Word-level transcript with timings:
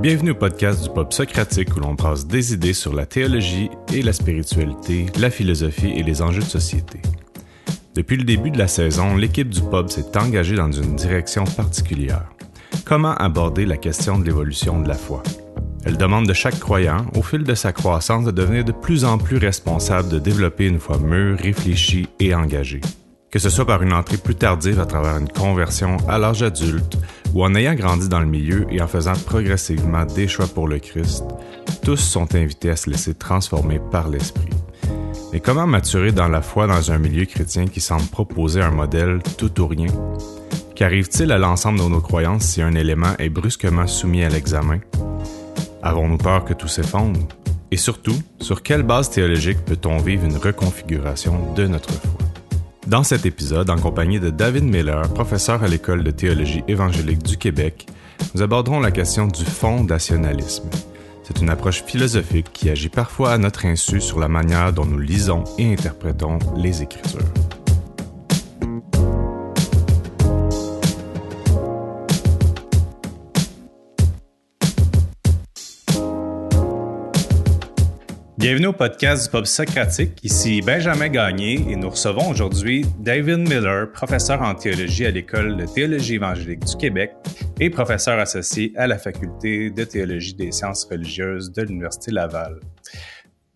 Bienvenue 0.00 0.30
au 0.30 0.34
podcast 0.36 0.84
du 0.84 0.90
pop 0.90 1.12
socratique 1.12 1.76
où 1.76 1.80
l'on 1.80 1.96
passe 1.96 2.24
des 2.24 2.54
idées 2.54 2.72
sur 2.72 2.94
la 2.94 3.04
théologie 3.04 3.68
et 3.92 4.00
la 4.00 4.12
spiritualité, 4.12 5.06
la 5.18 5.28
philosophie 5.28 5.90
et 5.90 6.04
les 6.04 6.22
enjeux 6.22 6.42
de 6.42 6.46
société. 6.46 7.00
Depuis 7.96 8.16
le 8.16 8.22
début 8.22 8.52
de 8.52 8.58
la 8.58 8.68
saison, 8.68 9.16
l'équipe 9.16 9.48
du 9.48 9.60
pub 9.60 9.88
s'est 9.88 10.16
engagée 10.16 10.54
dans 10.54 10.70
une 10.70 10.94
direction 10.94 11.42
particulière. 11.42 12.30
Comment 12.84 13.14
aborder 13.16 13.66
la 13.66 13.76
question 13.76 14.20
de 14.20 14.24
l'évolution 14.24 14.80
de 14.80 14.86
la 14.86 14.94
foi? 14.94 15.20
Elle 15.84 15.96
demande 15.96 16.28
de 16.28 16.32
chaque 16.32 16.60
croyant, 16.60 17.04
au 17.16 17.22
fil 17.22 17.42
de 17.42 17.54
sa 17.56 17.72
croissance, 17.72 18.24
de 18.24 18.30
devenir 18.30 18.64
de 18.64 18.72
plus 18.72 19.04
en 19.04 19.18
plus 19.18 19.38
responsable 19.38 20.10
de 20.10 20.20
développer 20.20 20.68
une 20.68 20.78
foi 20.78 20.98
mûre, 20.98 21.38
réfléchie 21.38 22.06
et 22.20 22.36
engagée. 22.36 22.82
Que 23.32 23.40
ce 23.40 23.50
soit 23.50 23.66
par 23.66 23.82
une 23.82 23.92
entrée 23.92 24.16
plus 24.16 24.36
tardive 24.36 24.78
à 24.78 24.86
travers 24.86 25.18
une 25.18 25.28
conversion 25.28 25.96
à 26.08 26.18
l'âge 26.18 26.42
adulte 26.42 26.96
ou 27.38 27.44
en 27.44 27.54
ayant 27.54 27.76
grandi 27.76 28.08
dans 28.08 28.18
le 28.18 28.26
milieu 28.26 28.66
et 28.68 28.82
en 28.82 28.88
faisant 28.88 29.12
progressivement 29.12 30.04
des 30.04 30.26
choix 30.26 30.48
pour 30.48 30.66
le 30.66 30.80
Christ, 30.80 31.22
tous 31.84 31.96
sont 31.96 32.34
invités 32.34 32.70
à 32.70 32.74
se 32.74 32.90
laisser 32.90 33.14
transformer 33.14 33.80
par 33.92 34.08
l'Esprit. 34.08 34.50
Mais 35.32 35.38
comment 35.38 35.68
maturer 35.68 36.10
dans 36.10 36.26
la 36.26 36.42
foi 36.42 36.66
dans 36.66 36.90
un 36.90 36.98
milieu 36.98 37.26
chrétien 37.26 37.68
qui 37.68 37.80
semble 37.80 38.08
proposer 38.08 38.60
un 38.60 38.72
modèle 38.72 39.20
tout 39.36 39.60
ou 39.60 39.68
rien? 39.68 39.86
Qu'arrive-t-il 40.74 41.30
à 41.30 41.38
l'ensemble 41.38 41.78
de 41.78 41.84
nos 41.84 42.00
croyances 42.00 42.42
si 42.42 42.60
un 42.60 42.74
élément 42.74 43.14
est 43.20 43.28
brusquement 43.28 43.86
soumis 43.86 44.24
à 44.24 44.30
l'examen? 44.30 44.80
Avons-nous 45.80 46.18
peur 46.18 46.44
que 46.44 46.54
tout 46.54 46.66
s'effondre? 46.66 47.20
Et 47.70 47.76
surtout, 47.76 48.20
sur 48.40 48.64
quelle 48.64 48.82
base 48.82 49.10
théologique 49.10 49.64
peut-on 49.64 49.98
vivre 49.98 50.24
une 50.24 50.38
reconfiguration 50.38 51.54
de 51.54 51.68
notre 51.68 51.92
foi? 51.92 52.27
Dans 52.88 53.02
cet 53.04 53.26
épisode, 53.26 53.68
en 53.68 53.76
compagnie 53.76 54.18
de 54.18 54.30
David 54.30 54.64
Miller, 54.64 55.12
professeur 55.12 55.62
à 55.62 55.68
l'École 55.68 56.02
de 56.02 56.10
théologie 56.10 56.64
évangélique 56.68 57.22
du 57.22 57.36
Québec, 57.36 57.86
nous 58.34 58.40
aborderons 58.40 58.80
la 58.80 58.90
question 58.90 59.26
du 59.26 59.44
fondationalisme. 59.44 60.70
C'est 61.22 61.42
une 61.42 61.50
approche 61.50 61.82
philosophique 61.82 62.46
qui 62.54 62.70
agit 62.70 62.88
parfois 62.88 63.32
à 63.32 63.38
notre 63.38 63.66
insu 63.66 64.00
sur 64.00 64.18
la 64.18 64.28
manière 64.28 64.72
dont 64.72 64.86
nous 64.86 64.98
lisons 64.98 65.44
et 65.58 65.70
interprétons 65.70 66.38
les 66.56 66.80
Écritures. 66.80 67.20
Bienvenue 78.38 78.68
au 78.68 78.72
podcast 78.72 79.24
du 79.24 79.30
Pop 79.32 79.48
Socratique. 79.48 80.20
Ici 80.22 80.62
Benjamin 80.62 81.08
Gagné 81.08 81.54
et 81.54 81.74
nous 81.74 81.90
recevons 81.90 82.30
aujourd'hui 82.30 82.86
David 83.00 83.48
Miller, 83.48 83.90
professeur 83.90 84.42
en 84.42 84.54
théologie 84.54 85.06
à 85.06 85.10
l'École 85.10 85.56
de 85.56 85.66
théologie 85.66 86.14
évangélique 86.14 86.64
du 86.64 86.76
Québec 86.76 87.10
et 87.58 87.68
professeur 87.68 88.20
associé 88.20 88.72
à 88.76 88.86
la 88.86 88.96
Faculté 88.96 89.70
de 89.70 89.82
théologie 89.82 90.34
des 90.34 90.52
sciences 90.52 90.84
religieuses 90.84 91.50
de 91.50 91.62
l'Université 91.62 92.12
Laval. 92.12 92.60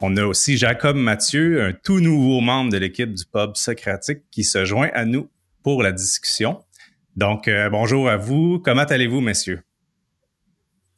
On 0.01 0.17
a 0.17 0.25
aussi 0.25 0.57
Jacob 0.57 0.97
Mathieu, 0.97 1.63
un 1.63 1.73
tout 1.73 2.01
nouveau 2.01 2.41
membre 2.41 2.73
de 2.73 2.79
l'équipe 2.79 3.15
du 3.15 3.25
Pub 3.25 3.55
Socratique 3.55 4.25
qui 4.33 4.43
se 4.43 4.65
joint 4.65 4.91
à 4.95 5.05
nous 5.05 5.31
pour 5.63 5.85
la 5.85 5.93
discussion. 5.93 6.59
Donc, 7.15 7.47
euh, 7.47 7.71
bonjour 7.71 8.09
à 8.09 8.17
vous. 8.17 8.59
Comment 8.59 8.83
allez-vous, 8.83 9.21
messieurs? 9.21 9.63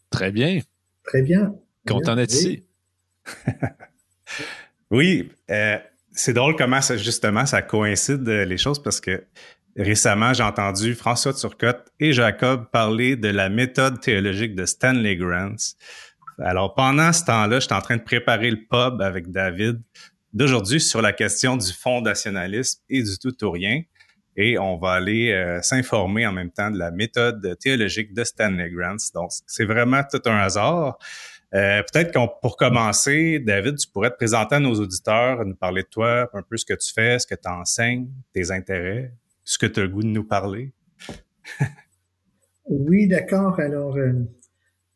Très 0.08 0.32
bien. 0.32 0.60
Très 1.02 1.20
bien. 1.20 1.54
Content 1.86 2.16
d'être 2.16 2.32
ici. 2.32 2.62
oui, 4.90 5.30
euh, 5.50 5.78
c'est 6.12 6.32
drôle 6.32 6.56
comment 6.56 6.80
justement 6.96 7.46
ça 7.46 7.62
coïncide 7.62 8.28
euh, 8.28 8.44
les 8.44 8.58
choses 8.58 8.82
parce 8.82 9.00
que 9.00 9.24
récemment 9.76 10.32
j'ai 10.32 10.42
entendu 10.42 10.94
François 10.94 11.34
Turcotte 11.34 11.92
et 11.98 12.12
Jacob 12.12 12.70
parler 12.70 13.16
de 13.16 13.28
la 13.28 13.48
méthode 13.48 14.00
théologique 14.00 14.54
de 14.54 14.66
Stanley 14.66 15.16
Grants. 15.16 15.74
Alors 16.38 16.74
pendant 16.74 17.12
ce 17.12 17.24
temps-là, 17.24 17.60
j'étais 17.60 17.74
en 17.74 17.80
train 17.80 17.96
de 17.96 18.02
préparer 18.02 18.50
le 18.50 18.58
pub 18.68 19.00
avec 19.00 19.30
David 19.30 19.80
d'aujourd'hui 20.32 20.80
sur 20.80 21.00
la 21.00 21.12
question 21.12 21.56
du 21.56 21.72
fondationalisme 21.72 22.80
et 22.90 23.02
du 23.02 23.18
tout 23.18 23.44
ou 23.44 23.50
rien. 23.50 23.82
Et 24.36 24.58
on 24.58 24.76
va 24.76 24.94
aller 24.94 25.30
euh, 25.30 25.62
s'informer 25.62 26.26
en 26.26 26.32
même 26.32 26.50
temps 26.50 26.70
de 26.70 26.78
la 26.78 26.90
méthode 26.90 27.56
théologique 27.60 28.12
de 28.12 28.24
Stanley 28.24 28.68
Grants. 28.70 28.96
Donc, 29.14 29.30
c'est 29.46 29.64
vraiment 29.64 30.02
tout 30.10 30.20
un 30.26 30.38
hasard. 30.38 30.98
Euh, 31.54 31.82
peut-être 31.92 32.12
qu'on 32.12 32.28
pour 32.42 32.56
commencer, 32.56 33.38
David, 33.38 33.76
tu 33.76 33.88
pourrais 33.88 34.10
te 34.10 34.16
présenter 34.16 34.56
à 34.56 34.60
nos 34.60 34.74
auditeurs, 34.74 35.44
nous 35.44 35.54
parler 35.54 35.82
de 35.82 35.88
toi, 35.88 36.28
un 36.32 36.42
peu 36.42 36.56
ce 36.56 36.64
que 36.64 36.74
tu 36.74 36.92
fais, 36.92 37.18
ce 37.18 37.26
que 37.26 37.36
tu 37.36 37.48
enseignes, 37.48 38.08
tes 38.32 38.50
intérêts, 38.50 39.12
ce 39.44 39.56
que 39.58 39.66
tu 39.66 39.80
as 39.80 39.84
le 39.84 39.88
goût 39.88 40.02
de 40.02 40.08
nous 40.08 40.24
parler. 40.24 40.72
oui, 42.68 43.06
d'accord. 43.06 43.60
Alors, 43.60 43.96
euh, 43.96 44.14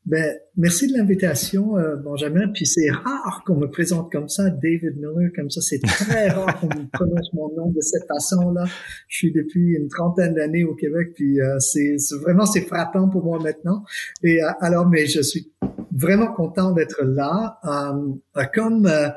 ben, 0.04 0.36
merci 0.56 0.88
de 0.88 0.98
l'invitation, 0.98 1.78
euh, 1.78 1.94
Benjamin. 1.94 2.48
Puis 2.52 2.66
c'est 2.66 2.90
rare 2.90 3.44
qu'on 3.46 3.56
me 3.56 3.68
présente 3.68 4.10
comme 4.10 4.28
ça, 4.28 4.50
David 4.50 4.96
Miller, 4.96 5.30
comme 5.36 5.50
ça. 5.50 5.60
C'est 5.60 5.78
très 5.78 6.28
rare 6.30 6.58
qu'on 6.58 6.66
me 6.66 6.88
prononce 6.90 7.32
mon 7.34 7.54
nom 7.54 7.70
de 7.70 7.80
cette 7.80 8.08
façon-là. 8.08 8.64
Je 9.06 9.16
suis 9.16 9.32
depuis 9.32 9.76
une 9.76 9.86
trentaine 9.86 10.34
d'années 10.34 10.64
au 10.64 10.74
Québec, 10.74 11.12
puis 11.14 11.38
c'est 11.60 11.96
vraiment 12.20 12.46
c'est 12.46 12.62
frappant 12.62 13.08
pour 13.08 13.22
moi 13.22 13.38
maintenant. 13.38 13.84
Et 14.24 14.40
alors, 14.60 14.88
mais 14.88 15.06
je 15.06 15.20
suis 15.20 15.52
vraiment 15.98 16.32
content 16.32 16.72
d'être 16.72 17.04
là. 17.04 17.58
Euh, 17.64 18.44
comme 18.54 18.86
euh, 18.86 19.08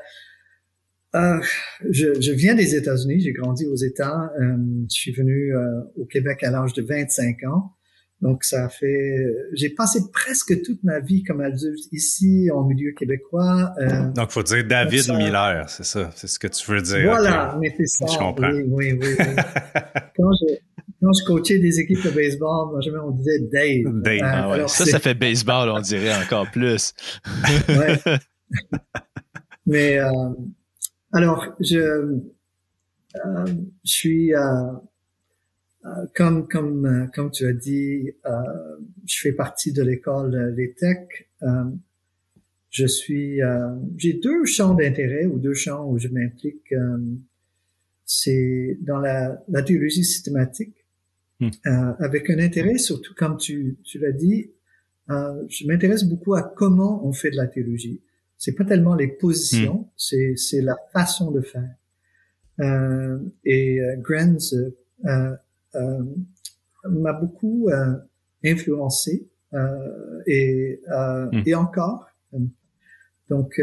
euh, 1.16 1.40
je, 1.90 2.20
je, 2.20 2.32
viens 2.32 2.56
des 2.56 2.76
États-Unis, 2.76 3.20
j'ai 3.22 3.34
grandi 3.34 3.66
aux 3.66 3.76
États. 3.76 4.32
Euh, 4.40 4.58
je 4.90 4.94
suis 4.94 5.12
venu 5.12 5.54
au 5.96 6.06
Québec 6.06 6.44
à 6.44 6.52
l'âge 6.52 6.74
de 6.74 6.82
25 6.82 7.44
ans. 7.44 7.74
Donc 8.22 8.44
ça 8.44 8.70
fait, 8.70 9.36
j'ai 9.54 9.70
passé 9.70 10.00
presque 10.14 10.62
toute 10.62 10.84
ma 10.84 11.00
vie 11.00 11.24
comme 11.24 11.42
adulte 11.42 11.92
ici 11.92 12.50
en 12.54 12.64
milieu 12.66 12.92
québécois. 12.92 13.74
Euh, 13.80 14.12
donc 14.12 14.30
faut 14.30 14.44
dire 14.44 14.64
David 14.64 15.10
Miller, 15.10 15.68
c'est 15.68 15.84
ça, 15.84 16.12
c'est 16.16 16.28
ce 16.28 16.38
que 16.38 16.48
tu 16.48 16.72
veux 16.72 16.82
dire. 16.82 17.04
Voilà, 17.04 17.58
mais 17.60 17.74
c'est 17.76 17.88
ça. 17.88 18.06
Je 18.06 18.18
comprends. 18.20 18.52
Oui, 18.52 18.64
oui, 18.68 19.00
oui. 19.02 19.16
quand 20.16 20.30
je 20.40 20.56
quand 21.02 21.12
je 21.14 21.26
coachais 21.26 21.60
des 21.60 21.80
équipes 21.80 22.04
de 22.04 22.12
baseball, 22.12 22.70
moi 22.72 22.80
jamais 22.82 23.00
on 23.00 23.12
disait 23.12 23.40
Dave. 23.52 24.02
Dave. 24.02 24.22
Euh, 24.22 24.22
ah 24.24 24.50
ouais. 24.50 24.68
Ça, 24.68 24.86
ça 24.86 25.00
fait 25.00 25.14
baseball, 25.16 25.70
on 25.70 25.80
dirait 25.80 26.14
encore 26.16 26.50
plus. 26.52 26.94
ouais. 27.70 28.00
Mais 29.66 30.00
euh, 30.00 30.12
alors 31.14 31.48
je 31.60 31.78
euh, 31.78 33.46
je 33.84 33.92
suis 33.92 34.34
euh, 34.34 34.40
euh, 35.86 35.90
comme 36.16 36.48
comme 36.48 36.86
euh, 36.86 37.08
comme 37.14 37.32
tu 37.32 37.46
as 37.48 37.54
dit, 37.54 38.12
euh, 38.26 38.32
je 39.08 39.20
fais 39.20 39.32
partie 39.32 39.72
de 39.74 39.82
l'école 39.82 40.54
des 40.56 40.74
Tech. 40.74 41.08
je 42.70 42.86
suis, 42.86 43.40
j'ai 43.98 44.14
deux 44.14 44.46
champs 44.46 44.74
d'intérêt 44.76 45.26
ou 45.26 45.40
deux 45.40 45.54
champs 45.56 45.86
où 45.88 45.98
je 45.98 46.08
m'implique. 46.08 46.74
c'est 48.06 48.78
dans 48.82 49.00
la, 49.00 49.42
la 49.50 49.62
théologie 49.64 50.04
systématique, 50.06 50.81
hmm. 51.42 51.50
avec 52.00 52.30
un 52.30 52.40
intérêt 52.40 52.78
surtout 52.78 53.14
comme 53.16 53.38
tu 53.38 53.78
tu 53.84 54.00
l'as 54.00 54.14
dit. 54.14 54.52
je 55.10 55.68
m'intéresse 55.68 56.06
beaucoup 56.06 56.36
à 56.36 56.44
comment 56.44 57.06
on 57.06 57.12
fait 57.12 57.32
de 57.32 57.38
la 57.38 57.48
théologie. 57.48 58.02
C'est 58.38 58.54
pas 58.54 58.64
tellement 58.64 58.96
les 58.96 59.08
positions, 59.08 59.82
hmm. 59.82 59.90
c'est 59.98 60.34
c'est 60.38 60.62
la 60.62 60.78
façon 60.94 61.32
de 61.32 61.42
faire. 61.42 61.76
et 63.44 63.80
Grens 63.98 64.56
euh, 65.76 66.04
m'a 66.90 67.14
beaucoup 67.14 67.70
euh, 67.70 67.94
influencé 68.44 69.30
euh, 69.54 70.22
et, 70.26 70.82
hmm. 70.88 71.44
et 71.46 71.56
encore. 71.56 72.08
Donc, 73.30 73.62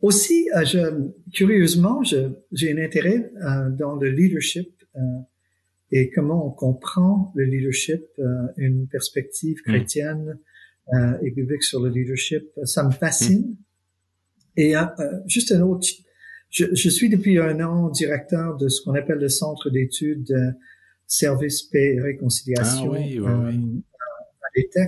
aussi, 0.00 0.48
je, 0.64 1.10
curieusement, 1.32 2.02
j'ai 2.02 2.72
un 2.72 2.82
intérêt 2.82 3.30
dans 3.78 3.94
le 3.94 4.10
leadership 4.10 4.82
et 5.90 6.10
comment 6.10 6.46
on 6.46 6.50
comprend 6.50 7.32
le 7.34 7.44
leadership, 7.44 8.04
une 8.56 8.86
perspective 8.88 9.58
hmm. 9.60 9.70
chrétienne 9.70 10.38
et 11.22 11.30
biblique 11.30 11.62
sur 11.62 11.80
le 11.80 11.90
leadership. 11.90 12.48
Ça 12.64 12.84
me 12.84 12.90
fascine. 12.90 13.56
Hmm. 14.56 14.60
Et 14.60 14.74
juste 15.26 15.52
un 15.52 15.62
autre, 15.62 15.86
je, 16.50 16.66
je, 16.72 16.88
suis 16.88 17.08
depuis 17.08 17.38
un 17.38 17.60
an 17.60 17.90
directeur 17.90 18.56
de 18.56 18.68
ce 18.68 18.82
qu'on 18.82 18.94
appelle 18.94 19.18
le 19.18 19.28
Centre 19.28 19.70
d'études 19.70 20.34
service 21.08 21.62
paix 21.62 21.94
et 21.96 22.00
réconciliation 22.00 22.92
ah 22.92 22.98
oui, 22.98 23.18
oui, 23.18 23.32
oui. 23.46 23.82
Euh, 24.76 24.84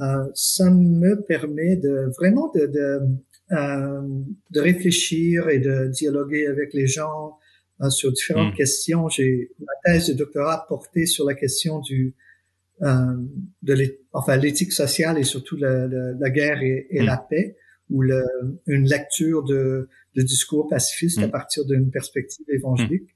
euh, 0.00 0.30
ça 0.34 0.70
me 0.70 1.22
permet 1.22 1.76
de 1.76 2.10
vraiment 2.18 2.50
de, 2.54 2.66
de, 2.66 3.00
euh, 3.52 4.00
de, 4.50 4.60
réfléchir 4.60 5.48
et 5.48 5.58
de 5.58 5.88
dialoguer 5.88 6.46
avec 6.46 6.74
les 6.74 6.86
gens 6.86 7.38
euh, 7.82 7.90
sur 7.90 8.12
différentes 8.12 8.54
hmm. 8.54 8.56
questions. 8.56 9.08
J'ai 9.08 9.50
ma 9.60 9.72
thèse 9.84 10.08
de 10.08 10.14
doctorat 10.14 10.66
portée 10.68 11.06
sur 11.06 11.24
la 11.24 11.34
question 11.34 11.80
du 11.80 12.14
euh, 12.82 13.16
de 13.62 13.98
enfin 14.12 14.36
l'éthique 14.36 14.72
sociale 14.72 15.18
et 15.18 15.24
surtout 15.24 15.56
la, 15.56 15.86
la, 15.86 16.30
guerre 16.30 16.62
et, 16.62 16.86
et 16.90 17.02
hmm. 17.02 17.06
la 17.06 17.16
paix, 17.16 17.56
ou 17.90 18.02
le, 18.02 18.24
une 18.66 18.88
lecture 18.88 19.44
de, 19.44 19.88
de 20.16 20.22
discours 20.22 20.68
pacifistes 20.68 21.18
à 21.18 21.26
hmm. 21.26 21.30
partir 21.30 21.64
d'une 21.64 21.90
perspective 21.90 22.46
évangélique. 22.48 23.10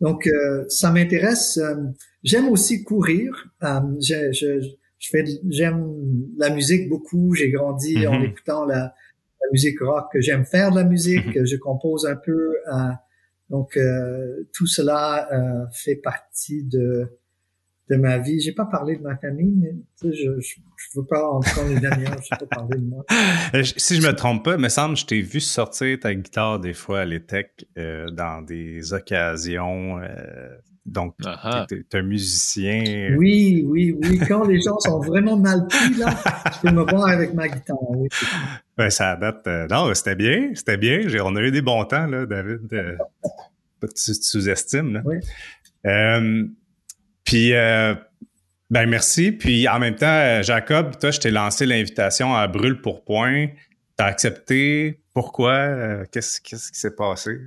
Donc, 0.00 0.26
euh, 0.26 0.64
ça 0.68 0.90
m'intéresse. 0.90 1.58
Euh, 1.58 1.74
j'aime 2.22 2.48
aussi 2.48 2.82
courir. 2.84 3.48
Euh, 3.62 3.80
je, 4.00 4.32
je, 4.32 4.60
je 4.98 5.08
fais, 5.10 5.24
j'aime 5.48 5.92
la 6.38 6.50
musique 6.50 6.88
beaucoup. 6.88 7.34
J'ai 7.34 7.50
grandi 7.50 8.06
en 8.06 8.18
Mhm. 8.18 8.24
écoutant 8.24 8.64
la, 8.64 8.76
la 9.42 9.48
musique 9.52 9.80
rock. 9.80 10.06
J'aime 10.14 10.46
faire 10.46 10.70
de 10.70 10.76
la 10.76 10.84
musique. 10.84 11.36
Mhm. 11.36 11.46
Je 11.46 11.56
compose 11.56 12.06
un 12.06 12.16
peu. 12.16 12.54
Donc 13.50 13.76
euh, 13.76 14.48
tout 14.54 14.66
cela 14.66 15.28
euh, 15.32 15.66
fait 15.72 15.96
partie 15.96 16.64
de 16.64 17.08
de 17.90 17.96
ma 17.96 18.18
vie. 18.18 18.40
J'ai 18.40 18.52
pas 18.52 18.66
parlé 18.66 18.96
de 18.96 19.02
ma 19.02 19.16
famille, 19.16 19.56
mais 19.56 19.74
tu 20.00 20.10
sais, 20.10 20.16
je, 20.16 20.40
je 20.40 20.60
je 20.76 20.98
veux 20.98 21.04
pas 21.04 21.28
en 21.28 21.40
prendre 21.40 21.70
une. 21.72 21.78
Je 21.80 22.28
pas 22.38 22.46
parler 22.46 22.78
de 22.78 22.84
moi. 22.84 23.04
Euh, 23.54 23.64
Si 23.64 24.00
je 24.00 24.06
me 24.06 24.14
trompe 24.14 24.44
pas, 24.44 24.56
me 24.56 24.68
semble 24.68 24.96
je 24.96 25.04
t'ai 25.04 25.20
vu 25.20 25.40
sortir 25.40 25.98
ta 25.98 26.14
guitare 26.14 26.60
des 26.60 26.72
fois 26.72 27.00
à 27.00 27.04
l'ETEC 27.04 27.66
euh, 27.76 28.08
dans 28.10 28.42
des 28.42 28.92
occasions. 28.92 30.00
Donc, 30.86 31.14
Ah 31.24 31.38
ah. 31.42 31.66
t'es 31.68 31.82
t'es 31.88 31.98
un 31.98 32.02
musicien. 32.02 33.14
Oui, 33.16 33.62
oui, 33.66 33.96
oui. 34.02 34.18
Quand 34.26 34.44
les 34.46 34.60
gens 34.60 34.78
sont 34.80 35.00
vraiment 35.00 35.36
mal 35.36 35.66
pris 35.68 35.94
là, 35.98 36.14
tu 36.54 36.60
peux 36.66 36.72
me 36.74 36.82
voir 36.90 37.06
avec 37.08 37.34
ma 37.34 37.48
guitare. 37.48 37.76
Oui. 37.90 38.08
Ben, 38.76 38.90
ça 38.90 39.14
date. 39.16 39.46
euh, 39.46 39.66
non, 39.68 39.92
c'était 39.94 40.16
bien, 40.16 40.50
c'était 40.54 40.78
bien. 40.78 41.00
On 41.22 41.36
a 41.36 41.42
eu 41.42 41.50
des 41.50 41.62
bons 41.62 41.84
temps, 41.84 42.06
là, 42.06 42.24
David. 42.26 42.72
euh, 42.72 42.96
pas 43.80 43.86
que 43.88 43.92
tu 43.94 44.12
te 44.12 44.24
sous-estimes. 44.24 45.02
Oui. 45.04 45.16
Euh, 45.86 46.44
puis, 47.24 47.52
euh, 47.54 47.94
ben 48.70 48.86
merci. 48.88 49.32
Puis, 49.32 49.68
en 49.68 49.78
même 49.78 49.96
temps, 49.96 50.42
Jacob, 50.42 50.98
toi, 50.98 51.10
je 51.10 51.20
t'ai 51.20 51.30
lancé 51.30 51.66
l'invitation 51.66 52.34
à 52.34 52.46
Brûle 52.48 52.80
pour 52.80 53.04
Point. 53.04 53.48
T'as 53.96 54.06
accepté. 54.06 55.00
Pourquoi? 55.12 56.04
Qu'est-ce 56.10 56.40
qu'est-ce 56.40 56.72
qui 56.72 56.78
s'est 56.78 56.94
passé? 56.94 57.38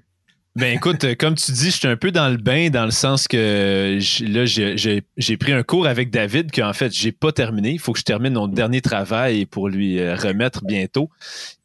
Ben 0.56 0.76
écoute, 0.78 1.04
euh, 1.04 1.16
comme 1.16 1.34
tu 1.34 1.52
dis, 1.52 1.72
je 1.72 1.78
suis 1.78 1.88
un 1.88 1.96
peu 1.98 2.12
dans 2.12 2.30
le 2.30 2.38
bain 2.38 2.70
dans 2.70 2.86
le 2.86 2.92
sens 2.92 3.28
que 3.28 3.98
j- 4.00 4.28
là, 4.28 4.46
j'ai- 4.46 5.38
pris 5.38 5.52
un 5.52 5.64
cours 5.64 5.88
avec 5.88 6.12
David 6.12 6.52
qu'en 6.52 6.74
fait, 6.74 6.94
j'ai 6.94 7.12
pas 7.12 7.32
terminé. 7.32 7.72
Il 7.72 7.80
faut 7.80 7.92
que 7.92 7.98
je 7.98 8.04
termine 8.04 8.34
mon 8.34 8.48
dernier 8.48 8.80
travail 8.80 9.48
pour 9.48 9.68
lui 9.68 9.98
euh, 10.00 10.16
remettre 10.16 10.64
bientôt. 10.64 11.10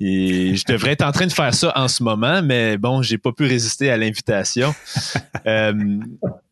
Et 0.00 0.56
je 0.56 0.64
devrais 0.66 0.92
être 0.92 1.02
en 1.04 1.12
train 1.12 1.26
de 1.26 1.32
faire 1.32 1.52
ça 1.52 1.70
en 1.76 1.86
ce 1.86 2.02
moment, 2.02 2.40
mais 2.40 2.78
bon, 2.78 3.02
j'ai 3.02 3.18
pas 3.18 3.32
pu 3.32 3.44
résister 3.44 3.90
à 3.90 3.96
l'invitation. 3.98 4.74
Euh, 5.46 5.72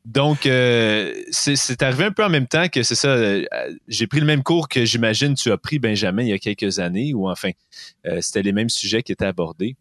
donc, 0.06 0.46
euh, 0.46 1.12
c'est 1.30 1.56
c'est 1.56 1.82
arrivé 1.82 2.04
un 2.04 2.12
peu 2.12 2.24
en 2.24 2.30
même 2.30 2.46
temps 2.46 2.68
que 2.68 2.82
c'est 2.82 2.94
ça. 2.94 3.08
euh, 3.08 3.44
j'ai 3.88 4.06
pris 4.06 4.20
le 4.20 4.26
même 4.26 4.42
cours 4.42 4.68
que 4.68 4.84
j'imagine 4.86 5.34
tu 5.34 5.50
as 5.50 5.58
pris, 5.58 5.78
Benjamin, 5.78 6.22
il 6.22 6.28
y 6.28 6.32
a 6.32 6.38
quelques 6.38 6.78
années, 6.78 7.12
ou 7.12 7.28
enfin, 7.28 7.50
euh, 8.06 8.20
c'était 8.22 8.42
les 8.42 8.52
mêmes 8.52 8.70
sujets 8.70 9.02
qui 9.02 9.12
étaient 9.12 9.26
abordés. 9.26 9.76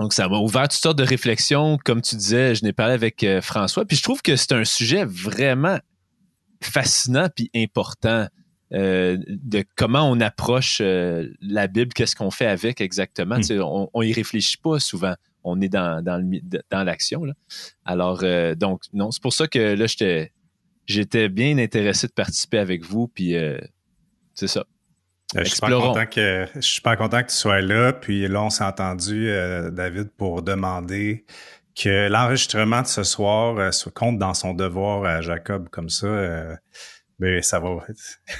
Donc, 0.00 0.12
ça 0.12 0.28
m'a 0.28 0.38
ouvert 0.38 0.62
toutes 0.62 0.80
sortes 0.80 0.98
de 0.98 1.04
réflexions. 1.04 1.78
Comme 1.84 2.02
tu 2.02 2.16
disais, 2.16 2.54
je 2.54 2.64
n'ai 2.64 2.72
parlé 2.72 2.94
avec 2.94 3.22
euh, 3.24 3.40
François. 3.40 3.84
Puis 3.84 3.96
je 3.96 4.02
trouve 4.02 4.22
que 4.22 4.36
c'est 4.36 4.52
un 4.52 4.64
sujet 4.64 5.04
vraiment 5.04 5.78
fascinant 6.60 7.28
puis 7.34 7.50
important 7.54 8.26
euh, 8.72 9.18
de 9.28 9.64
comment 9.76 10.10
on 10.10 10.18
approche 10.20 10.78
euh, 10.80 11.28
la 11.42 11.66
Bible, 11.66 11.92
qu'est-ce 11.92 12.16
qu'on 12.16 12.30
fait 12.30 12.46
avec 12.46 12.80
exactement. 12.80 13.36
Mm. 13.36 13.60
On, 13.60 13.90
on 13.92 14.02
y 14.02 14.12
réfléchit 14.12 14.56
pas 14.56 14.78
souvent. 14.80 15.14
On 15.44 15.60
est 15.60 15.68
dans, 15.68 16.02
dans, 16.02 16.16
le 16.16 16.40
dans 16.70 16.84
l'action. 16.84 17.24
là. 17.24 17.34
Alors, 17.84 18.20
euh, 18.22 18.54
donc, 18.54 18.82
non, 18.92 19.10
c'est 19.10 19.22
pour 19.22 19.32
ça 19.32 19.46
que 19.46 19.74
là, 19.74 19.86
j'étais 19.86 20.32
j'étais 20.86 21.28
bien 21.28 21.58
intéressé 21.58 22.06
de 22.06 22.12
participer 22.12 22.58
avec 22.58 22.84
vous. 22.84 23.08
Puis, 23.08 23.34
euh, 23.36 23.58
c'est 24.34 24.48
ça. 24.48 24.64
Euh, 25.36 25.44
Je 25.44 25.50
suis 25.50 25.60
pas 25.60 25.70
content 25.70 26.06
que 26.06 26.46
je 26.54 26.60
suis 26.60 26.80
pas 26.80 26.96
content 26.96 27.22
que 27.22 27.28
tu 27.30 27.36
sois 27.36 27.60
là. 27.60 27.92
Puis 27.92 28.28
là, 28.28 28.42
on 28.42 28.50
s'est 28.50 28.64
entendu, 28.64 29.28
euh, 29.30 29.70
David, 29.70 30.10
pour 30.16 30.42
demander 30.42 31.24
que 31.74 32.08
l'enregistrement 32.08 32.82
de 32.82 32.86
ce 32.86 33.02
soir 33.02 33.56
euh, 33.58 33.70
se 33.70 33.88
compte 33.88 34.18
dans 34.18 34.34
son 34.34 34.52
devoir 34.52 35.04
à 35.04 35.20
Jacob 35.22 35.68
comme 35.70 35.88
ça. 35.88 36.06
euh, 36.06 36.54
mais 37.18 37.40
ça 37.42 37.60
va. 37.60 37.68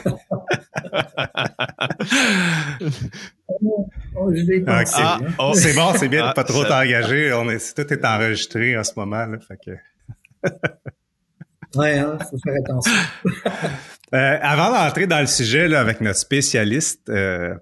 Oh. 4.14 4.30
Ah, 4.66 4.82
hein. 4.96 5.20
oh. 5.38 5.52
C'est 5.54 5.74
bon, 5.74 5.92
c'est 5.94 6.08
bien 6.08 6.22
de 6.22 6.28
Ah, 6.28 6.34
pas 6.34 6.44
trop 6.44 6.64
t'engager. 6.64 7.32
On 7.32 7.48
est, 7.48 7.74
tout 7.74 7.92
est 7.92 8.04
enregistré 8.04 8.76
en 8.76 8.84
ce 8.84 8.92
moment. 8.96 9.24
Là, 9.26 9.38
fait 9.38 9.56
que... 9.64 10.50
Ouais, 11.78 11.98
hein, 11.98 12.18
faut 12.30 12.38
faire 12.38 12.54
attention. 12.64 12.92
Euh, 14.14 14.38
avant 14.42 14.70
d'entrer 14.72 15.06
dans 15.06 15.20
le 15.20 15.26
sujet 15.26 15.68
là, 15.68 15.80
avec 15.80 16.00
notre 16.00 16.18
spécialiste 16.18 17.08
euh, 17.08 17.54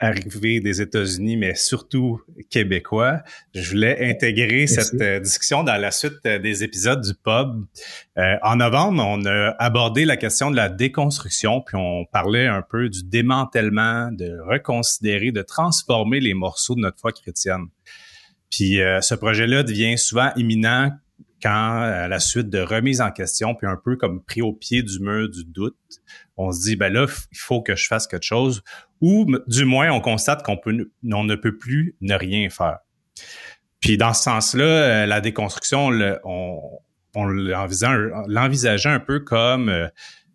arrivé 0.00 0.60
des 0.60 0.80
États-Unis, 0.80 1.36
mais 1.36 1.54
surtout 1.54 2.20
québécois, 2.48 3.22
je 3.54 3.70
voulais 3.70 4.10
intégrer 4.10 4.66
Merci. 4.68 4.74
cette 4.74 5.00
euh, 5.00 5.20
discussion 5.20 5.62
dans 5.62 5.76
la 5.76 5.90
suite 5.90 6.14
euh, 6.26 6.38
des 6.38 6.64
épisodes 6.64 7.02
du 7.02 7.12
pub. 7.14 7.64
Euh, 8.16 8.36
en 8.42 8.56
novembre, 8.56 9.04
on 9.06 9.24
a 9.26 9.54
abordé 9.58 10.06
la 10.06 10.16
question 10.16 10.50
de 10.50 10.56
la 10.56 10.70
déconstruction, 10.70 11.60
puis 11.60 11.76
on 11.76 12.06
parlait 12.10 12.46
un 12.46 12.62
peu 12.62 12.88
du 12.88 13.04
démantèlement, 13.04 14.10
de 14.10 14.38
reconsidérer, 14.48 15.32
de 15.32 15.42
transformer 15.42 16.20
les 16.20 16.34
morceaux 16.34 16.74
de 16.74 16.80
notre 16.80 16.98
foi 16.98 17.12
chrétienne. 17.12 17.66
Puis 18.50 18.80
euh, 18.80 19.00
ce 19.02 19.14
projet-là 19.14 19.62
devient 19.62 19.96
souvent 19.98 20.30
imminent 20.36 20.90
quand, 21.42 21.80
à 21.82 22.08
la 22.08 22.20
suite 22.20 22.48
de 22.48 22.60
remise 22.60 23.00
en 23.00 23.10
question, 23.10 23.54
puis 23.54 23.66
un 23.66 23.76
peu 23.76 23.96
comme 23.96 24.22
pris 24.22 24.42
au 24.42 24.52
pied 24.52 24.82
du 24.82 25.00
mur 25.00 25.28
du 25.28 25.44
doute, 25.44 25.76
on 26.36 26.52
se 26.52 26.62
dit, 26.62 26.76
ben 26.76 26.92
là, 26.92 27.06
il 27.32 27.38
faut 27.38 27.62
que 27.62 27.76
je 27.76 27.86
fasse 27.86 28.06
quelque 28.06 28.24
chose, 28.24 28.62
ou 29.00 29.26
du 29.46 29.64
moins, 29.64 29.90
on 29.90 30.00
constate 30.00 30.42
qu'on 30.42 30.56
peut, 30.56 30.90
ne 31.02 31.34
peut 31.34 31.56
plus 31.56 31.96
ne 32.00 32.14
rien 32.14 32.48
faire. 32.50 32.78
Puis 33.80 33.96
dans 33.96 34.12
ce 34.12 34.24
sens-là, 34.24 34.64
euh, 34.64 35.06
la 35.06 35.20
déconstruction, 35.20 35.90
on, 36.24 36.60
on 37.14 37.24
l'envisage- 37.24 38.10
l'envisageait 38.28 38.90
un 38.90 39.00
peu 39.00 39.20
comme 39.20 39.68
euh, 39.68 39.88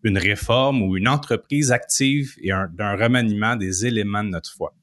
une 0.04 0.18
réforme 0.18 0.81
ou 0.81 0.98
une 0.98 1.08
entreprise 1.08 1.72
active 1.72 2.36
et 2.42 2.51
un, 2.51 2.68
d'un 2.74 2.96
remaniement 2.96 3.56
des 3.56 3.86
éléments 3.86 4.24
de 4.24 4.30
notre 4.30 4.51
foi. 4.51 4.74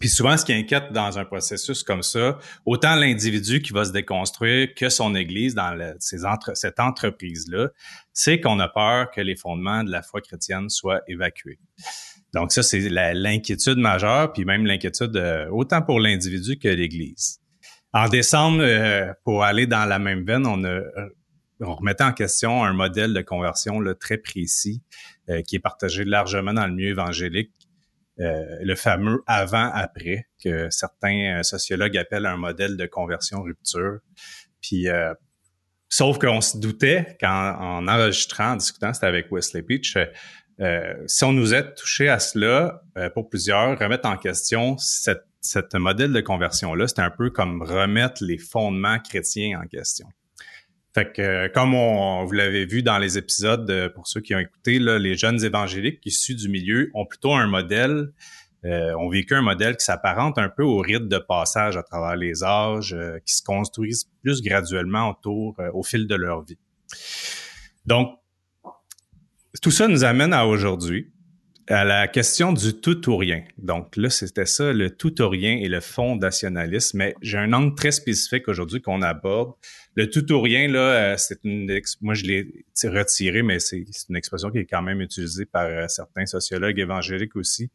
Puis 0.00 0.08
souvent, 0.08 0.36
ce 0.36 0.44
qui 0.44 0.52
inquiète 0.52 0.92
dans 0.92 1.18
un 1.18 1.24
processus 1.24 1.82
comme 1.82 2.02
ça, 2.02 2.38
autant 2.64 2.94
l'individu 2.94 3.62
qui 3.62 3.72
va 3.72 3.84
se 3.84 3.92
déconstruire 3.92 4.74
que 4.74 4.88
son 4.88 5.14
Église 5.14 5.54
dans 5.54 5.94
cette 5.98 6.80
entreprise-là, 6.80 7.68
c'est 8.12 8.40
qu'on 8.40 8.58
a 8.60 8.68
peur 8.68 9.10
que 9.10 9.20
les 9.20 9.36
fondements 9.36 9.84
de 9.84 9.90
la 9.90 10.02
foi 10.02 10.20
chrétienne 10.20 10.68
soient 10.68 11.00
évacués. 11.08 11.58
Donc 12.34 12.52
ça, 12.52 12.62
c'est 12.62 12.80
l'inquiétude 12.90 13.78
majeure, 13.78 14.32
puis 14.32 14.44
même 14.44 14.66
l'inquiétude 14.66 15.16
euh, 15.16 15.48
autant 15.50 15.82
pour 15.82 16.00
l'individu 16.00 16.58
que 16.58 16.68
l'Église. 16.68 17.40
En 17.92 18.08
décembre, 18.08 18.58
euh, 18.60 19.12
pour 19.24 19.44
aller 19.44 19.66
dans 19.66 19.86
la 19.86 19.98
même 19.98 20.24
veine, 20.26 20.46
on, 20.46 20.62
a, 20.64 20.68
euh, 20.68 21.08
remettait 21.60 22.04
en 22.04 22.12
question 22.12 22.62
un 22.62 22.74
modèle 22.74 23.14
de 23.14 23.22
conversion 23.22 23.80
très 23.98 24.18
précis 24.18 24.82
qui 25.46 25.56
est 25.56 25.60
partagé 25.60 26.04
largement 26.04 26.52
dans 26.52 26.66
le 26.66 26.72
milieu 26.72 26.90
évangélique, 26.90 27.50
le 28.18 28.74
fameux 28.74 29.22
avant-après 29.26 30.26
que 30.42 30.70
certains 30.70 31.38
euh, 31.38 31.42
sociologues 31.42 31.96
appellent 31.96 32.26
un 32.26 32.36
modèle 32.36 32.76
de 32.76 32.86
conversion 32.86 33.42
rupture. 33.42 33.98
Puis, 34.60 34.88
euh, 34.88 35.12
sauf 35.88 36.18
qu'on 36.18 36.40
se 36.40 36.58
doutait 36.58 37.16
qu'en 37.20 37.54
en 37.58 37.88
enregistrant, 37.88 38.52
en 38.52 38.56
discutant, 38.56 38.92
c'était 38.92 39.06
avec 39.06 39.30
Wesley 39.30 39.62
Peach, 39.62 39.96
euh, 39.96 40.06
euh, 40.60 40.94
si 41.06 41.24
on 41.24 41.32
nous 41.32 41.54
est 41.54 41.74
touché 41.74 42.08
à 42.08 42.18
cela, 42.18 42.82
euh, 42.96 43.10
pour 43.10 43.28
plusieurs, 43.28 43.78
remettre 43.78 44.08
en 44.08 44.16
question 44.16 44.78
cette, 44.78 45.26
cette 45.40 45.74
modèle 45.74 46.12
de 46.12 46.20
conversion-là, 46.20 46.88
c'était 46.88 47.02
un 47.02 47.10
peu 47.10 47.30
comme 47.30 47.62
remettre 47.62 48.24
les 48.24 48.38
fondements 48.38 48.98
chrétiens 48.98 49.60
en 49.62 49.66
question. 49.66 50.06
Fait 50.96 51.12
que, 51.12 51.20
euh, 51.20 51.48
comme 51.52 51.74
on, 51.74 52.24
vous 52.24 52.32
l'avez 52.32 52.64
vu 52.64 52.82
dans 52.82 52.96
les 52.96 53.18
épisodes, 53.18 53.70
euh, 53.70 53.90
pour 53.90 54.06
ceux 54.08 54.22
qui 54.22 54.34
ont 54.34 54.38
écouté, 54.38 54.78
là, 54.78 54.98
les 54.98 55.14
jeunes 55.14 55.44
évangéliques 55.44 56.00
issus 56.06 56.34
du 56.34 56.48
milieu 56.48 56.90
ont 56.94 57.04
plutôt 57.04 57.34
un 57.34 57.46
modèle, 57.46 58.14
euh, 58.64 58.94
ont 58.94 59.10
vécu 59.10 59.34
un 59.34 59.42
modèle 59.42 59.76
qui 59.76 59.84
s'apparente 59.84 60.38
un 60.38 60.48
peu 60.48 60.62
au 60.62 60.78
rite 60.78 61.06
de 61.06 61.18
passage 61.18 61.76
à 61.76 61.82
travers 61.82 62.16
les 62.16 62.42
âges, 62.42 62.94
euh, 62.94 63.18
qui 63.26 63.34
se 63.34 63.42
construisent 63.42 64.08
plus 64.22 64.40
graduellement 64.40 65.10
autour, 65.10 65.54
euh, 65.60 65.68
au 65.74 65.82
fil 65.82 66.06
de 66.06 66.14
leur 66.14 66.42
vie. 66.42 66.56
Donc, 67.84 68.18
tout 69.60 69.70
ça 69.70 69.88
nous 69.88 70.02
amène 70.02 70.32
à 70.32 70.46
aujourd'hui, 70.46 71.12
à 71.68 71.84
la 71.84 72.06
question 72.06 72.52
du 72.52 72.74
tout 72.74 73.10
ou 73.10 73.16
rien. 73.16 73.42
Donc 73.58 73.96
là, 73.96 74.08
c'était 74.08 74.46
ça, 74.46 74.72
le 74.72 74.90
tout 74.90 75.20
ou 75.20 75.28
rien 75.28 75.56
et 75.56 75.68
le 75.68 75.80
fondationnalisme. 75.80 76.98
Mais 76.98 77.14
j'ai 77.22 77.38
un 77.38 77.52
angle 77.52 77.74
très 77.74 77.90
spécifique 77.90 78.46
aujourd'hui 78.48 78.80
qu'on 78.80 79.02
aborde. 79.02 79.52
Le 79.96 80.08
tout 80.08 80.30
ou 80.32 80.40
rien, 80.40 80.68
là, 80.68 80.78
euh, 80.78 81.14
c'est 81.16 81.38
une, 81.42 81.80
moi 82.00 82.14
je 82.14 82.24
l'ai 82.24 82.64
retiré, 82.84 83.42
mais 83.42 83.58
c'est 83.58 83.84
une 84.08 84.16
expression 84.16 84.50
qui 84.50 84.58
est 84.58 84.66
quand 84.66 84.82
même 84.82 85.00
utilisée 85.00 85.46
par 85.46 85.64
euh, 85.64 85.88
certains 85.88 86.26
sociologues 86.26 86.78
évangéliques 86.78 87.34
aussi. 87.34 87.70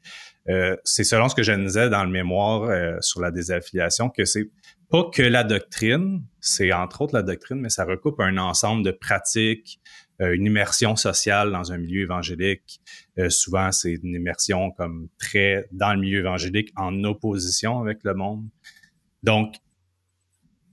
Euh, 0.47 0.77
c'est 0.83 1.03
selon 1.03 1.27
ce 1.27 1.35
que 1.35 1.43
je 1.43 1.51
disais 1.51 1.89
dans 1.89 2.03
le 2.03 2.11
mémoire 2.11 3.01
sur 3.03 3.21
la 3.21 3.31
désaffiliation 3.31 4.09
que 4.09 4.25
c'est 4.25 4.49
pas 4.89 5.09
que 5.11 5.21
la 5.21 5.45
doctrine, 5.45 6.21
c'est 6.41 6.73
entre 6.73 7.01
autres 7.01 7.15
la 7.15 7.23
doctrine, 7.23 7.59
mais 7.61 7.69
ça 7.69 7.85
recoupe 7.85 8.19
un 8.19 8.37
ensemble 8.37 8.83
de 8.83 8.91
pratiques, 8.91 9.79
une 10.29 10.45
immersion 10.45 10.95
sociale 10.95 11.51
dans 11.51 11.71
un 11.71 11.77
milieu 11.77 12.01
évangélique. 12.01 12.79
Euh, 13.17 13.29
souvent, 13.29 13.71
c'est 13.71 13.93
une 13.93 14.15
immersion 14.15 14.71
comme 14.71 15.07
très 15.19 15.67
dans 15.71 15.93
le 15.93 15.99
milieu 15.99 16.19
évangélique 16.19 16.71
en 16.75 17.03
opposition 17.03 17.79
avec 17.79 17.99
le 18.03 18.13
monde. 18.13 18.45
Donc, 19.23 19.55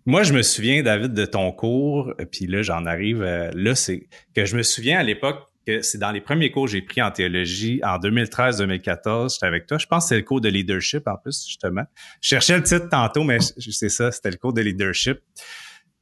moi, 0.06 0.22
je 0.22 0.32
me 0.32 0.42
souviens, 0.42 0.82
David, 0.82 1.12
de 1.12 1.26
ton 1.26 1.52
cours, 1.52 2.14
euh, 2.18 2.24
puis 2.24 2.46
là, 2.46 2.62
j'en 2.62 2.86
arrive, 2.86 3.22
euh, 3.22 3.50
là, 3.54 3.74
c'est 3.74 4.08
que 4.34 4.44
je 4.44 4.56
me 4.56 4.62
souviens 4.62 4.98
à 4.98 5.02
l'époque, 5.02 5.44
que 5.66 5.82
c'est 5.82 5.98
dans 5.98 6.12
les 6.12 6.22
premiers 6.22 6.50
cours 6.50 6.64
que 6.64 6.70
j'ai 6.70 6.80
pris 6.80 7.02
en 7.02 7.10
théologie 7.10 7.80
en 7.84 7.98
2013-2014. 7.98 9.34
J'étais 9.34 9.46
avec 9.46 9.66
toi. 9.66 9.76
Je 9.76 9.86
pense 9.86 10.04
que 10.04 10.08
c'est 10.08 10.16
le 10.16 10.22
cours 10.22 10.40
de 10.40 10.48
leadership 10.48 11.06
en 11.06 11.16
plus, 11.16 11.44
justement. 11.46 11.84
Je 12.22 12.28
cherchais 12.28 12.56
le 12.56 12.62
titre 12.62 12.88
tantôt, 12.88 13.22
mais 13.22 13.38
c'est 13.40 13.90
ça, 13.90 14.10
c'était 14.10 14.30
le 14.30 14.38
cours 14.38 14.54
de 14.54 14.62
leadership. 14.62 15.18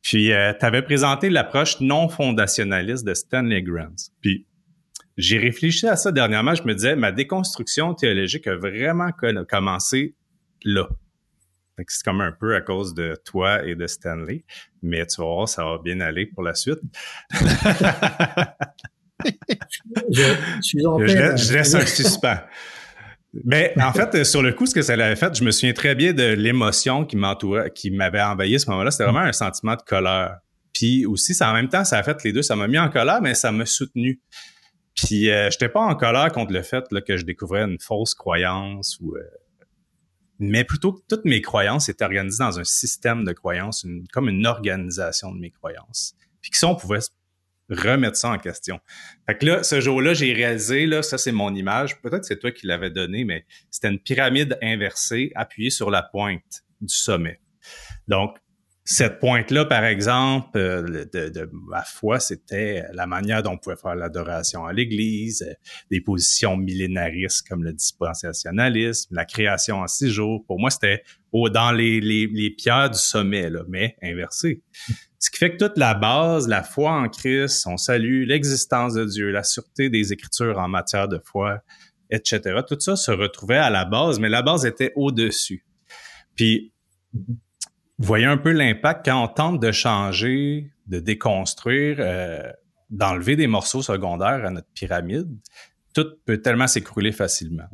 Puis, 0.07 0.33
euh, 0.33 0.53
tu 0.57 0.65
avais 0.65 0.83
présenté 0.83 1.31
l'approche 1.31 1.81
non 1.81 2.09
fondationaliste 2.09 3.05
de 3.05 3.13
Stanley 3.13 3.61
Grant. 3.61 3.97
Puis, 4.21 4.47
j'ai 5.17 5.37
réfléchi 5.37 5.89
à 5.89 5.97
ça 5.97 6.13
dernièrement. 6.13 6.55
Je 6.55 6.63
me 6.63 6.75
disais, 6.77 6.95
ma 6.95 7.11
déconstruction 7.11 7.93
théologique 7.93 8.47
a 8.47 8.55
vraiment 8.55 9.09
commencé 9.49 10.15
là. 10.63 10.89
C'est 11.89 12.05
comme 12.05 12.21
un 12.21 12.31
peu 12.31 12.55
à 12.55 12.61
cause 12.61 12.95
de 12.95 13.21
toi 13.25 13.67
et 13.67 13.75
de 13.75 13.89
Stanley. 13.89 14.45
Mais 14.81 15.05
tu 15.07 15.21
vas 15.21 15.27
voir, 15.27 15.49
ça 15.49 15.65
va 15.65 15.79
bien 15.83 15.99
aller 15.99 16.27
pour 16.27 16.45
la 16.45 16.55
suite. 16.55 16.79
je, 20.09 21.53
laisse 21.53 21.75
un 21.75 21.85
suspens. 21.85 22.39
Mais 23.45 23.75
en 23.81 23.93
fait, 23.93 24.25
sur 24.25 24.43
le 24.43 24.52
coup, 24.52 24.66
ce 24.66 24.75
que 24.75 24.83
ça 24.83 24.97
l'avait 24.97 25.16
fait, 25.16 25.35
je 25.37 25.45
me 25.45 25.50
souviens 25.50 25.73
très 25.73 25.95
bien 25.95 26.12
de 26.12 26.25
l'émotion 26.25 27.05
qui 27.05 27.16
m'entourait, 27.16 27.71
qui 27.71 27.90
m'avait 27.90 28.23
envahi 28.23 28.55
à 28.55 28.59
ce 28.59 28.71
moment-là. 28.71 28.90
C'était 28.90 29.05
vraiment 29.05 29.21
un 29.21 29.33
sentiment 29.33 29.75
de 29.75 29.83
colère. 29.83 30.38
Puis 30.73 31.07
aussi, 31.07 31.35
ça, 31.35 31.50
en 31.50 31.55
même 31.55 31.69
temps, 31.69 31.85
ça 31.85 31.99
a 31.99 32.02
fait 32.02 32.23
les 32.25 32.33
deux. 32.33 32.43
Ça 32.43 32.57
m'a 32.57 32.69
mis 32.69 32.78
en 32.78 32.88
colère, 32.88 33.21
mais 33.23 33.35
ça 33.35 33.52
m'a 33.52 33.66
soutenu. 33.66 34.21
Puis 34.95 35.31
euh, 35.31 35.50
j'étais 35.50 35.69
pas 35.69 35.81
en 35.81 35.95
colère 35.95 36.33
contre 36.33 36.52
le 36.52 36.62
fait 36.62 36.85
là, 36.90 37.00
que 37.00 37.16
je 37.16 37.25
découvrais 37.25 37.62
une 37.62 37.78
fausse 37.78 38.14
croyance 38.14 38.99
ou 39.00 39.14
euh, 39.14 39.21
mais 40.38 40.64
plutôt 40.64 40.93
que 40.93 41.00
toutes 41.09 41.25
mes 41.25 41.40
croyances 41.40 41.88
étaient 41.88 42.05
organisées 42.05 42.45
dans 42.45 42.59
un 42.59 42.64
système 42.64 43.25
de 43.25 43.33
croyances, 43.33 43.87
comme 44.12 44.28
une 44.28 44.47
organisation 44.47 45.33
de 45.33 45.38
mes 45.38 45.50
croyances. 45.50 46.14
Puis 46.43 46.50
que 46.50 46.59
ça, 46.59 46.69
on 46.69 46.76
pouvait 46.76 47.00
remettre 47.68 48.16
ça 48.16 48.30
en 48.30 48.38
question. 48.38 48.80
Fait 49.26 49.37
que 49.37 49.46
là, 49.46 49.62
ce 49.62 49.80
jour-là, 49.80 50.14
j'ai 50.14 50.32
réalisé, 50.32 50.87
là, 50.87 51.02
ça 51.02 51.18
c'est 51.18 51.32
mon 51.32 51.54
image, 51.54 52.00
peut-être 52.00 52.25
c'est 52.25 52.38
toi 52.38 52.52
qui 52.52 52.66
l'avais 52.66 52.90
donné, 52.90 53.25
mais 53.25 53.44
c'était 53.70 53.88
une 53.88 53.99
pyramide 53.99 54.58
inversée 54.62 55.32
appuyée 55.35 55.70
sur 55.70 55.90
la 55.90 56.02
pointe 56.02 56.64
du 56.80 56.94
sommet. 56.94 57.40
Donc, 58.08 58.37
cette 58.88 59.19
pointe-là, 59.19 59.64
par 59.64 59.85
exemple, 59.85 60.57
euh, 60.57 61.05
de, 61.12 61.28
de, 61.28 61.50
ma 61.52 61.83
foi, 61.83 62.21
c'était 62.21 62.85
la 62.93 63.09
manière 63.09 63.43
dont 63.43 63.55
on 63.55 63.59
pouvait 63.59 63.76
faire 63.76 63.97
l'adoration 63.97 64.64
à 64.64 64.73
l'Église, 64.73 65.43
euh, 65.43 65.55
des 65.90 66.00
positions 66.00 66.57
millénaristes 66.57 67.47
comme 67.49 67.64
le 67.64 67.73
dispensationalisme, 67.73 69.12
la 69.12 69.25
création 69.25 69.81
en 69.81 69.88
six 69.88 70.09
jours. 70.09 70.45
Pour 70.47 70.61
moi, 70.61 70.71
c'était 70.71 71.02
dans 71.52 71.73
les, 71.73 72.00
les, 72.00 72.28
les, 72.28 72.50
pierres 72.50 72.88
du 72.88 72.99
sommet, 72.99 73.50
là, 73.50 73.62
mais 73.69 73.97
inversé. 74.02 74.62
Ce 75.19 75.31
qui 75.31 75.38
fait 75.38 75.57
que 75.57 75.66
toute 75.66 75.76
la 75.76 75.95
base, 75.95 76.47
la 76.47 76.62
foi 76.62 76.93
en 76.93 77.09
Christ, 77.09 77.61
son 77.61 77.76
salut, 77.76 78.25
l'existence 78.25 78.95
de 78.95 79.05
Dieu, 79.05 79.31
la 79.33 79.43
sûreté 79.43 79.90
des 79.90 80.12
Écritures 80.12 80.59
en 80.59 80.69
matière 80.69 81.09
de 81.09 81.21
foi, 81.23 81.61
etc., 82.11 82.61
tout 82.66 82.78
ça 82.78 82.95
se 82.95 83.11
retrouvait 83.11 83.59
à 83.59 83.69
la 83.69 83.85
base, 83.85 84.21
mais 84.21 84.28
la 84.28 84.43
base 84.43 84.64
était 84.64 84.93
au-dessus. 84.95 85.66
Puis, 86.37 86.73
voyez 87.99 88.26
un 88.26 88.37
peu 88.37 88.53
l'impact 88.53 89.07
quand 89.07 89.23
on 89.23 89.29
tente 89.29 89.61
de 89.61 89.73
changer, 89.73 90.71
de 90.87 91.00
déconstruire, 91.00 91.97
euh, 91.99 92.50
d'enlever 92.91 93.37
des 93.37 93.47
morceaux 93.47 93.83
secondaires 93.83 94.45
à 94.45 94.50
notre 94.50 94.69
pyramide, 94.75 95.29
tout 95.95 96.07
peut 96.25 96.38
tellement 96.38 96.67
s'écrouler 96.67 97.12
facilement, 97.12 97.69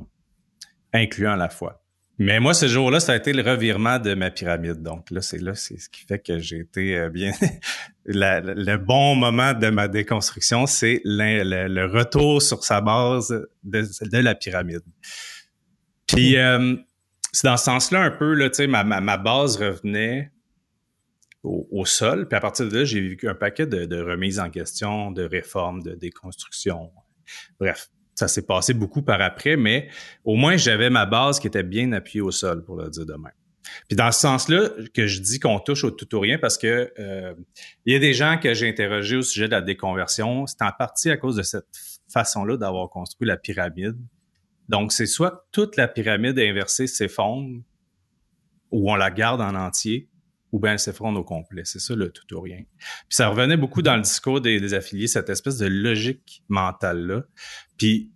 incluant 0.93 1.37
la 1.37 1.49
foi. 1.49 1.83
Mais 2.19 2.38
moi, 2.41 2.55
ce 2.55 2.69
jour-là, 2.69 3.00
ça 3.00 3.12
a 3.12 3.17
été 3.17 3.33
le 3.33 3.43
revirement 3.43 3.99
de 3.99 4.14
ma 4.14 4.31
pyramide. 4.31 4.83
Donc 4.83 5.11
là, 5.11 5.23
c'est 5.23 5.38
là, 5.41 5.55
c'est 5.55 5.79
ce 5.79 5.88
qui 5.88 6.05
fait 6.05 6.21
que 6.21 6.38
j'ai 6.38 6.59
été 6.59 6.97
euh, 6.97 7.09
bien. 7.09 7.33
le 8.05 8.76
bon 8.76 9.17
moment 9.17 9.55
de 9.55 9.71
ma 9.71 9.88
déconstruction, 9.88 10.67
c'est 10.67 11.00
le, 11.05 11.87
retour 11.87 12.41
sur 12.41 12.62
sa 12.62 12.81
base 12.81 13.29
de, 13.64 13.83
de 14.02 14.19
la 14.19 14.35
pyramide. 14.35 14.83
Puis 16.07 16.37
euh, 16.37 16.76
c'est 17.33 17.47
dans 17.47 17.57
ce 17.57 17.65
sens-là 17.65 18.03
un 18.03 18.11
peu, 18.11 18.35
là, 18.35 18.51
sais, 18.53 18.67
ma, 18.67 18.85
ma, 18.85 19.17
base 19.17 19.57
revenait 19.57 20.31
au, 21.43 21.85
sol. 21.85 22.29
Puis 22.29 22.37
à 22.37 22.41
partir 22.41 22.69
de 22.69 22.79
là, 22.79 22.85
j'ai 22.85 23.01
vécu 23.01 23.29
un 23.29 23.35
paquet 23.35 23.67
de, 23.67 24.01
remises 24.01 24.39
en 24.39 24.51
question, 24.51 25.11
de 25.11 25.25
réformes, 25.25 25.83
de 25.83 25.95
déconstruction. 25.95 26.93
Bref, 27.59 27.91
ça 28.15 28.29
s'est 28.29 28.47
passé 28.47 28.75
beaucoup 28.75 29.03
par 29.03 29.21
après, 29.21 29.57
mais 29.57 29.89
au 30.25 30.37
moins 30.37 30.57
j'avais 30.57 30.91
ma 30.91 31.07
base 31.07 31.41
qui 31.41 31.47
était 31.47 31.62
bien 31.62 31.91
appuyée 31.93 32.21
au 32.21 32.31
sol, 32.31 32.62
pour 32.62 32.77
le 32.77 32.91
dire 32.91 33.07
de 33.07 33.15
même. 33.15 33.33
Puis 33.89 33.97
dans 33.97 34.12
ce 34.12 34.21
sens-là, 34.21 34.69
que 34.93 35.07
je 35.07 35.21
dis 35.21 35.41
qu'on 35.41 35.59
touche 35.59 35.85
au 35.85 35.91
tout 35.91 36.15
ou 36.15 36.21
rien, 36.21 36.39
parce 36.39 36.59
que 36.59 36.93
euh, 36.99 37.35
il 37.87 37.95
y 37.95 37.97
a 37.97 37.99
des 37.99 38.12
gens 38.12 38.39
que 38.39 38.53
j'ai 38.55 38.69
interrogés 38.69 39.17
au 39.17 39.23
sujet 39.23 39.47
de 39.47 39.53
la 39.53 39.62
déconversion, 39.62 40.47
c'est 40.47 40.62
en 40.62 40.71
partie 40.71 41.11
à 41.11 41.17
cause 41.17 41.37
de 41.37 41.43
cette 41.43 41.67
façon-là 42.12 42.57
d'avoir 42.59 42.91
construit 42.91 43.27
la 43.27 43.37
pyramide 43.37 43.97
donc, 44.73 44.91
c'est 44.91 45.07
soit 45.07 45.47
toute 45.52 45.76
la 45.76 45.87
pyramide 45.87 46.38
inversée 46.38 46.87
s'effondre, 46.87 47.61
ou 48.71 48.91
on 48.91 48.97
la 48.97 49.11
garde 49.11 49.43
en 49.43 49.55
entier, 49.55 50.09
ou 50.50 50.59
bien 50.59 50.73
elle 50.73 50.79
s'effondre 50.79 51.21
au 51.21 51.25
complet. 51.25 51.62
C'est 51.67 51.79
ça 51.79 51.95
le 51.95 52.11
tout 52.11 52.35
ou 52.35 52.41
rien. 52.41 52.57
Puis 52.57 53.11
ça 53.11 53.29
revenait 53.29 53.59
beaucoup 53.59 53.83
dans 53.83 53.97
le 53.97 54.02
discours 54.02 54.41
des, 54.41 54.73
affiliés, 54.73 55.09
cette 55.09 55.29
espèce 55.29 55.59
de 55.59 55.67
logique 55.67 56.43
mentale-là. 56.49 57.25
Puis, 57.76 58.12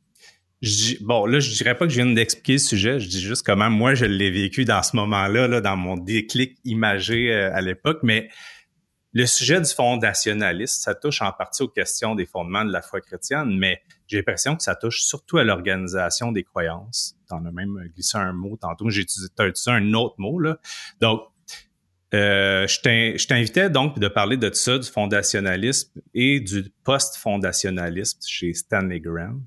bon, 1.02 1.26
là, 1.26 1.40
je 1.40 1.52
dirais 1.52 1.76
pas 1.76 1.84
que 1.84 1.92
je 1.92 2.02
viens 2.02 2.10
d'expliquer 2.10 2.56
ce 2.56 2.68
sujet, 2.68 3.00
je 3.00 3.08
dis 3.08 3.20
juste 3.20 3.44
comment 3.44 3.68
moi 3.68 3.94
je 3.94 4.06
l'ai 4.06 4.30
vécu 4.30 4.64
dans 4.64 4.82
ce 4.82 4.96
moment-là, 4.96 5.48
là, 5.48 5.60
dans 5.60 5.76
mon 5.76 5.98
déclic 5.98 6.56
imagé 6.64 7.34
euh, 7.34 7.54
à 7.54 7.60
l'époque, 7.60 7.98
mais 8.02 8.30
le 9.16 9.24
sujet 9.24 9.58
du 9.62 9.72
fondationalisme, 9.72 10.78
ça 10.78 10.94
touche 10.94 11.22
en 11.22 11.32
partie 11.32 11.62
aux 11.62 11.68
questions 11.68 12.14
des 12.14 12.26
fondements 12.26 12.66
de 12.66 12.70
la 12.70 12.82
foi 12.82 13.00
chrétienne, 13.00 13.56
mais 13.56 13.80
j'ai 14.06 14.18
l'impression 14.18 14.56
que 14.56 14.62
ça 14.62 14.74
touche 14.74 15.00
surtout 15.00 15.38
à 15.38 15.44
l'organisation 15.44 16.32
des 16.32 16.44
croyances. 16.44 17.16
T'en 17.26 17.42
as 17.46 17.50
même 17.50 17.78
glissé 17.94 18.18
un 18.18 18.34
mot 18.34 18.58
tantôt, 18.60 18.90
j'ai 18.90 19.00
utilisé, 19.00 19.30
un 19.68 19.94
autre 19.94 20.16
mot, 20.18 20.38
là. 20.38 20.58
Donc, 21.00 21.22
euh, 22.12 22.66
je 22.66 23.26
t'invitais 23.26 23.70
donc 23.70 23.98
de 23.98 24.08
parler 24.08 24.36
de 24.36 24.52
ça, 24.52 24.76
du 24.76 24.86
fondationalisme 24.86 25.98
et 26.12 26.40
du 26.40 26.70
post-fondationalisme 26.84 28.18
chez 28.26 28.52
Stanley 28.52 29.00
Grant. 29.00 29.46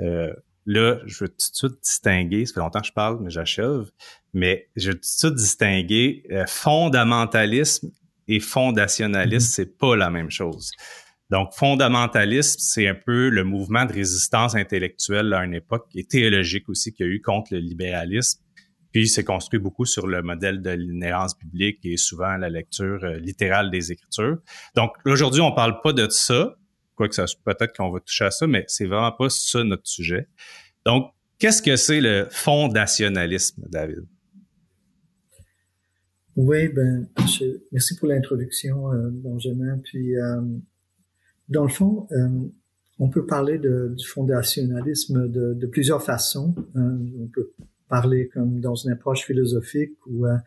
Euh, 0.00 0.34
là, 0.66 0.98
je 1.06 1.24
veux 1.24 1.28
tout 1.28 1.36
de 1.36 1.52
suite 1.52 1.80
distinguer, 1.80 2.44
ça 2.44 2.54
fait 2.54 2.60
longtemps 2.60 2.80
que 2.80 2.88
je 2.88 2.92
parle, 2.92 3.20
mais 3.22 3.30
j'achève, 3.30 3.88
mais 4.34 4.68
je 4.74 4.88
veux 4.88 4.94
tout 4.94 5.00
de 5.00 5.04
suite 5.04 5.34
distinguer 5.36 6.24
euh, 6.32 6.44
fondamentalisme 6.48 7.92
et 8.30 8.40
fondationaliste, 8.40 9.48
mm-hmm. 9.48 9.54
c'est 9.54 9.76
pas 9.78 9.96
la 9.96 10.08
même 10.08 10.30
chose. 10.30 10.70
Donc, 11.30 11.52
fondamentalisme, 11.52 12.58
c'est 12.60 12.88
un 12.88 12.94
peu 12.94 13.28
le 13.28 13.44
mouvement 13.44 13.84
de 13.84 13.92
résistance 13.92 14.54
intellectuelle 14.54 15.32
à 15.34 15.44
une 15.44 15.54
époque 15.54 15.88
et 15.94 16.04
théologique 16.04 16.68
aussi 16.68 16.92
qu'il 16.92 17.06
y 17.06 17.08
a 17.08 17.12
eu 17.12 17.20
contre 17.20 17.54
le 17.54 17.60
libéralisme. 17.60 18.40
Puis, 18.92 19.08
c'est 19.08 19.24
construit 19.24 19.60
beaucoup 19.60 19.84
sur 19.84 20.06
le 20.06 20.22
modèle 20.22 20.62
de 20.62 20.70
l'inhérence 20.70 21.38
biblique 21.38 21.78
et 21.84 21.96
souvent 21.96 22.36
la 22.36 22.48
lecture 22.48 23.04
euh, 23.04 23.18
littérale 23.18 23.70
des 23.70 23.92
Écritures. 23.92 24.38
Donc, 24.74 24.92
aujourd'hui, 25.04 25.40
on 25.40 25.52
parle 25.52 25.80
pas 25.80 25.92
de 25.92 26.08
ça, 26.08 26.56
quoique 26.96 27.14
ça 27.14 27.24
peut-être 27.44 27.76
qu'on 27.76 27.90
va 27.90 28.00
toucher 28.00 28.24
à 28.24 28.30
ça, 28.30 28.46
mais 28.48 28.64
c'est 28.66 28.86
vraiment 28.86 29.12
pas 29.12 29.28
ça 29.28 29.62
notre 29.62 29.86
sujet. 29.86 30.26
Donc, 30.84 31.12
qu'est-ce 31.38 31.62
que 31.62 31.76
c'est 31.76 32.00
le 32.00 32.26
fondationalisme, 32.30 33.62
David? 33.68 34.06
Oui, 36.42 36.68
ben, 36.68 37.06
merci 37.70 37.96
pour 37.96 38.08
l'introduction, 38.08 38.90
euh, 38.94 39.10
Benjamin. 39.12 39.76
Puis, 39.84 40.16
euh, 40.16 40.40
dans 41.50 41.64
le 41.64 41.68
fond, 41.68 42.08
euh, 42.12 42.28
on 42.98 43.10
peut 43.10 43.26
parler 43.26 43.58
de, 43.58 43.94
du 43.94 44.06
fondationalisme 44.06 45.28
de, 45.28 45.52
de 45.52 45.66
plusieurs 45.66 46.02
façons. 46.02 46.54
Euh, 46.76 46.96
on 47.20 47.26
peut 47.26 47.52
parler 47.90 48.28
comme 48.28 48.58
dans 48.58 48.74
une 48.74 48.90
approche 48.90 49.26
philosophique, 49.26 49.92
ou, 50.06 50.24
euh, 50.24 50.38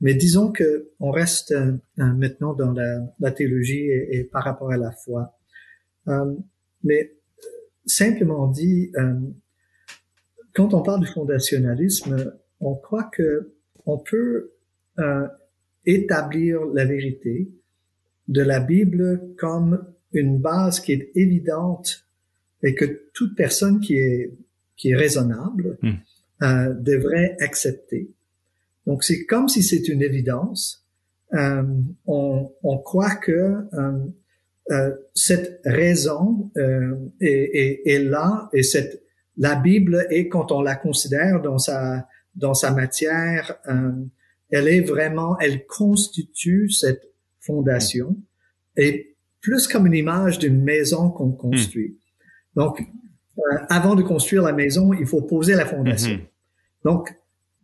mais 0.00 0.14
disons 0.14 0.52
que 0.52 0.88
on 1.00 1.10
reste 1.10 1.54
maintenant 1.98 2.54
dans 2.54 2.72
la, 2.72 3.00
la 3.20 3.30
théologie 3.30 3.90
et, 3.90 4.20
et, 4.20 4.24
par 4.24 4.44
rapport 4.44 4.72
à 4.72 4.78
la 4.78 4.90
foi. 4.90 5.38
mais 6.82 7.14
simplement 7.84 8.46
dit, 8.48 8.90
quand 10.54 10.72
on 10.72 10.80
parle 10.80 11.00
du 11.00 11.06
fondationalisme, 11.08 12.32
on 12.60 12.74
croit 12.74 13.10
que 13.12 13.52
on 13.84 13.98
peut 13.98 14.52
euh, 14.98 15.26
établir 15.86 16.64
la 16.74 16.84
vérité 16.84 17.50
de 18.28 18.42
la 18.42 18.60
Bible 18.60 19.34
comme 19.38 19.84
une 20.12 20.38
base 20.38 20.80
qui 20.80 20.92
est 20.92 21.10
évidente 21.14 22.06
et 22.62 22.74
que 22.74 23.08
toute 23.14 23.36
personne 23.36 23.80
qui 23.80 23.96
est 23.96 24.32
qui 24.76 24.90
est 24.90 24.96
raisonnable 24.96 25.78
hmm. 25.82 25.92
euh, 26.42 26.74
devrait 26.74 27.36
accepter. 27.40 28.10
Donc 28.86 29.04
c'est 29.04 29.26
comme 29.26 29.48
si 29.48 29.62
c'est 29.62 29.88
une 29.88 30.02
évidence. 30.02 30.84
Euh, 31.34 31.62
on, 32.06 32.50
on, 32.62 32.78
croit 32.78 33.14
que 33.14 33.32
euh, 33.32 33.92
euh 34.70 34.90
cette 35.14 35.60
raison 35.64 36.50
euh, 36.58 36.94
est, 37.20 37.50
est, 37.54 37.82
est, 37.86 38.04
là 38.04 38.50
et 38.52 38.62
cette 38.62 39.02
la 39.38 39.54
Bible 39.54 40.06
est 40.10 40.28
quand 40.28 40.52
on 40.52 40.60
la 40.60 40.74
considère 40.74 41.40
dans 41.40 41.58
sa 41.58 42.06
dans 42.34 42.52
sa 42.52 42.70
matière 42.70 43.56
elle 44.52 44.68
est 44.68 44.82
vraiment, 44.82 45.38
elle 45.38 45.66
constitue 45.66 46.70
cette 46.70 47.02
fondation 47.40 48.16
et 48.76 49.16
plus 49.40 49.66
comme 49.66 49.86
une 49.86 49.94
image 49.94 50.38
d'une 50.38 50.62
maison 50.62 51.10
qu'on 51.10 51.32
construit. 51.32 51.98
Donc, 52.54 52.80
euh, 53.38 53.42
avant 53.68 53.94
de 53.94 54.02
construire 54.02 54.42
la 54.42 54.52
maison, 54.52 54.92
il 54.92 55.06
faut 55.06 55.22
poser 55.22 55.54
la 55.54 55.66
fondation. 55.66 56.20
Donc, 56.84 57.14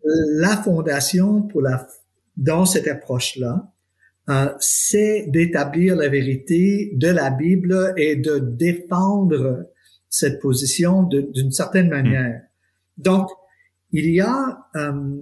la 0.05 0.57
fondation 0.57 1.43
pour 1.43 1.61
la, 1.61 1.87
dans 2.37 2.65
cette 2.65 2.89
approche-là, 2.89 3.71
euh, 4.29 4.53
c'est 4.61 5.27
d'établir 5.29 5.97
la 5.97 6.09
vérité 6.09 6.93
de 6.95 7.09
la 7.09 7.31
Bible 7.31 7.95
et 7.97 8.17
de 8.17 8.39
défendre 8.39 9.67
cette 10.09 10.41
position 10.41 11.03
d'une 11.03 11.53
certaine 11.53 11.89
manière. 11.89 12.43
Donc, 12.97 13.29
il 13.93 14.11
y 14.11 14.21
a, 14.21 14.67
euh, 14.77 15.21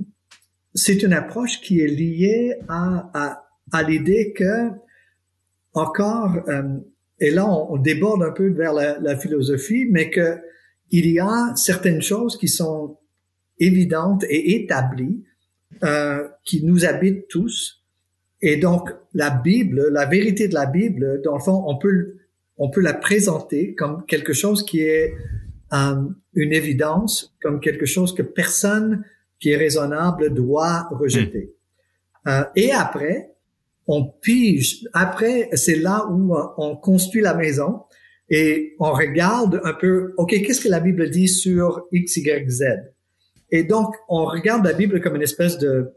c'est 0.76 1.02
une 1.02 1.14
approche 1.14 1.60
qui 1.60 1.80
est 1.80 1.88
liée 1.88 2.54
à, 2.68 3.10
à, 3.14 3.48
à 3.72 3.82
l'idée 3.82 4.32
que 4.32 4.70
encore, 5.72 6.36
euh, 6.48 6.62
et 7.18 7.30
là 7.30 7.46
on, 7.48 7.76
déborde 7.76 8.22
un 8.22 8.30
peu 8.30 8.48
vers 8.48 8.72
la, 8.72 8.98
la 8.98 9.16
philosophie, 9.16 9.86
mais 9.90 10.10
que 10.10 10.38
il 10.90 11.10
y 11.10 11.18
a 11.18 11.52
certaines 11.56 12.02
choses 12.02 12.38
qui 12.38 12.48
sont 12.48 12.98
évidentes 13.58 14.24
et 14.28 14.54
établies, 14.54 15.24
euh, 15.82 16.28
qui 16.44 16.64
nous 16.64 16.84
habitent 16.84 17.26
tous. 17.28 17.82
Et 18.40 18.56
donc 18.56 18.90
la 19.14 19.30
Bible, 19.30 19.88
la 19.90 20.06
vérité 20.06 20.46
de 20.46 20.54
la 20.54 20.66
Bible, 20.66 21.20
dans 21.24 21.34
le 21.34 21.42
fond, 21.42 21.64
on 21.66 21.78
peut 21.78 22.16
on 22.58 22.70
peut 22.70 22.80
la 22.80 22.94
présenter 22.94 23.74
comme 23.74 24.04
quelque 24.06 24.32
chose 24.32 24.62
qui 24.62 24.80
est 24.80 25.14
euh, 25.72 26.02
une 26.34 26.52
évidence, 26.52 27.34
comme 27.42 27.60
quelque 27.60 27.86
chose 27.86 28.14
que 28.14 28.22
personne 28.22 29.04
qui 29.38 29.50
est 29.50 29.56
raisonnable 29.56 30.32
doit 30.32 30.88
rejeter. 30.90 31.54
Hmm. 32.24 32.28
Euh, 32.28 32.44
et 32.56 32.72
après, 32.72 33.32
on 33.86 34.04
pige. 34.04 34.84
Après, 34.92 35.48
c'est 35.52 35.76
là 35.76 36.06
où 36.10 36.34
on 36.58 36.76
construit 36.76 37.22
la 37.22 37.34
maison 37.34 37.82
et 38.28 38.74
on 38.80 38.92
regarde 38.92 39.60
un 39.62 39.74
peu, 39.74 40.12
OK, 40.16 40.30
qu'est-ce 40.30 40.60
que 40.60 40.68
la 40.68 40.80
Bible 40.80 41.08
dit 41.10 41.28
sur 41.28 41.86
X, 41.92 42.16
Y, 42.16 42.50
Z? 42.50 42.64
Et 43.52 43.62
donc, 43.62 43.94
on 44.08 44.24
regarde 44.24 44.64
la 44.64 44.72
Bible 44.72 45.00
comme 45.00 45.14
une 45.14 45.22
espèce 45.22 45.58
de, 45.58 45.92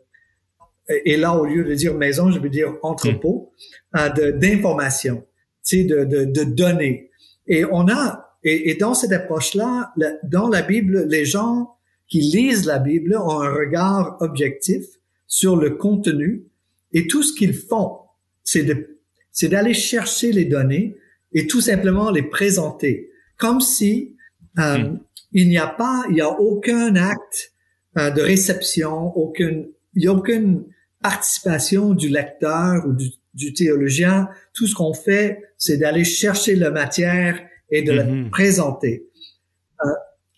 et 1.06 1.18
là, 1.18 1.36
au 1.36 1.46
lieu 1.46 1.64
de 1.64 1.74
dire 1.74 1.96
maison, 1.96 2.30
je 2.30 2.40
veux 2.40 2.50
dire 2.50 2.76
entrepôt, 2.84 3.54
hmm. 3.96 3.98
euh, 4.20 4.32
d'informations, 4.34 5.26
tu 5.66 5.78
sais, 5.78 5.84
de, 5.86 6.04
de, 6.04 6.26
de 6.26 6.44
données. 6.44 7.10
Et 7.48 7.66
on 7.66 7.88
a, 7.88 8.36
et, 8.44 8.70
et 8.70 8.76
dans 8.76 8.94
cette 8.94 9.12
approche-là, 9.12 9.92
dans 10.24 10.48
la 10.48 10.62
Bible, 10.62 11.06
les 11.08 11.26
gens 11.26 11.79
qui 12.10 12.22
lisent 12.22 12.66
la 12.66 12.80
Bible 12.80 13.16
ont 13.16 13.42
un 13.42 13.54
regard 13.54 14.18
objectif 14.20 14.84
sur 15.28 15.56
le 15.56 15.72
contenu 15.72 16.44
et 16.92 17.08
tout 17.08 17.24
ce 17.24 17.34
qu'ils 17.34 17.54
font, 17.54 18.00
c'est 18.44 18.64
de, 18.64 19.00
c'est 19.32 19.50
d'aller 19.50 19.76
chercher 19.76 20.32
les 20.32 20.46
données 20.46 20.98
et 21.32 21.46
tout 21.46 21.62
simplement 21.62 22.10
les 22.10 22.24
présenter, 22.24 23.12
comme 23.38 23.62
si 23.62 24.16
euh, 24.58 24.78
hmm. 24.80 25.00
il 25.34 25.50
n'y 25.50 25.60
a 25.60 25.68
pas, 25.68 26.04
il 26.10 26.16
n'y 26.16 26.22
a 26.22 26.32
aucun 26.32 26.96
acte 26.96 27.54
euh, 27.98 28.10
de 28.10 28.22
réception, 28.22 29.16
aucune, 29.16 29.70
il 29.94 30.02
n'y 30.02 30.08
a 30.08 30.14
aucune 30.14 30.66
participation 31.02 31.94
du 31.94 32.10
lecteur 32.10 32.86
ou 32.88 32.94
du, 32.94 33.10
du 33.36 33.54
théologien. 33.54 34.30
Tout 34.54 34.66
ce 34.66 34.74
qu'on 34.74 34.96
fait, 34.96 35.44
c'est 35.58 35.78
d'aller 35.78 36.04
chercher 36.04 36.56
la 36.56 36.72
matière 36.72 37.40
et 37.70 37.84
de 37.84 37.92
la 37.92 38.04
hmm. 38.04 38.32
présenter. 38.32 39.09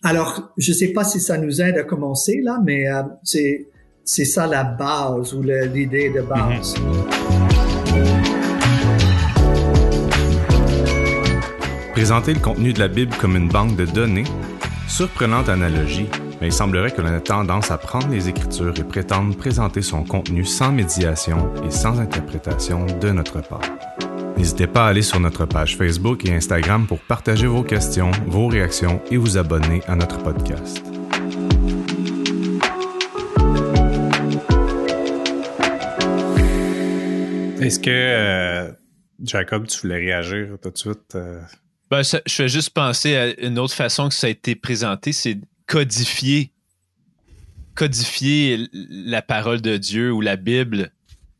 Alors, 0.04 0.52
je 0.58 0.72
ne 0.72 0.76
sais 0.76 0.88
pas 0.88 1.04
si 1.04 1.20
ça 1.20 1.38
nous 1.38 1.60
aide 1.60 1.78
à 1.78 1.84
commencer 1.84 2.40
là, 2.42 2.58
mais 2.64 2.88
euh, 2.88 3.02
c'est 3.22 3.68
c'est 4.04 4.24
ça 4.24 4.48
la 4.48 4.64
base 4.64 5.32
ou 5.32 5.42
l'idée 5.42 6.10
de 6.10 6.22
base. 6.22 6.74
Mhm. 6.76 7.42
Présenter 11.92 12.34
le 12.34 12.40
contenu 12.40 12.72
de 12.72 12.80
la 12.80 12.88
Bible 12.88 13.14
comme 13.20 13.36
une 13.36 13.48
banque 13.48 13.76
de 13.76 13.84
données, 13.84 14.24
surprenante 14.88 15.48
analogie, 15.48 16.08
mais 16.40 16.48
il 16.48 16.52
semblerait 16.52 16.90
que 16.90 17.00
l'on 17.00 17.14
ait 17.14 17.20
tendance 17.20 17.70
à 17.70 17.78
prendre 17.78 18.08
les 18.08 18.28
Écritures 18.28 18.74
et 18.76 18.82
prétendre 18.82 19.36
présenter 19.36 19.82
son 19.82 20.02
contenu 20.02 20.44
sans 20.44 20.72
médiation 20.72 21.52
et 21.64 21.70
sans 21.70 22.00
interprétation 22.00 22.86
de 23.00 23.10
notre 23.10 23.40
part. 23.40 23.60
N'hésitez 24.36 24.66
pas 24.66 24.86
à 24.86 24.88
aller 24.88 25.02
sur 25.02 25.20
notre 25.20 25.46
page 25.46 25.76
Facebook 25.76 26.24
et 26.24 26.34
Instagram 26.34 26.86
pour 26.86 26.98
partager 27.00 27.46
vos 27.46 27.62
questions, 27.62 28.10
vos 28.26 28.48
réactions 28.48 29.00
et 29.10 29.16
vous 29.16 29.36
abonner 29.38 29.82
à 29.86 29.94
notre 29.94 30.18
podcast. 30.22 30.82
Est-ce 37.62 37.78
que, 37.78 37.90
euh, 37.90 38.72
Jacob, 39.22 39.68
tu 39.68 39.80
voulais 39.82 39.98
réagir 39.98 40.56
tout 40.60 40.70
de 40.70 40.78
suite? 40.78 41.14
Euh? 41.14 41.40
Ben, 41.90 42.02
je 42.02 42.18
fais 42.26 42.48
juste 42.48 42.70
penser 42.70 43.14
à 43.16 43.40
une 43.40 43.58
autre 43.58 43.74
façon 43.74 44.08
que 44.08 44.14
ça 44.14 44.26
a 44.26 44.30
été 44.30 44.56
présenté, 44.56 45.12
c'est 45.12 45.38
codifier. 45.66 46.50
Codifier 47.74 48.68
la 48.72 49.22
parole 49.22 49.60
de 49.60 49.76
Dieu 49.76 50.12
ou 50.12 50.20
la 50.20 50.36
Bible, 50.36 50.90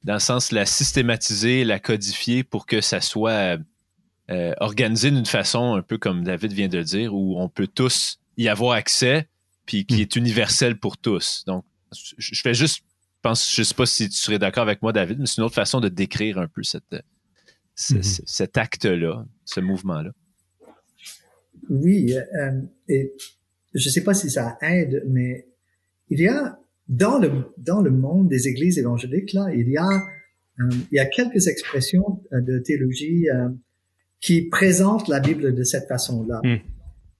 dans 0.05 0.15
le 0.15 0.21
sens 0.21 0.53
la 0.53 0.67
systématiser, 0.67 1.65
la 1.65 1.79
codifier 1.79 2.45
pour 2.45 2.67
que 2.67 2.81
ça 2.81 3.01
soit 3.01 3.59
euh, 4.31 4.53
organisé 4.59 5.11
d'une 5.11 5.27
façon 5.27 5.75
un 5.75 5.83
peu 5.83 5.99
comme 5.99 6.25
David 6.25 6.53
vient 6.53 6.69
de 6.69 6.83
dire, 6.83 7.15
où 7.15 7.41
on 7.41 7.49
peut 7.49 7.69
tous 7.69 8.19
y 8.37 8.49
avoir 8.49 8.73
accès, 8.73 9.29
puis 9.67 9.87
qui 9.87 9.97
hmm. 9.97 10.01
est 10.01 10.17
universel 10.17 10.79
pour 10.79 10.97
tous. 10.97 11.45
Donc, 11.47 11.65
je 12.19 12.41
fais 12.41 12.55
juste 12.55 12.83
pense, 13.23 13.55
je 13.55 13.63
sais 13.63 13.75
pas 13.75 13.87
si 13.87 14.09
tu 14.09 14.17
serais 14.17 14.39
d'accord 14.39 14.65
avec 14.65 14.83
moi, 14.83 14.93
David, 14.93 15.19
mais 15.21 15.27
c'est 15.27 15.39
une 15.39 15.45
autre 15.45 15.55
façon 15.55 15.81
de 15.81 15.89
décrire 15.89 16.39
un 16.39 16.49
peu 16.49 16.63
cette, 16.63 16.93
mhm. 16.93 18.03
cet 18.03 18.59
acte-là, 18.59 19.25
ce 19.45 19.61
mouvement-là. 19.61 20.11
Oui, 21.71 22.15
euh, 22.15 22.61
et 22.89 23.15
je 23.73 23.89
sais 23.89 24.03
pas 24.03 24.15
si 24.15 24.29
ça 24.31 24.59
aide, 24.61 25.05
mais 25.07 25.47
il 26.11 26.21
y 26.21 26.29
a 26.29 26.59
dans 26.93 27.19
le 27.19 27.31
dans 27.57 27.81
le 27.81 27.91
monde 27.91 28.29
des 28.29 28.49
églises 28.49 28.79
évangéliques 28.79 29.33
là, 29.33 29.49
il 29.55 29.69
y 29.69 29.77
a 29.77 29.89
euh, 30.61 30.71
il 30.91 30.97
y 30.97 30.99
a 30.99 31.07
quelques 31.07 31.49
expressions 31.49 32.23
euh, 32.33 32.41
de 32.41 32.59
théologie 32.59 33.27
qui 34.21 34.43
présentent 34.43 35.09
la 35.09 35.19
Bible 35.19 35.55
de 35.55 35.65
cette 35.65 35.89
façon-là. 35.89 36.41
Hmm. 36.45 36.59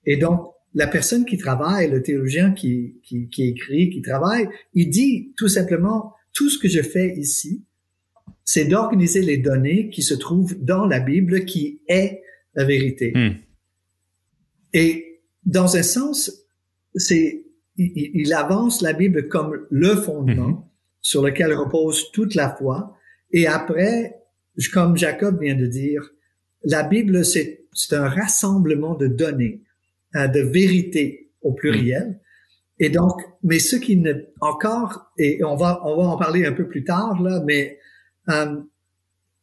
Et 0.05 0.17
donc 0.17 0.53
la 0.73 0.87
personne 0.87 1.25
qui 1.25 1.37
travaille, 1.37 1.89
le 1.89 2.01
théologien 2.01 2.51
qui, 2.51 2.95
qui, 3.03 3.27
qui, 3.29 3.49
écrit, 3.49 3.89
qui 3.89 4.01
travaille, 4.01 4.47
il 4.73 4.89
dit 4.89 5.33
tout 5.37 5.47
simplement, 5.47 6.13
tout 6.33 6.49
ce 6.49 6.57
que 6.57 6.67
je 6.67 6.81
fais 6.81 7.15
ici, 7.17 7.63
c'est 8.43 8.65
d'organiser 8.65 9.21
les 9.21 9.37
données 9.37 9.89
qui 9.89 10.01
se 10.01 10.13
trouvent 10.13 10.57
dans 10.59 10.85
la 10.85 10.99
Bible, 10.99 11.45
qui 11.45 11.81
est 11.87 12.21
la 12.55 12.65
vérité. 12.65 13.11
Hmm. 13.15 13.35
Et 14.73 15.21
dans 15.45 15.77
un 15.77 15.83
sens, 15.83 16.31
c'est, 16.95 17.42
il, 17.77 18.33
avance 18.33 18.81
la 18.81 18.93
Bible 18.93 19.27
comme 19.27 19.65
le 19.69 19.95
fondement 19.95 20.49
hmm. 20.49 20.63
sur 21.01 21.23
lequel 21.23 21.53
repose 21.53 22.11
toute 22.11 22.35
la 22.35 22.49
foi. 22.55 22.95
Et 23.31 23.47
après, 23.47 24.15
comme 24.71 24.97
Jacob 24.97 25.41
vient 25.41 25.55
de 25.55 25.65
dire, 25.65 26.09
la 26.63 26.83
Bible, 26.83 27.25
c'est 27.25 27.65
un 27.91 28.07
rassemblement 28.07 28.95
de 28.95 29.07
données 29.07 29.61
euh, 30.15 30.27
de 30.27 30.39
vérité 30.39 31.31
au 31.41 31.53
pluriel. 31.53 32.19
Et 32.79 32.89
donc, 32.89 33.21
mais 33.43 33.59
ce 33.59 33.75
qui 33.75 33.97
ne 33.97 34.13
encore 34.41 35.11
et 35.17 35.43
on 35.43 35.55
va 35.55 35.81
on 35.85 35.95
va 35.95 36.03
en 36.03 36.17
parler 36.17 36.45
un 36.45 36.53
peu 36.53 36.67
plus 36.67 36.83
tard 36.83 37.21
là, 37.21 37.41
mais 37.45 37.79
euh, 38.29 38.59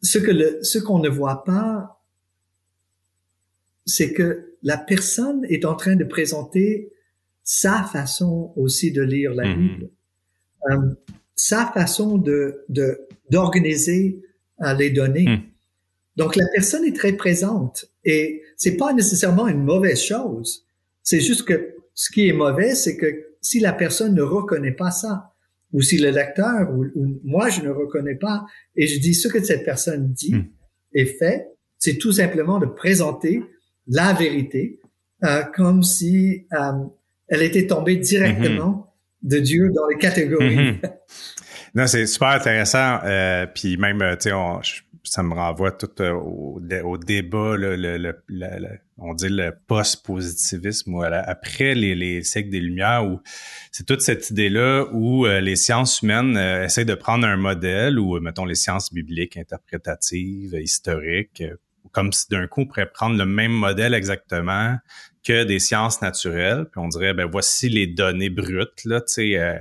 ce 0.03 0.19
que 0.19 0.31
le 0.31 0.59
ce 0.63 0.79
qu'on 0.79 0.99
ne 0.99 1.09
voit 1.09 1.45
pas, 1.45 2.03
c'est 3.87 4.13
que 4.13 4.57
la 4.63 4.77
personne 4.77 5.45
est 5.49 5.65
en 5.65 5.75
train 5.75 5.97
de 5.97 6.05
présenter 6.05 6.93
sa 7.43 7.83
façon 7.83 8.53
aussi 8.57 8.93
de 8.93 9.03
lire 9.03 9.35
la 9.35 9.45
mm-hmm. 9.45 9.57
Bible, 9.57 9.91
euh, 10.71 10.95
sa 11.35 11.67
façon 11.67 12.19
de 12.19 12.65
de 12.69 13.01
d'organiser 13.31 14.23
euh, 14.63 14.75
les 14.75 14.91
données. 14.91 15.29
Mm. 15.29 15.43
Donc 16.17 16.37
la 16.37 16.45
personne 16.55 16.85
est 16.85 16.97
très 16.97 17.13
présente 17.13 17.87
et 18.05 18.43
c'est 18.57 18.77
pas 18.77 18.93
nécessairement 18.93 19.49
une 19.49 19.63
mauvaise 19.63 20.03
chose. 20.03 20.67
C'est 21.03 21.21
juste 21.21 21.45
que 21.45 21.75
ce 21.95 22.11
qui 22.11 22.29
est 22.29 22.33
mauvais, 22.33 22.75
c'est 22.75 22.97
que 22.97 23.27
si 23.41 23.61
la 23.61 23.73
personne 23.73 24.15
ne 24.15 24.23
reconnaît 24.23 24.73
pas 24.73 24.91
ça, 24.91 25.33
ou 25.73 25.83
si 25.83 25.99
le 25.99 26.11
lecteur 26.11 26.71
ou, 26.75 26.87
moi 27.25 27.49
je 27.49 27.63
ne 27.63 27.71
reconnais 27.71 28.17
pas, 28.17 28.45
et 28.77 28.87
je 28.87 28.99
dis 28.99 29.15
ce 29.15 29.29
que 29.29 29.43
cette 29.43 29.65
personne 29.65 30.13
dit 30.13 30.35
hmm. 30.35 30.49
et 30.95 31.07
fait, 31.07 31.49
c'est 31.79 31.97
tout 31.97 32.13
simplement 32.13 32.59
de 32.59 32.67
présenter 32.67 33.43
la 33.87 34.13
vérité 34.13 34.81
euh, 35.25 35.43
comme 35.55 35.83
si 35.83 36.47
elle 37.31 37.43
était 37.43 37.67
tombée 37.67 37.97
directement 37.97 38.93
hmm. 39.23 39.29
de 39.29 39.39
Dieu 39.39 39.71
dans 39.75 39.87
les 39.89 39.97
catégories. 39.97 40.73
Hmm. 40.73 40.79
Non, 41.73 41.87
c'est 41.87 42.05
super 42.07 42.31
intéressant. 42.31 42.99
Euh, 43.05 43.47
puis 43.47 43.77
même, 43.77 44.01
tu 44.21 44.31
sais, 44.31 44.33
ça 45.03 45.23
me 45.23 45.35
renvoie 45.35 45.73
tout 45.73 45.91
euh, 46.01 46.13
au, 46.13 46.61
au, 46.85 46.99
débat, 46.99 47.57
le, 47.57 47.77
le, 47.77 48.15
on 48.99 49.15
dit 49.15 49.29
le 49.29 49.53
post-positivisme, 49.67 50.95
ou 50.95 51.03
après 51.03 51.75
les, 51.75 51.95
les 51.95 52.23
siècles 52.23 52.51
des 52.51 52.61
Lumières, 52.61 53.07
où 53.07 53.21
c'est 53.73 53.87
toute 53.87 54.03
cette 54.03 54.31
idée-là 54.31 54.87
où 54.93 55.27
euh, 55.27 55.41
les 55.41 55.57
sciences 55.57 56.03
humaines 56.03 56.37
euh, 56.37 56.65
essayent 56.65 56.85
de 56.85 56.95
prendre 56.95 57.27
un 57.27 57.37
modèle, 57.37 57.99
ou 57.99 58.21
mettons 58.21 58.45
les 58.45 58.55
sciences 58.55 58.93
bibliques, 58.93 59.37
interprétatives, 59.37 60.55
historiques, 60.55 61.43
comme 61.93 62.13
si 62.13 62.29
d'un 62.29 62.47
coup 62.47 62.63
on 62.63 62.67
pourrait 62.67 62.91
prendre 62.91 63.17
le 63.17 63.27
même 63.27 63.53
modèle 63.53 63.95
exactement 63.95 64.77
que 65.25 65.45
des 65.45 65.59
sciences 65.59 66.01
naturelles, 66.03 66.67
puis 66.71 66.81
on 66.81 66.89
dirait 66.89 67.15
ben 67.15 67.29
voici 67.31 67.69
les 67.69 67.87
données 67.87 68.31
brutes 68.31 68.85
là, 68.85 69.01
tu 69.01 69.13
sais, 69.15 69.39
euh, 69.39 69.59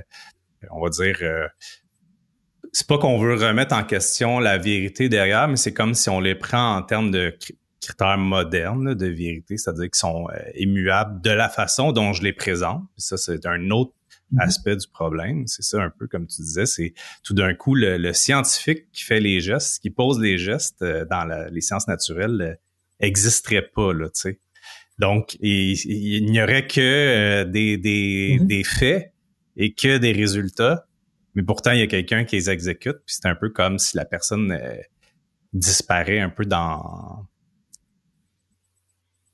on 0.71 0.81
va 0.81 0.89
dire. 0.89 1.17
Euh, 1.21 1.47
c'est 2.71 2.87
pas 2.87 2.99
qu'on 2.99 3.17
veut 3.17 3.33
remettre 3.33 3.73
en 3.73 3.83
question 3.83 4.39
la 4.39 4.57
vérité 4.57 5.09
derrière, 5.09 5.47
mais 5.47 5.55
c'est 5.55 5.73
comme 5.73 5.95
si 5.95 6.09
on 6.09 6.19
les 6.19 6.35
prend 6.35 6.75
en 6.75 6.83
termes 6.83 7.09
de 7.09 7.35
critères 7.81 8.17
modernes 8.17 8.93
de 8.93 9.07
vérité, 9.07 9.57
c'est-à-dire 9.57 9.85
qu'ils 9.85 9.95
sont 9.95 10.27
euh, 10.29 10.37
immuables 10.55 11.21
de 11.21 11.31
la 11.31 11.49
façon 11.49 11.91
dont 11.91 12.13
je 12.13 12.23
les 12.23 12.33
présente. 12.33 12.83
ça, 12.97 13.17
c'est 13.17 13.45
un 13.45 13.71
autre 13.71 13.93
mm-hmm. 14.33 14.41
aspect 14.41 14.75
du 14.75 14.87
problème. 14.87 15.47
C'est 15.47 15.63
ça 15.63 15.81
un 15.81 15.89
peu 15.89 16.07
comme 16.07 16.27
tu 16.27 16.41
disais, 16.41 16.65
c'est 16.65 16.93
tout 17.23 17.33
d'un 17.33 17.53
coup 17.53 17.75
le, 17.75 18.13
scientifique 18.13 18.91
qui 18.91 19.03
fait 19.03 19.19
les 19.19 19.39
gestes, 19.39 19.81
qui 19.81 19.89
pose 19.89 20.19
les 20.19 20.37
gestes 20.37 20.81
euh, 20.81 21.05
dans 21.05 21.25
les 21.49 21.61
sciences 21.61 21.87
naturelles 21.87 22.59
n'existerait 23.01 23.69
pas, 23.73 23.93
là, 23.93 24.07
tu 24.09 24.21
sais. 24.21 24.39
Donc, 24.99 25.37
il, 25.41 26.25
n'y 26.29 26.41
aurait 26.41 26.67
que 26.67 27.43
des, 27.43 27.77
des, 27.77 28.37
mm-hmm. 28.37 28.47
des 28.47 28.63
faits 28.63 29.13
et 29.57 29.73
que 29.73 29.97
des 29.97 30.11
résultats 30.11 30.85
mais 31.35 31.43
pourtant, 31.43 31.71
il 31.71 31.79
y 31.79 31.83
a 31.83 31.87
quelqu'un 31.87 32.25
qui 32.25 32.35
les 32.35 32.49
exécute, 32.49 32.97
puis 33.05 33.15
c'est 33.15 33.27
un 33.27 33.35
peu 33.35 33.49
comme 33.49 33.77
si 33.77 33.95
la 33.95 34.03
personne 34.03 34.51
euh, 34.51 34.75
disparaît 35.53 36.19
un 36.19 36.29
peu 36.29 36.43
dans 36.43 37.25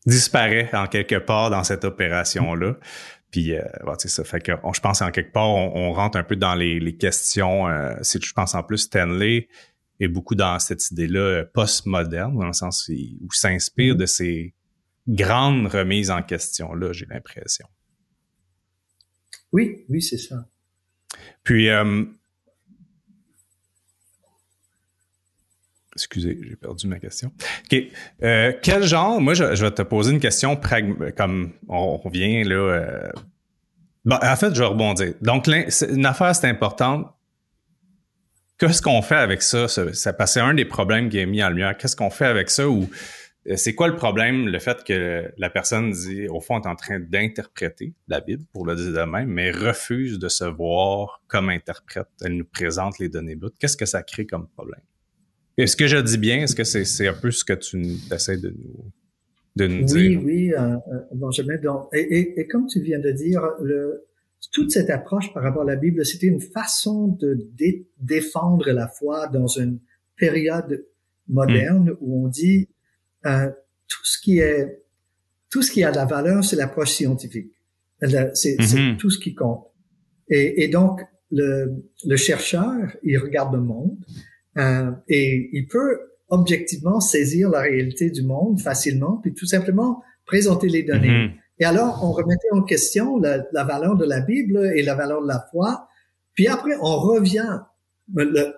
disparaît 0.06 0.69
en 0.73 0.86
quelque 0.86 1.15
part 1.15 1.49
dans 1.49 1.63
cette 1.63 1.84
opération-là. 1.84 2.75
Puis, 3.32 3.56
euh, 3.56 3.63
c'est 3.97 4.08
ça. 4.08 4.23
Fait 4.23 4.39
que 4.39 4.51
je 4.73 4.80
pense 4.80 5.01
en 5.01 5.12
quelque 5.12 5.32
part, 5.32 5.49
on, 5.49 5.91
rentre 5.93 6.17
un 6.17 6.23
peu 6.23 6.36
dans 6.36 6.54
les, 6.54 6.95
questions. 6.95 7.67
Euh, 7.67 7.95
je 8.04 8.34
pense 8.34 8.54
en 8.54 8.63
plus 8.63 8.78
Stanley 8.78 9.47
est 9.99 10.08
beaucoup 10.08 10.36
dans 10.36 10.60
cette 10.60 10.91
idée-là 10.91 11.19
euh, 11.19 11.45
post-moderne, 11.54 12.38
dans 12.38 12.47
le 12.47 12.54
sens 12.54 12.89
où, 12.89 13.34
s'inspire 13.34 13.95
de 13.95 14.06
ces 14.06 14.54
grandes 15.08 15.68
remises 15.68 16.12
en 16.12 16.22
question-là, 16.22 16.94
j'ai 16.94 17.06
l'impression. 17.06 17.68
Oui, 19.52 19.86
oui, 19.89 20.02
c'est 20.02 20.18
ça. 20.18 20.46
Puis, 21.44 21.70
euh, 21.70 22.04
excusez, 25.96 26.38
j'ai 26.41 26.56
perdu 26.56 26.88
ma 26.88 27.00
question. 27.00 27.32
OK. 27.72 27.84
Euh, 28.24 28.54
quel 28.62 28.84
genre, 28.84 29.22
moi, 29.22 29.34
je, 29.34 29.44
vais 29.44 29.72
te 29.72 29.82
poser 29.82 30.12
une 30.12 30.20
question 30.20 30.60
comme 31.15 31.54
on 31.70 31.98
revient 31.98 32.44
là. 32.44 32.56
Euh, 32.56 33.12
bon, 34.04 34.18
en 34.22 34.36
fait, 34.36 34.54
je 34.54 34.60
vais 34.60 34.68
rebondir. 34.68 35.13
Donc, 35.22 35.48
une 35.48 36.06
affaire, 36.06 36.36
c'est 36.36 36.50
importante. 36.50 37.12
Qu'est-ce 38.58 38.82
qu'on 38.82 39.02
fait 39.02 39.15
avec 39.15 39.41
ça? 39.41 39.68
Ça, 39.68 39.94
ça 39.94 40.13
c'est 40.26 40.39
un 40.39 40.54
des 40.54 40.65
problèmes 40.65 41.10
qui 41.10 41.18
est 41.18 41.26
mis 41.26 41.44
en 41.44 41.50
lumière. 41.50 41.78
Qu'est-ce 41.78 41.96
qu'on 41.96 42.10
fait 42.10 42.26
avec 42.26 42.50
ça? 42.50 42.68
Ou 42.70 42.89
c'est 43.55 43.75
quoi 43.75 43.88
le 43.88 43.95
problème, 43.95 44.47
le 44.47 44.60
fait 44.60 44.84
que 44.84 45.31
la 45.38 45.49
personne 45.49 45.91
dit, 45.91 46.27
au 46.27 46.41
fond, 46.41 46.60
est 46.60 46.67
en 46.67 46.75
train 46.75 46.99
d'interpréter 46.99 47.93
la 48.08 48.19
Bible, 48.19 48.43
pour 48.51 48.65
le 48.65 48.75
dire 48.75 48.91
de 48.91 49.10
même, 49.10 49.29
mais 49.29 49.51
refuse 49.51 50.17
de 50.17 50.27
se 50.29 50.45
voir 50.45 51.21
comme 51.27 51.49
interprète? 51.49 52.08
Elle 52.23 52.38
nous 52.38 52.45
présente 52.45 52.97
les 52.97 53.08
données 53.08 53.36
brutes. 53.36 53.55
Qu'est-ce 53.60 53.77
que 53.77 53.86
ça 53.86 54.01
crée 54.01 54.25
comme 54.25 54.47
problème? 54.47 54.81
Est-ce 55.58 55.77
que 55.77 55.86
je 55.86 55.97
dis 55.97 56.17
bien? 56.17 56.41
Est-ce 56.41 56.55
que 56.55 56.63
c'est 56.63 57.08
un 57.08 57.13
peu 57.13 57.29
ce 57.29 57.45
que 57.45 57.53
tu 57.53 57.81
essaies 58.12 58.38
de 58.38 58.49
nous, 58.49 58.91
de 59.55 59.67
nous 59.67 59.84
dire? 59.84 60.19
Oui, 60.21 60.25
oui, 60.25 60.53
euh, 60.53 60.75
euh 60.75 60.99
Benjamin. 61.13 61.58
Donc, 61.58 61.88
et, 61.93 62.39
et, 62.39 62.47
comme 62.47 62.65
tu 62.65 62.81
viens 62.81 62.99
de 62.99 63.12
dire, 63.12 63.41
le, 63.62 64.05
toute 64.51 64.71
cette 64.71 64.89
approche 64.89 65.31
par 65.34 65.43
rapport 65.43 65.62
à 65.62 65.65
la 65.65 65.75
Bible, 65.75 66.03
c'était 66.03 66.27
une 66.27 66.41
façon 66.41 67.08
de 67.08 67.47
défendre 67.99 68.71
la 68.71 68.88
foi 68.88 69.27
dans 69.27 69.47
une 69.47 69.79
période 70.17 70.86
moderne 71.27 71.91
hmm. 71.91 71.97
où 72.01 72.25
on 72.25 72.27
dit 72.27 72.69
euh, 73.25 73.49
tout 73.88 74.03
ce 74.03 74.19
qui 74.19 74.39
est 74.39 74.81
tout 75.49 75.61
ce 75.61 75.71
qui 75.71 75.83
a 75.83 75.91
de 75.91 75.95
la 75.95 76.05
valeur, 76.05 76.43
c'est 76.43 76.55
l'approche 76.55 76.91
scientifique. 76.91 77.51
C'est 78.01 78.57
mm-hmm. 78.57 78.97
tout 78.97 79.09
ce 79.09 79.19
qui 79.19 79.33
compte. 79.33 79.65
Et, 80.27 80.63
et 80.63 80.67
donc 80.67 81.01
le, 81.31 81.85
le, 82.05 82.17
chercheur, 82.17 82.73
il 83.03 83.17
regarde 83.17 83.53
le 83.53 83.61
monde 83.61 83.97
euh, 84.57 84.91
et 85.07 85.49
il 85.53 85.67
peut 85.67 85.99
objectivement 86.27 86.99
saisir 86.99 87.49
la 87.49 87.61
réalité 87.61 88.09
du 88.09 88.23
monde 88.23 88.59
facilement, 88.59 89.17
puis 89.21 89.33
tout 89.33 89.45
simplement 89.45 90.03
présenter 90.25 90.67
les 90.67 90.83
données. 90.83 91.27
Mm-hmm. 91.27 91.33
Et 91.59 91.65
alors, 91.65 92.01
on 92.03 92.11
remettait 92.11 92.51
en 92.51 92.63
question 92.63 93.17
la, 93.17 93.45
la, 93.53 93.63
valeur 93.63 93.95
de 93.95 94.05
la 94.05 94.19
Bible 94.19 94.73
et 94.75 94.81
la 94.81 94.95
valeur 94.95 95.21
de 95.21 95.27
la 95.27 95.47
foi. 95.51 95.88
Puis 96.33 96.47
après, 96.47 96.75
on 96.81 96.97
revient 96.97 97.59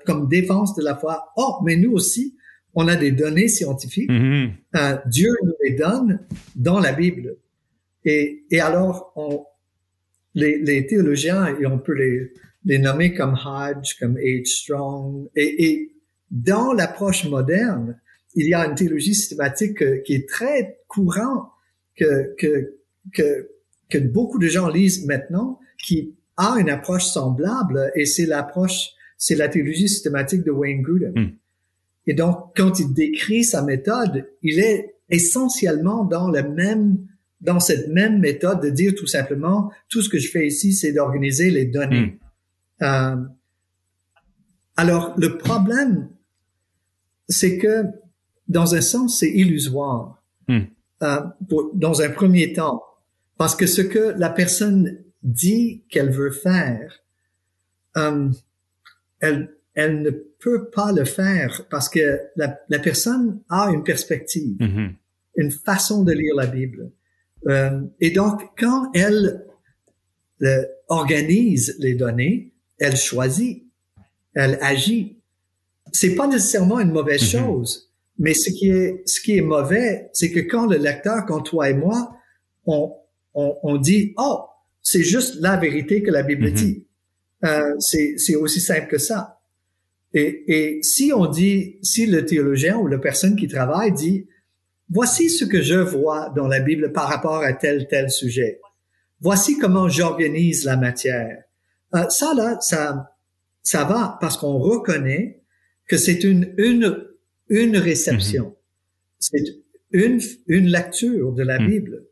comme 0.05 0.27
défense 0.27 0.75
de 0.75 0.83
la 0.83 0.95
foi. 0.95 1.31
Oh, 1.37 1.57
mais 1.63 1.75
nous 1.75 1.91
aussi, 1.91 2.36
on 2.79 2.87
a 2.87 2.95
des 2.95 3.11
données 3.11 3.47
scientifiques. 3.47 4.09
Mm-hmm. 4.09 4.51
Euh, 4.75 4.97
Dieu 5.07 5.31
nous 5.43 5.55
les 5.63 5.71
donne 5.71 6.19
dans 6.55 6.79
la 6.79 6.93
Bible. 6.93 7.37
Et, 8.05 8.43
et 8.51 8.59
alors, 8.59 9.11
on, 9.15 9.45
les, 10.35 10.59
les, 10.59 10.85
théologiens, 10.85 11.57
et 11.59 11.65
on 11.65 11.79
peut 11.79 11.95
les, 11.95 12.31
les 12.65 12.77
nommer 12.77 13.15
comme 13.15 13.33
Hodge, 13.33 13.97
comme 13.99 14.17
H. 14.17 14.45
Strong, 14.45 15.27
et, 15.35 15.65
et 15.65 15.91
dans 16.29 16.71
l'approche 16.71 17.25
moderne, 17.25 17.99
il 18.35 18.47
y 18.47 18.53
a 18.53 18.63
une 18.67 18.75
théologie 18.75 19.15
systématique 19.15 20.03
qui 20.03 20.13
est 20.13 20.29
très 20.29 20.77
courant, 20.87 21.49
que, 21.97 22.35
que, 22.37 22.75
que, 23.11 23.49
que 23.89 23.97
beaucoup 23.97 24.37
de 24.37 24.47
gens 24.47 24.69
lisent 24.69 25.03
maintenant, 25.07 25.59
qui 25.83 26.13
a 26.37 26.57
une 26.59 26.69
approche 26.69 27.05
semblable, 27.05 27.91
et 27.95 28.05
c'est 28.05 28.27
l'approche, 28.27 28.91
c'est 29.17 29.35
la 29.35 29.47
théologie 29.47 29.89
systématique 29.89 30.43
de 30.43 30.51
Wayne 30.51 30.83
Grudem. 30.83 31.13
Mm. 31.15 31.37
Et 32.07 32.13
donc, 32.13 32.55
quand 32.55 32.79
il 32.79 32.93
décrit 32.93 33.43
sa 33.43 33.61
méthode, 33.61 34.27
il 34.41 34.59
est 34.59 34.95
essentiellement 35.09 36.05
dans 36.05 36.29
le 36.29 36.43
même, 36.43 36.97
dans 37.41 37.59
cette 37.59 37.89
même 37.89 38.19
méthode 38.19 38.61
de 38.61 38.69
dire 38.69 38.93
tout 38.95 39.07
simplement, 39.07 39.71
tout 39.89 40.01
ce 40.01 40.09
que 40.09 40.17
je 40.17 40.29
fais 40.29 40.47
ici, 40.47 40.73
c'est 40.73 40.93
d'organiser 40.93 41.51
les 41.51 41.65
données. 41.65 42.17
Hmm. 42.79 42.83
Euh, 42.83 43.15
alors, 44.77 45.13
le 45.17 45.37
problème, 45.37 46.09
c'est 47.27 47.57
que, 47.57 47.83
dans 48.47 48.73
un 48.73 48.81
sens, 48.81 49.19
c'est 49.19 49.29
illusoire. 49.29 50.23
Hmm. 50.47 50.61
Euh, 51.03 51.21
pour, 51.49 51.71
dans 51.75 52.01
un 52.01 52.09
premier 52.09 52.53
temps, 52.53 52.81
parce 53.37 53.55
que 53.55 53.67
ce 53.67 53.81
que 53.81 54.15
la 54.17 54.29
personne 54.29 54.97
dit 55.23 55.83
qu'elle 55.89 56.09
veut 56.09 56.31
faire, 56.31 57.03
euh, 57.97 58.29
elle, 59.19 59.56
elle 59.77 60.01
ne 60.01 60.09
peut 60.09 60.71
pas 60.71 60.91
le 60.91 61.05
faire 61.05 61.67
parce 61.69 61.87
que 61.87 62.19
la, 62.35 62.59
la 62.67 62.79
personne 62.79 63.41
a 63.47 63.69
une 63.69 63.83
perspective, 63.83 64.57
mm-hmm. 64.57 64.93
une 65.35 65.51
façon 65.51 66.03
de 66.03 66.13
lire 66.13 66.33
la 66.35 66.47
Bible. 66.47 66.91
Euh, 67.47 67.81
et 68.01 68.09
donc, 68.09 68.41
quand 68.57 68.89
elle 68.95 69.45
euh, 70.41 70.65
organise 70.87 71.75
les 71.77 71.93
données, 71.93 72.53
elle 72.79 72.97
choisit, 72.97 73.67
elle 74.33 74.57
agit. 74.61 75.19
C'est 75.91 76.15
pas 76.15 76.27
nécessairement 76.27 76.79
une 76.79 76.91
mauvaise 76.91 77.21
mm-hmm. 77.21 77.39
chose, 77.39 77.91
mais 78.17 78.33
ce 78.33 78.49
qui 78.49 78.69
est 78.69 79.03
ce 79.05 79.21
qui 79.21 79.37
est 79.37 79.41
mauvais, 79.41 80.09
c'est 80.11 80.31
que 80.31 80.39
quand 80.39 80.65
le 80.65 80.77
lecteur, 80.77 81.23
quand 81.27 81.41
toi 81.41 81.69
et 81.69 81.75
moi, 81.75 82.17
on 82.65 82.95
on, 83.35 83.55
on 83.61 83.77
dit 83.77 84.15
oh 84.17 84.41
c'est 84.81 85.03
juste 85.03 85.35
la 85.39 85.55
vérité 85.55 86.01
que 86.01 86.09
la 86.09 86.23
Bible 86.23 86.47
mm-hmm. 86.47 86.53
dit. 86.53 86.87
Euh, 87.45 87.75
c'est 87.77 88.35
aussi 88.35 88.59
simple 88.59 88.87
que 88.87 88.97
ça. 88.97 89.36
Et, 90.13 90.43
et 90.47 90.83
si 90.83 91.11
on 91.13 91.25
dit, 91.25 91.77
si 91.83 92.05
le 92.05 92.25
théologien 92.25 92.77
ou 92.77 92.87
la 92.87 92.97
personne 92.97 93.35
qui 93.35 93.47
travaille 93.47 93.91
dit, 93.91 94.27
voici 94.89 95.29
ce 95.29 95.45
que 95.45 95.61
je 95.61 95.75
vois 95.75 96.31
dans 96.35 96.47
la 96.47 96.59
Bible 96.59 96.91
par 96.93 97.09
rapport 97.09 97.43
à 97.43 97.53
tel 97.53 97.87
tel 97.87 98.09
sujet. 98.09 98.59
Voici 99.19 99.57
comment 99.57 99.89
j'organise 99.89 100.65
la 100.65 100.77
matière. 100.77 101.43
Euh, 101.95 102.07
ça 102.09 102.33
là, 102.33 102.57
ça 102.61 103.13
ça 103.63 103.83
va 103.83 104.17
parce 104.21 104.37
qu'on 104.37 104.57
reconnaît 104.57 105.41
que 105.87 105.97
c'est 105.97 106.23
une 106.23 106.53
une 106.57 107.05
une 107.49 107.77
réception. 107.77 108.49
Mm-hmm. 108.49 108.55
C'est 109.19 109.43
une 109.91 110.21
une 110.47 110.67
lecture 110.67 111.33
de 111.33 111.43
la 111.43 111.59
mm. 111.59 111.67
Bible. 111.67 112.05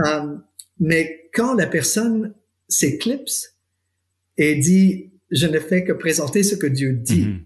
Euh, 0.00 0.36
mais 0.78 1.28
quand 1.34 1.54
la 1.54 1.66
personne 1.66 2.34
s'éclipse 2.68 3.56
et 4.36 4.54
dit 4.54 5.09
je 5.30 5.46
ne 5.46 5.58
fais 5.58 5.84
que 5.84 5.92
présenter 5.92 6.42
ce 6.42 6.54
que 6.54 6.66
Dieu 6.66 6.92
dit. 6.92 7.26
Mm-hmm. 7.26 7.44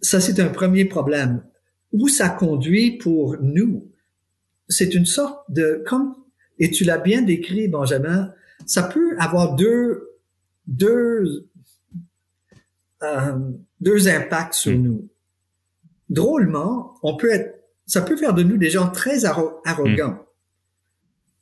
Ça, 0.00 0.20
c'est 0.20 0.40
un 0.40 0.48
premier 0.48 0.84
problème. 0.84 1.44
Où 1.92 2.08
ça 2.08 2.28
conduit 2.28 2.98
pour 2.98 3.36
nous, 3.40 3.90
c'est 4.68 4.94
une 4.94 5.06
sorte 5.06 5.50
de, 5.50 5.82
comme, 5.86 6.14
et 6.58 6.70
tu 6.70 6.84
l'as 6.84 6.98
bien 6.98 7.22
décrit, 7.22 7.68
Benjamin, 7.68 8.32
ça 8.66 8.82
peut 8.82 9.16
avoir 9.18 9.54
deux, 9.54 10.10
deux, 10.66 11.48
euh, 13.02 13.38
deux 13.80 14.08
impacts 14.08 14.54
sur 14.54 14.76
mm. 14.76 14.82
nous. 14.82 15.08
Drôlement, 16.08 16.98
on 17.02 17.16
peut 17.16 17.30
être, 17.30 17.60
ça 17.86 18.02
peut 18.02 18.16
faire 18.16 18.34
de 18.34 18.42
nous 18.42 18.56
des 18.56 18.70
gens 18.70 18.88
très 18.88 19.24
arrogants. 19.24 19.62
Mm. 19.68 20.18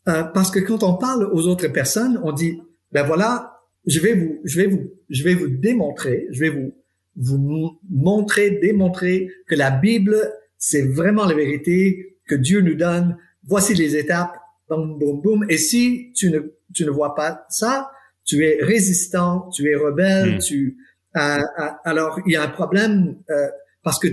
Euh, 0.08 0.22
parce 0.24 0.50
que 0.50 0.58
quand 0.58 0.82
on 0.82 0.96
parle 0.96 1.30
aux 1.32 1.46
autres 1.46 1.68
personnes, 1.68 2.20
on 2.24 2.32
dit, 2.32 2.60
ben 2.90 3.06
voilà, 3.06 3.51
je 3.86 4.00
vais 4.00 4.14
vous, 4.14 4.40
je 4.44 4.60
vais 4.60 4.66
vous, 4.66 4.90
je 5.08 5.24
vais 5.24 5.34
vous 5.34 5.48
démontrer, 5.48 6.26
je 6.30 6.40
vais 6.40 6.50
vous, 6.50 6.74
vous 7.16 7.78
montrer, 7.90 8.50
démontrer 8.50 9.30
que 9.46 9.54
la 9.54 9.70
Bible, 9.70 10.16
c'est 10.58 10.82
vraiment 10.82 11.26
la 11.26 11.34
vérité 11.34 12.16
que 12.26 12.34
Dieu 12.34 12.60
nous 12.60 12.74
donne. 12.74 13.16
Voici 13.44 13.74
les 13.74 13.96
étapes, 13.96 14.36
boum, 14.68 14.98
boum, 14.98 15.20
boum. 15.20 15.46
Et 15.48 15.58
si 15.58 16.12
tu 16.14 16.30
ne, 16.30 16.40
tu 16.72 16.84
ne 16.84 16.90
vois 16.90 17.14
pas 17.14 17.44
ça, 17.50 17.90
tu 18.24 18.44
es 18.44 18.62
résistant, 18.62 19.48
tu 19.50 19.68
es 19.68 19.74
rebelle, 19.74 20.36
hmm. 20.36 20.38
tu, 20.38 20.78
euh, 21.16 21.38
alors 21.84 22.20
il 22.26 22.32
y 22.32 22.36
a 22.36 22.42
un 22.42 22.48
problème 22.48 23.18
euh, 23.30 23.48
parce 23.82 23.98
que 23.98 24.08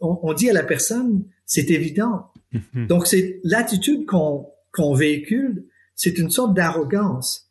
on, 0.00 0.20
on, 0.22 0.32
dit 0.32 0.48
à 0.48 0.52
la 0.52 0.62
personne, 0.62 1.24
c'est 1.44 1.70
évident. 1.70 2.30
Hmm. 2.52 2.86
Donc 2.86 3.06
c'est 3.06 3.40
l'attitude 3.42 4.06
qu'on 4.06 4.46
qu'on 4.72 4.94
véhicule, 4.94 5.66
c'est 5.96 6.18
une 6.18 6.30
sorte 6.30 6.54
d'arrogance. 6.54 7.50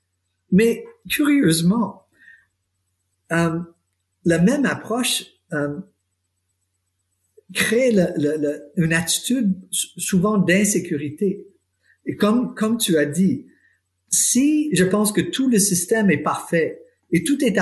Mais 0.51 0.85
curieusement, 1.09 2.03
euh, 3.31 3.59
la 4.25 4.39
même 4.39 4.65
approche 4.65 5.25
euh, 5.53 5.79
crée 7.53 7.91
le, 7.91 8.07
le, 8.17 8.63
une 8.75 8.93
attitude 8.93 9.55
souvent 9.71 10.37
d'insécurité. 10.37 11.47
Et 12.05 12.15
comme, 12.15 12.55
comme 12.55 12.77
tu 12.77 12.97
as 12.97 13.05
dit, 13.05 13.47
si 14.09 14.69
je 14.75 14.83
pense 14.83 15.11
que 15.11 15.21
tout 15.21 15.49
le 15.49 15.59
système 15.59 16.09
est 16.09 16.23
parfait 16.23 16.81
et 17.11 17.23
tout 17.23 17.43
est 17.43 17.57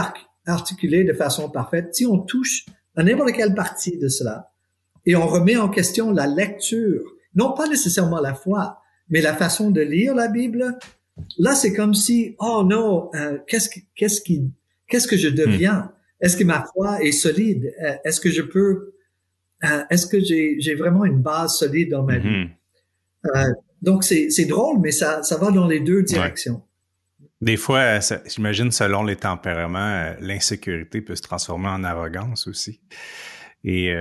articulé 0.46 1.04
de 1.04 1.14
façon 1.14 1.50
parfaite, 1.50 1.96
si 1.96 2.06
on 2.06 2.20
touche 2.20 2.66
à 2.96 3.04
n'importe 3.04 3.34
quelle 3.34 3.56
partie 3.56 3.98
de 3.98 4.08
cela 4.08 4.52
et 5.06 5.16
on 5.16 5.28
remet 5.28 5.58
en 5.58 5.70
question 5.70 6.12
la 6.12 6.28
lecture, 6.28 7.04
non 7.36 7.54
pas 7.54 7.68
nécessairement 7.68 8.20
la 8.20 8.34
foi, 8.34 8.82
mais 9.10 9.22
la 9.22 9.36
façon 9.36 9.70
de 9.70 9.82
lire 9.82 10.16
la 10.16 10.28
Bible, 10.28 10.78
là 11.38 11.56
c'est 11.56 11.74
comme 11.74 11.94
si, 11.94 12.36
oh 12.40 12.64
non, 12.64 13.10
euh, 13.16 13.38
qu'est-ce 13.48 13.70
qu'est-ce 13.96 14.22
qui, 14.22 14.52
qu'est-ce 14.88 15.08
que 15.08 15.18
je 15.18 15.30
deviens? 15.30 15.92
Est-ce 16.22 16.38
que 16.38 16.44
ma 16.44 16.66
foi 16.74 17.04
est 17.04 17.12
solide? 17.12 17.74
Euh, 17.84 17.96
est-ce 18.04 18.20
que 18.20 18.32
je 18.32 18.42
peux, 18.42 18.94
euh, 19.64 19.84
est-ce 19.90 20.08
que 20.08 20.20
j'ai, 20.20 20.56
j'ai 20.60 20.76
vraiment 20.76 21.06
une 21.06 21.22
base 21.22 21.58
solide 21.58 21.92
dans 21.92 22.04
ma 22.04 22.18
vie? 22.18 22.30
Mm-hmm. 22.30 22.50
Euh, 23.36 23.54
donc, 23.82 24.04
c'est, 24.04 24.30
c'est 24.30 24.46
drôle, 24.46 24.80
mais 24.80 24.92
ça, 24.92 25.24
ça 25.24 25.38
va 25.38 25.52
dans 25.52 25.68
les 25.68 25.80
deux 25.80 26.04
directions. 26.04 26.64
Des 27.42 27.58
fois, 27.58 28.00
j'imagine, 28.26 28.72
selon 28.72 29.04
les 29.04 29.18
tempéraments, 29.18 30.16
l'insécurité 30.20 31.02
peut 31.02 31.16
se 31.16 31.22
transformer 31.22 31.68
en 31.68 31.84
arrogance 31.84 32.48
aussi. 32.48 32.80
Et 33.64 33.94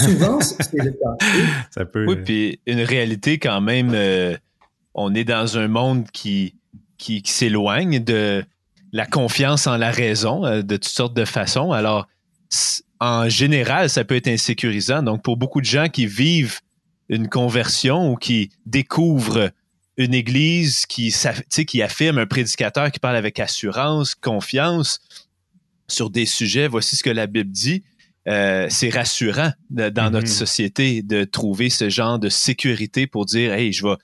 souvent, 0.00 0.40
c'est 0.40 0.72
le 0.74 0.90
cas. 1.20 1.26
Ça 1.70 1.86
peut. 1.86 2.04
Oui, 2.06 2.16
puis 2.16 2.60
une 2.66 2.80
réalité 2.80 3.38
quand 3.38 3.60
même. 3.60 3.94
On 4.96 5.14
est 5.14 5.24
dans 5.24 5.58
un 5.58 5.68
monde 5.68 6.10
qui 6.10 6.56
qui, 6.98 7.22
qui 7.22 7.30
s'éloigne 7.30 8.02
de 8.02 8.44
la 8.92 9.06
confiance 9.06 9.66
en 9.66 9.76
la 9.76 9.90
raison 9.90 10.44
euh, 10.44 10.62
de 10.62 10.76
toutes 10.76 10.84
sortes 10.86 11.14
de 11.14 11.24
façons. 11.26 11.72
Alors, 11.72 12.06
en 13.00 13.28
général, 13.28 13.90
ça 13.90 14.04
peut 14.04 14.16
être 14.16 14.28
insécurisant. 14.28 15.02
Donc, 15.02 15.22
pour 15.22 15.36
beaucoup 15.36 15.60
de 15.60 15.66
gens 15.66 15.88
qui 15.88 16.06
vivent 16.06 16.60
une 17.08 17.28
conversion 17.28 18.10
ou 18.10 18.16
qui 18.16 18.50
découvrent 18.64 19.50
une 19.98 20.14
église 20.14 20.86
qui, 20.86 21.14
qui 21.66 21.82
affirme 21.82 22.18
un 22.18 22.26
prédicateur 22.26 22.90
qui 22.90 22.98
parle 22.98 23.16
avec 23.16 23.38
assurance, 23.38 24.14
confiance 24.14 25.00
sur 25.88 26.10
des 26.10 26.26
sujets, 26.26 26.66
voici 26.66 26.96
ce 26.96 27.02
que 27.02 27.10
la 27.10 27.26
Bible 27.26 27.50
dit. 27.50 27.84
Euh, 28.28 28.66
c'est 28.70 28.90
rassurant 28.90 29.52
dans 29.70 30.10
notre 30.10 30.26
mm-hmm. 30.26 30.26
société 30.26 31.02
de 31.02 31.22
trouver 31.22 31.70
ce 31.70 31.88
genre 31.88 32.18
de 32.18 32.28
sécurité 32.28 33.06
pour 33.06 33.24
dire, 33.24 33.52
hey, 33.52 33.72
je 33.72 33.86
vais 33.86 33.94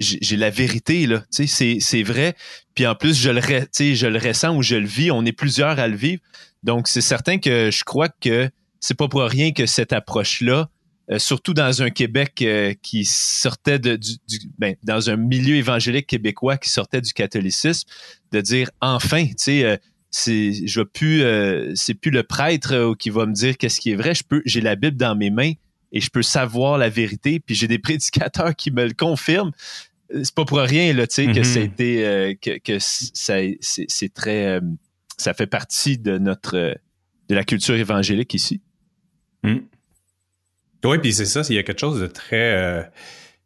j'ai 0.00 0.36
la 0.36 0.50
vérité 0.50 1.06
là, 1.06 1.22
tu 1.32 1.46
sais, 1.46 1.78
c'est 1.80 2.02
vrai. 2.02 2.34
Puis 2.74 2.86
en 2.86 2.94
plus, 2.94 3.20
je 3.20 3.30
le, 3.30 3.40
je 3.40 4.06
le 4.06 4.18
ressens 4.18 4.56
ou 4.56 4.62
je 4.62 4.76
le 4.76 4.86
vis. 4.86 5.10
On 5.10 5.24
est 5.24 5.32
plusieurs 5.32 5.78
à 5.78 5.88
le 5.88 5.96
vivre. 5.96 6.22
Donc 6.62 6.88
c'est 6.88 7.00
certain 7.02 7.38
que 7.38 7.70
je 7.70 7.84
crois 7.84 8.08
que 8.08 8.50
c'est 8.80 8.94
pas 8.94 9.08
pour 9.08 9.22
rien 9.22 9.52
que 9.52 9.66
cette 9.66 9.92
approche-là, 9.92 10.70
euh, 11.10 11.18
surtout 11.18 11.54
dans 11.54 11.82
un 11.82 11.90
Québec 11.90 12.40
euh, 12.42 12.72
qui 12.82 13.04
sortait 13.04 13.78
de, 13.78 13.96
du, 13.96 14.16
ben, 14.58 14.76
dans 14.82 15.10
un 15.10 15.16
milieu 15.16 15.56
évangélique 15.56 16.06
québécois 16.06 16.56
qui 16.56 16.70
sortait 16.70 17.00
du 17.00 17.12
catholicisme, 17.12 17.88
de 18.32 18.40
dire 18.40 18.70
enfin, 18.80 19.26
tu 19.26 19.34
sais. 19.36 19.64
Euh, 19.64 19.76
c'est 20.12 20.66
je 20.66 20.82
plus 20.82 21.22
c'est 21.76 21.94
plus 21.94 22.10
le 22.10 22.24
prêtre 22.24 22.96
qui 22.98 23.10
va 23.10 23.26
me 23.26 23.32
dire 23.32 23.56
qu'est-ce 23.56 23.78
qui 23.78 23.92
est 23.92 23.94
vrai 23.94 24.12
je 24.12 24.24
peux 24.24 24.42
j'ai 24.44 24.60
la 24.60 24.74
bible 24.74 24.96
dans 24.96 25.14
mes 25.14 25.30
mains 25.30 25.52
et 25.92 26.00
je 26.00 26.10
peux 26.10 26.22
savoir 26.22 26.78
la 26.78 26.88
vérité 26.88 27.38
puis 27.38 27.54
j'ai 27.54 27.68
des 27.68 27.78
prédicateurs 27.88 28.56
qui 28.56 28.72
me 28.72 28.88
le 28.88 28.92
confirment 28.92 29.52
c'est 30.22 30.34
pas 30.34 30.44
pour 30.44 30.58
rien 30.58 30.92
là, 30.92 31.06
tu 31.06 31.14
sais, 31.14 31.32
que 31.32 31.42
c'était 31.42 31.84
mm-hmm. 31.84 32.04
euh, 32.04 32.34
que, 32.40 32.58
que 32.58 32.78
ça 32.78 33.36
c'est 33.60 34.14
très 34.14 34.46
euh, 34.46 34.60
ça 35.16 35.34
fait 35.34 35.46
partie 35.46 35.98
de 35.98 36.18
notre 36.18 36.76
de 37.28 37.34
la 37.34 37.44
culture 37.44 37.76
évangélique 37.76 38.34
ici. 38.34 38.60
Mm. 39.42 39.58
Oui, 40.84 40.98
puis 40.98 41.12
c'est 41.12 41.26
ça, 41.26 41.42
il 41.48 41.56
y 41.56 41.58
a 41.58 41.62
quelque 41.62 41.80
chose 41.80 42.00
de 42.00 42.06
très 42.06 42.54
euh, 42.56 42.82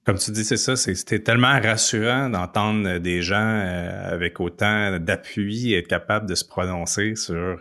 comme 0.05 0.19
tu 0.19 0.31
dis, 0.33 0.45
c'est 0.45 0.59
ça, 0.59 0.77
c'était 0.77 1.19
tellement 1.19 1.59
rassurant 1.61 2.29
d'entendre 2.29 2.99
des 2.99 3.23
gens 3.23 3.59
avec 4.05 4.39
autant 4.39 4.99
d'appui 4.99 5.73
être 5.73 5.89
capable 5.89 6.29
de 6.29 6.35
se 6.35 6.45
prononcer 6.45 7.17
sur 7.17 7.59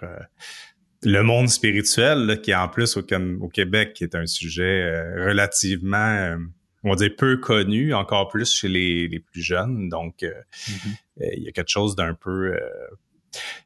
le 1.03 1.21
monde 1.21 1.47
spirituel, 1.47 2.41
qui 2.43 2.53
en 2.53 2.67
plus 2.67 2.97
au, 2.97 3.05
au 3.39 3.47
Québec, 3.47 3.93
qui 3.93 4.03
est 4.03 4.13
un 4.15 4.25
sujet 4.25 5.05
relativement 5.25 6.35
on 6.83 6.89
va 6.89 6.95
dire 6.95 7.11
peu 7.17 7.37
connu, 7.37 7.93
encore 7.93 8.27
plus 8.27 8.53
chez 8.53 8.67
les, 8.67 9.07
les 9.07 9.19
plus 9.19 9.41
jeunes. 9.41 9.89
Donc, 9.89 10.23
euh, 10.23 10.31
mm-hmm. 10.31 11.21
euh, 11.21 11.29
il 11.37 11.43
y 11.43 11.47
a 11.47 11.51
quelque 11.51 11.69
chose 11.69 11.95
d'un 11.95 12.13
peu. 12.13 12.53
Euh, 12.53 12.59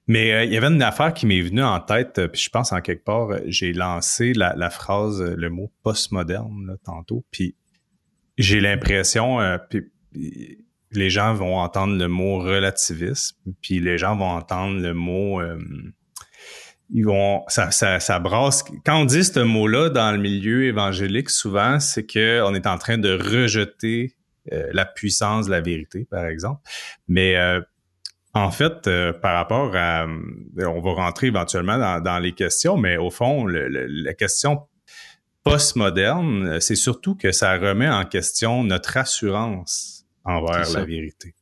mais 0.08 0.46
il 0.46 0.54
y 0.54 0.58
avait 0.58 0.68
une 0.68 0.82
affaire 0.82 1.14
qui 1.14 1.26
m'est 1.26 1.42
venue 1.42 1.64
en 1.64 1.82
tête, 1.82 2.26
puis 2.28 2.40
je 2.40 2.50
pense 2.50 2.72
en 2.72 2.80
quelque 2.80 3.04
part, 3.04 3.32
j'ai 3.48 3.74
lancé 3.74 4.34
la, 4.34 4.56
la, 4.56 4.70
phrase, 4.70 5.22
le 5.22 5.50
mot 5.50 5.74
postmoderne 5.84 6.78
tantôt, 6.86 7.26
puis 7.32 7.54
j'ai 8.38 8.62
l'impression, 8.62 9.40
puis 9.70 10.66
les 10.92 11.10
gens 11.10 11.34
vont 11.34 11.58
entendre 11.58 11.98
le 11.98 12.08
mot 12.08 12.40
relativisme, 12.40 13.36
puis 13.62 13.82
les 13.82 13.98
gens 13.98 14.16
vont 14.16 14.30
entendre 14.30 14.80
le 14.80 14.94
mot 14.94 15.42
ils 16.90 17.06
vont 17.06 17.44
ça, 17.48 17.72
ça, 17.72 18.00
ça 18.00 18.20
brasse. 18.20 18.64
Quand 18.86 19.02
on 19.02 19.06
dit 19.06 19.24
ce 19.24 19.40
mot-là 19.40 19.90
dans 19.90 20.12
le 20.12 20.18
milieu 20.18 20.66
évangélique, 20.66 21.30
souvent, 21.30 21.80
c'est 21.80 22.06
que 22.06 22.42
on 22.44 22.56
est 22.56 22.68
en 22.68 22.78
train 22.78 22.98
de 22.98 23.12
rejeter 23.12 24.16
euh, 24.54 24.70
la 24.72 24.86
puissance 24.86 25.48
de 25.48 25.52
la 25.52 25.62
vérité, 25.62 26.08
par 26.10 26.26
exemple. 26.26 26.62
Mais 27.08 27.36
euh, 27.36 27.62
en 28.34 28.52
fait, 28.52 28.88
euh, 28.88 29.12
par 29.12 29.36
rapport 29.36 29.76
à, 29.76 30.06
on 30.06 30.82
va 30.82 30.94
rentrer 30.94 31.28
éventuellement 31.28 31.78
dans, 31.78 32.02
dans 32.02 32.20
les 32.20 32.34
questions, 32.34 32.78
mais 32.78 32.98
au 32.98 33.10
fond, 33.10 33.46
le, 33.46 33.68
la 33.68 34.14
question 34.14 34.62
postmoderne, 35.44 36.60
c'est 36.60 36.76
surtout 36.76 37.16
que 37.16 37.32
ça 37.32 37.58
remet 37.58 37.90
en 37.90 38.06
question 38.06 38.64
notre 38.64 38.98
assurance 38.98 40.06
envers 40.24 40.70
la 40.72 40.84
vérité. 40.84 41.34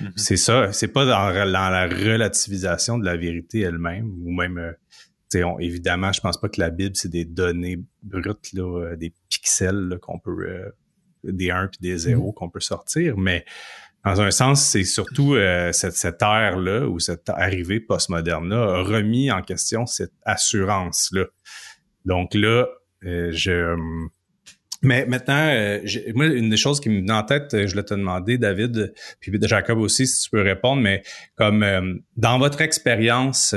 Mm-hmm. 0.00 0.12
C'est 0.16 0.36
ça, 0.36 0.72
c'est 0.72 0.88
pas 0.88 1.04
dans, 1.04 1.32
dans, 1.32 1.70
la 1.70 1.86
relativisation 1.86 2.98
de 2.98 3.04
la 3.04 3.16
vérité 3.16 3.60
elle-même, 3.60 4.10
ou 4.24 4.32
même 4.32 4.74
évidemment, 5.58 6.12
je 6.12 6.20
pense 6.20 6.40
pas 6.40 6.48
que 6.48 6.60
la 6.60 6.70
Bible, 6.70 6.96
c'est 6.96 7.10
des 7.10 7.24
données 7.24 7.78
brutes, 8.02 8.52
là, 8.52 8.62
euh, 8.62 8.96
des 8.96 9.12
pixels 9.28 9.98
qu'on 10.00 10.18
peut, 10.18 10.46
euh, 10.46 10.70
des 11.24 11.50
1 11.50 11.68
puis 11.68 11.78
des 11.80 11.96
0 11.96 12.30
mm-hmm. 12.30 12.34
qu'on 12.34 12.50
peut 12.50 12.60
sortir, 12.60 13.16
mais 13.16 13.44
dans 14.04 14.20
un 14.20 14.32
sens, 14.32 14.64
c'est 14.64 14.84
surtout 14.84 15.34
euh, 15.34 15.70
cette, 15.72 15.94
cette 15.94 16.20
ère-là 16.22 16.88
ou 16.88 16.98
cette 16.98 17.28
arrivée 17.28 17.78
postmoderne-là 17.78 18.60
a 18.60 18.82
remis 18.82 19.30
en 19.30 19.42
question 19.42 19.86
cette 19.86 20.14
assurance-là. 20.24 21.26
Donc 22.04 22.34
là, 22.34 22.66
je... 23.02 23.76
Mais 24.82 25.06
maintenant, 25.06 25.80
moi, 26.14 26.26
une 26.26 26.50
des 26.50 26.56
choses 26.56 26.80
qui 26.80 26.88
me 26.88 27.02
vient 27.02 27.18
en 27.18 27.22
tête, 27.22 27.50
je 27.52 27.70
voulais 27.70 27.84
te 27.84 27.94
demander, 27.94 28.36
David, 28.36 28.92
puis 29.20 29.32
Jacob 29.42 29.78
aussi, 29.78 30.06
si 30.06 30.24
tu 30.24 30.30
peux 30.30 30.42
répondre, 30.42 30.82
mais 30.82 31.02
comme 31.36 31.64
dans 32.16 32.38
votre 32.38 32.60
expérience, 32.60 33.54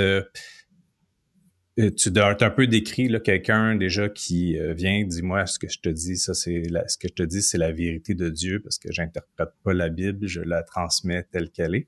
euh, 1.78 1.92
tu 1.92 2.10
as 2.16 2.38
un 2.40 2.50
peu 2.50 2.68
décrit 2.68 3.12
quelqu'un 3.22 3.76
déjà 3.76 4.08
qui 4.08 4.58
euh, 4.58 4.74
vient, 4.74 5.04
dis-moi 5.04 5.46
ce 5.46 5.60
que 5.60 5.68
je 5.68 5.80
te 5.80 5.90
dis, 5.90 6.16
ça 6.16 6.34
c'est 6.34 6.64
ce 6.88 6.98
que 6.98 7.10
je 7.10 7.14
te 7.14 7.24
dis, 7.24 7.42
c'est 7.42 7.58
la 7.58 7.72
vérité 7.74 8.16
de 8.16 8.30
Dieu 8.30 8.62
parce 8.62 8.78
que 8.78 8.92
j'interprète 8.94 9.50
pas 9.64 9.74
la 9.74 9.90
Bible, 9.90 10.26
je 10.26 10.40
la 10.40 10.64
transmets 10.64 11.24
telle 11.32 11.50
qu'elle 11.50 11.76
est. 11.76 11.88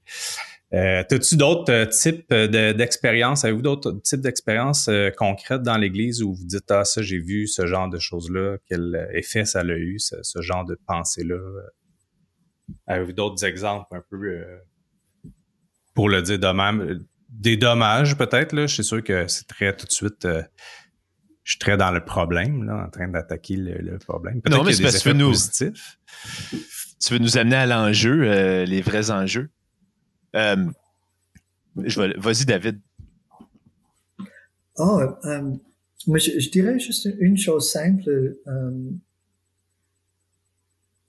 Euh, 0.73 1.03
As-tu 1.09 1.37
d'autres 1.37 1.71
euh, 1.71 1.85
types 1.85 2.33
d'expériences? 2.33 3.45
Avez-vous 3.45 3.61
d'autres 3.61 3.91
types 4.03 4.21
d'expériences 4.21 4.89
concrètes 5.17 5.63
dans 5.63 5.77
l'Église 5.77 6.21
où 6.21 6.33
vous 6.33 6.45
dites 6.45 6.69
Ah, 6.71 6.83
ça, 6.83 7.01
j'ai 7.01 7.19
vu 7.19 7.47
ce 7.47 7.65
genre 7.65 7.89
de 7.89 7.99
choses-là, 7.99 8.57
quel 8.67 9.09
effet 9.13 9.45
ça 9.45 9.61
a 9.61 9.65
eu, 9.65 9.99
ce, 9.99 10.15
ce 10.21 10.41
genre 10.41 10.65
de 10.65 10.77
pensée-là? 10.87 11.39
Avez-vous 12.85 13.13
d'autres 13.13 13.45
exemples 13.45 13.95
un 13.95 14.03
peu 14.09 14.17
pour 15.93 16.09
le 16.09 16.21
dire 16.21 16.39
de 16.39 16.47
même? 16.47 17.05
des 17.29 17.57
dommages 17.57 18.17
peut-être. 18.17 18.53
Là? 18.53 18.67
Je 18.67 18.73
suis 18.73 18.83
sûr 18.83 19.03
que 19.03 19.27
c'est 19.27 19.47
très 19.47 19.75
tout 19.75 19.85
de 19.85 19.91
suite. 19.91 20.25
Euh, 20.25 20.43
je 21.43 21.51
suis 21.51 21.59
très 21.59 21.77
dans 21.77 21.91
le 21.91 22.03
problème, 22.03 22.65
là, 22.65 22.85
en 22.85 22.89
train 22.89 23.07
d'attaquer 23.07 23.55
le, 23.55 23.97
problème. 23.99 24.41
Non, 24.49 24.63
mais 24.63 24.73
c'est 24.73 24.83
parce 24.83 24.97
que 24.97 25.03
tu 25.03 25.07
veux 25.09 25.13
nous, 25.13 25.33
tu 25.33 27.13
veux 27.13 27.19
nous 27.19 27.37
amener 27.37 27.55
à 27.55 27.65
l'enjeu, 27.65 28.23
euh, 28.23 28.65
les 28.65 28.81
vrais 28.81 29.11
enjeux. 29.11 29.49
Euh, 30.35 30.65
vas-y, 31.75 32.45
David. 32.45 32.79
Oh, 34.77 35.01
moi, 36.07 36.19
je, 36.19 36.49
dirais 36.49 36.79
juste 36.79 37.09
une 37.19 37.37
chose 37.37 37.71
simple. 37.71 38.37
Euh, 38.47 38.91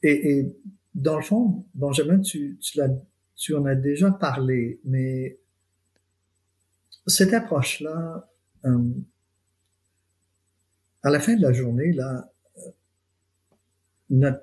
et, 0.02 0.38
et, 0.38 0.56
dans 0.94 1.16
le 1.16 1.22
fond, 1.22 1.64
Benjamin, 1.74 2.20
tu, 2.20 2.58
tu, 2.60 2.78
l'as, 2.78 2.88
tu 3.36 3.54
en 3.54 3.64
as 3.66 3.74
déjà 3.74 4.10
parlé, 4.10 4.80
mais 4.84 5.38
cette 7.06 7.32
approche-là, 7.32 8.28
euh, 8.64 8.90
à 11.02 11.10
la 11.10 11.20
fin 11.20 11.36
de 11.36 11.42
la 11.42 11.52
journée, 11.52 11.92
là, 11.92 12.32
euh, 12.58 12.60
notre, 14.10 14.42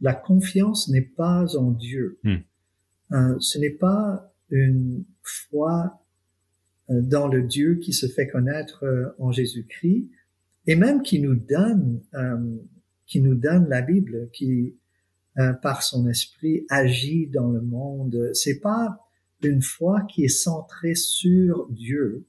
la 0.00 0.14
confiance 0.14 0.88
n'est 0.88 1.02
pas 1.02 1.56
en 1.56 1.70
Dieu. 1.70 2.18
Hmm. 2.22 2.36
Euh, 3.12 3.36
ce 3.40 3.58
n'est 3.58 3.70
pas 3.70 4.32
une 4.50 5.04
foi 5.22 6.02
euh, 6.90 7.00
dans 7.00 7.28
le 7.28 7.42
Dieu 7.42 7.76
qui 7.76 7.92
se 7.92 8.06
fait 8.06 8.26
connaître 8.26 8.84
euh, 8.84 9.14
en 9.18 9.30
Jésus-Christ 9.32 10.08
et 10.66 10.74
même 10.74 11.02
qui 11.02 11.20
nous 11.20 11.36
donne, 11.36 12.00
qui 13.06 13.20
nous 13.20 13.36
donne 13.36 13.68
la 13.68 13.82
Bible, 13.82 14.28
qui 14.32 14.74
par 15.62 15.84
son 15.84 16.08
esprit 16.08 16.66
agit 16.70 17.28
dans 17.28 17.52
le 17.52 17.60
monde. 17.60 18.30
C'est 18.32 18.58
pas 18.58 18.98
une 19.44 19.62
foi 19.62 20.02
qui 20.10 20.24
est 20.24 20.28
centrée 20.28 20.96
sur 20.96 21.68
Dieu 21.70 22.26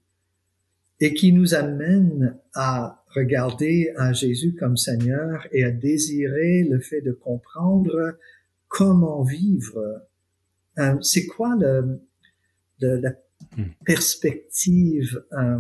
et 1.00 1.16
qui 1.16 1.34
nous 1.34 1.56
amène 1.56 2.38
à 2.54 3.04
regarder 3.16 3.92
à 3.98 4.14
Jésus 4.14 4.54
comme 4.54 4.78
Seigneur 4.78 5.48
et 5.52 5.64
à 5.64 5.72
désirer 5.72 6.64
le 6.64 6.80
fait 6.80 7.02
de 7.02 7.12
comprendre 7.12 8.18
comment 8.68 9.24
vivre. 9.24 10.07
C'est 11.02 11.26
quoi 11.26 11.56
le, 11.60 12.02
le, 12.80 13.02
la 13.02 13.12
Hmm. 13.56 13.66
perspective 13.86 15.24
euh, 15.34 15.60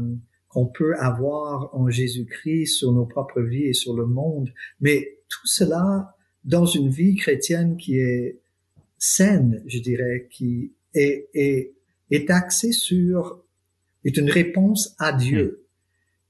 qu'on 0.49 0.65
peut 0.65 0.95
avoir 0.97 1.75
en 1.75 1.89
Jésus-Christ 1.89 2.65
sur 2.65 2.91
nos 2.91 3.05
propres 3.05 3.41
vies 3.41 3.65
et 3.65 3.73
sur 3.73 3.95
le 3.95 4.07
monde? 4.07 4.51
Mais 4.81 5.19
tout 5.29 5.45
cela 5.45 6.15
dans 6.43 6.65
une 6.65 6.89
vie 6.89 7.15
chrétienne 7.15 7.77
qui 7.77 7.99
est 7.99 8.39
saine, 8.97 9.63
je 9.67 9.79
dirais, 9.79 10.27
qui 10.31 10.73
est, 10.95 11.29
est, 11.35 11.75
est 12.09 12.29
axée 12.31 12.71
sur, 12.71 13.43
est 14.03 14.17
une 14.17 14.29
réponse 14.29 14.95
à 14.97 15.13
Dieu. 15.13 15.67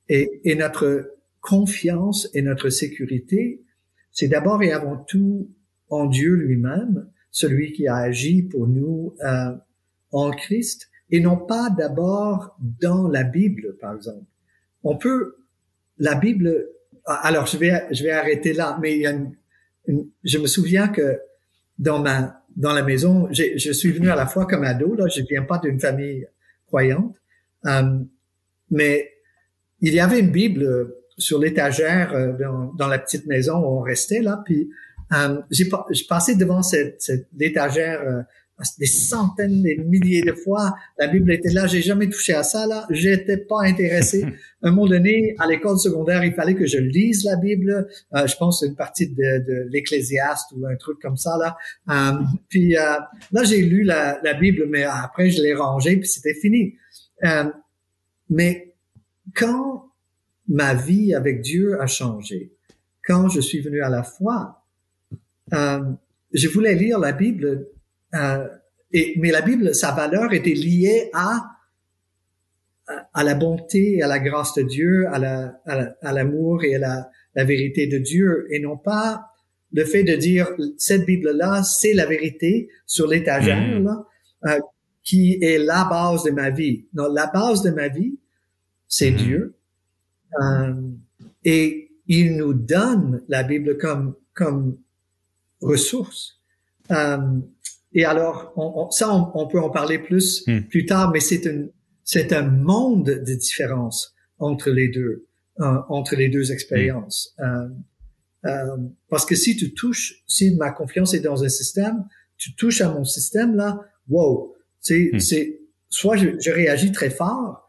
Hmm. 0.09 0.13
Et, 0.13 0.41
et 0.43 0.55
notre 0.55 1.15
confiance 1.39 2.29
et 2.33 2.41
notre 2.41 2.69
sécurité, 2.69 3.63
c'est 4.11 4.27
d'abord 4.27 4.61
et 4.63 4.73
avant 4.73 4.97
tout 4.97 5.49
en 5.89 6.05
Dieu 6.07 6.33
lui-même, 6.33 7.09
celui 7.37 7.71
qui 7.71 7.87
a 7.87 7.97
agi 7.97 8.41
pour 8.41 8.67
nous 8.67 9.13
euh, 9.23 9.55
en 10.11 10.31
Christ, 10.31 10.89
et 11.11 11.19
non 11.19 11.37
pas 11.37 11.69
d'abord 11.69 12.57
dans 12.59 13.07
la 13.07 13.23
Bible, 13.23 13.75
par 13.79 13.93
exemple. 13.93 14.25
On 14.83 14.97
peut, 14.97 15.35
la 15.99 16.15
Bible, 16.15 16.67
alors 17.05 17.45
je 17.45 17.57
vais, 17.57 17.83
je 17.91 18.03
vais 18.03 18.09
arrêter 18.09 18.53
là, 18.53 18.79
mais 18.81 18.95
il 18.95 19.01
y 19.03 19.05
a 19.05 19.11
une, 19.11 20.09
je 20.23 20.39
me 20.39 20.47
souviens 20.47 20.87
que 20.87 21.19
dans 21.77 21.99
ma, 21.99 22.43
dans 22.55 22.73
la 22.73 22.81
maison, 22.81 23.27
je 23.31 23.71
suis 23.71 23.91
venu 23.91 24.09
à 24.09 24.15
la 24.15 24.25
fois 24.25 24.47
comme 24.47 24.63
ado, 24.63 24.95
là, 24.95 25.05
je 25.07 25.21
viens 25.29 25.43
pas 25.43 25.59
d'une 25.59 25.79
famille 25.79 26.25
croyante, 26.65 27.15
euh, 27.67 27.99
mais 28.71 29.11
il 29.81 29.93
y 29.93 29.99
avait 29.99 30.21
une 30.21 30.31
Bible 30.31 30.91
sur 31.19 31.37
l'étagère 31.37 32.15
euh, 32.15 32.33
dans, 32.33 32.73
dans, 32.73 32.87
la 32.87 32.97
petite 32.97 33.27
maison 33.27 33.59
où 33.59 33.77
on 33.77 33.81
restait 33.81 34.23
là, 34.23 34.41
puis 34.43 34.71
euh, 35.13 35.41
j'ai 35.51 35.69
passé 36.07 36.35
devant 36.35 36.61
cette, 36.63 37.01
cette 37.01 37.27
étagère 37.39 38.01
euh, 38.01 38.21
des 38.79 38.87
centaines, 38.87 39.61
des 39.61 39.77
milliers 39.77 40.23
de 40.23 40.33
fois. 40.33 40.73
La 40.97 41.07
Bible 41.07 41.31
était 41.31 41.51
là, 41.51 41.67
j'ai 41.67 41.81
jamais 41.81 42.09
touché 42.09 42.33
à 42.33 42.43
ça 42.43 42.65
là, 42.65 42.87
j'étais 42.89 43.37
pas 43.37 43.61
intéressé. 43.61 44.25
un 44.63 44.71
moment 44.71 44.87
donné, 44.87 45.35
à 45.37 45.47
l'école 45.47 45.77
secondaire, 45.77 46.23
il 46.23 46.33
fallait 46.33 46.55
que 46.55 46.65
je 46.65 46.79
lise 46.79 47.23
la 47.23 47.35
Bible. 47.35 47.87
Euh, 48.15 48.27
je 48.27 48.35
pense 48.35 48.63
une 48.63 48.75
partie 48.75 49.07
de, 49.07 49.15
de 49.15 49.67
l'Ecclésiaste 49.69 50.51
ou 50.55 50.65
un 50.65 50.75
truc 50.75 50.99
comme 50.99 51.17
ça 51.17 51.37
là. 51.37 51.57
Euh, 51.89 52.23
puis 52.49 52.75
euh, 52.75 52.81
là, 53.31 53.43
j'ai 53.43 53.61
lu 53.61 53.83
la, 53.83 54.19
la, 54.23 54.33
Bible, 54.33 54.65
mais 54.67 54.83
après 54.83 55.29
je 55.29 55.41
l'ai 55.41 55.53
rangée 55.53 55.97
puis 55.97 56.09
c'était 56.09 56.33
fini. 56.33 56.75
Euh, 57.23 57.45
mais 58.29 58.73
quand 59.35 59.91
ma 60.47 60.73
vie 60.73 61.13
avec 61.13 61.41
Dieu 61.41 61.79
a 61.79 61.85
changé, 61.85 62.53
quand 63.05 63.29
je 63.29 63.39
suis 63.39 63.61
venu 63.61 63.81
à 63.81 63.89
la 63.89 64.03
foi, 64.03 64.63
euh, 65.53 65.79
je 66.33 66.47
voulais 66.49 66.75
lire 66.75 66.99
la 66.99 67.11
Bible 67.11 67.67
euh, 68.13 68.47
et, 68.91 69.15
mais 69.17 69.31
la 69.31 69.41
Bible, 69.41 69.75
sa 69.75 69.91
valeur 69.91 70.33
était 70.33 70.53
liée 70.53 71.09
à 71.13 71.53
à 73.13 73.23
la 73.23 73.35
bonté 73.35 73.97
et 73.97 74.01
à 74.01 74.07
la 74.07 74.19
grâce 74.19 74.53
de 74.53 74.61
Dieu, 74.61 75.07
à 75.11 75.19
la 75.19 75.59
à 76.01 76.13
l'amour 76.13 76.63
et 76.63 76.75
à 76.75 76.79
la, 76.79 77.09
la, 77.35 77.43
vérité 77.43 77.85
de 77.85 77.97
Dieu, 77.97 78.47
et 78.49 78.59
non 78.59 78.77
pas 78.77 79.25
le 79.73 79.83
fait 79.83 80.03
de 80.03 80.15
dire 80.15 80.49
cette 80.77 81.05
Bible-là, 81.05 81.63
c'est 81.63 81.93
la 81.93 82.05
vérité 82.05 82.69
sur 82.85 83.07
l'étagère 83.07 83.79
mmh. 83.79 83.83
là, 83.83 84.05
euh, 84.45 84.59
qui 85.03 85.37
est 85.41 85.57
la 85.57 85.85
base 85.85 86.23
de 86.23 86.31
ma 86.31 86.49
vie. 86.49 86.85
Non, 86.93 87.11
la 87.11 87.27
base 87.27 87.61
de 87.63 87.71
ma 87.71 87.89
vie, 87.89 88.17
c'est 88.87 89.11
mmh. 89.11 89.15
Dieu, 89.15 89.55
euh, 90.41 90.73
et 91.43 91.91
il 92.07 92.37
nous 92.37 92.53
donne 92.53 93.23
la 93.27 93.43
Bible 93.43 93.77
comme 93.77 94.15
comme 94.33 94.77
ressource. 95.61 96.39
Euh, 96.91 97.17
et 97.93 98.05
alors, 98.05 98.53
on, 98.55 98.91
ça, 98.91 99.13
on, 99.13 99.47
peut 99.47 99.59
en 99.59 99.69
parler 99.69 99.99
plus 99.99 100.45
hmm. 100.47 100.61
plus 100.69 100.85
tard, 100.85 101.11
mais 101.11 101.19
c'est 101.19 101.47
un 101.47 101.67
c'est 102.03 102.31
un 102.31 102.43
monde 102.43 103.05
de 103.05 103.33
différence 103.33 104.15
entre 104.39 104.69
les 104.69 104.87
deux, 104.87 105.27
euh, 105.59 105.79
entre 105.89 106.15
les 106.15 106.29
deux 106.29 106.51
expériences. 106.51 107.33
Hmm. 107.37 107.43
Euh, 107.43 107.69
euh, 108.45 108.77
parce 109.09 109.25
que 109.25 109.35
si 109.35 109.57
tu 109.57 109.73
touches, 109.73 110.23
si 110.25 110.55
ma 110.55 110.71
confiance 110.71 111.13
est 111.13 111.19
dans 111.19 111.43
un 111.43 111.49
système, 111.49 112.05
tu 112.37 112.55
touches 112.55 112.81
à 112.81 112.89
mon 112.89 113.03
système 113.03 113.55
là, 113.55 113.81
wow, 114.09 114.55
c'est 114.79 115.09
hmm. 115.11 115.19
c'est 115.19 115.59
soit 115.89 116.17
je, 116.17 116.39
je, 116.39 116.51
réagis 116.51 116.91
très 116.91 117.09
fort, 117.09 117.67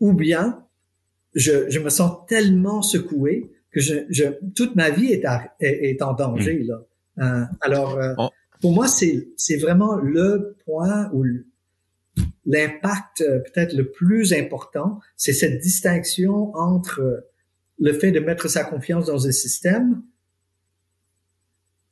ou 0.00 0.12
bien 0.12 0.64
je, 1.34 1.68
je 1.68 1.80
me 1.80 1.90
sens 1.90 2.26
tellement 2.28 2.82
secoué 2.82 3.50
que 3.74 3.80
je, 3.80 3.94
je 4.08 4.24
toute 4.54 4.76
ma 4.76 4.90
vie 4.90 5.12
est, 5.12 5.24
est, 5.60 6.02
en 6.02 6.14
danger 6.14 6.62
là. 6.62 6.80
Euh, 7.18 7.44
alors 7.60 7.98
euh, 7.98 8.14
pour 8.64 8.72
moi, 8.72 8.88
c'est, 8.88 9.28
c'est 9.36 9.58
vraiment 9.58 9.96
le 9.96 10.56
point 10.64 11.10
où 11.12 11.22
l'impact 12.46 13.20
euh, 13.20 13.40
peut-être 13.40 13.74
le 13.74 13.90
plus 13.90 14.32
important, 14.32 15.00
c'est 15.18 15.34
cette 15.34 15.60
distinction 15.60 16.54
entre 16.54 17.26
le 17.78 17.92
fait 17.92 18.10
de 18.10 18.20
mettre 18.20 18.48
sa 18.48 18.64
confiance 18.64 19.04
dans 19.04 19.26
un 19.26 19.32
système 19.32 20.02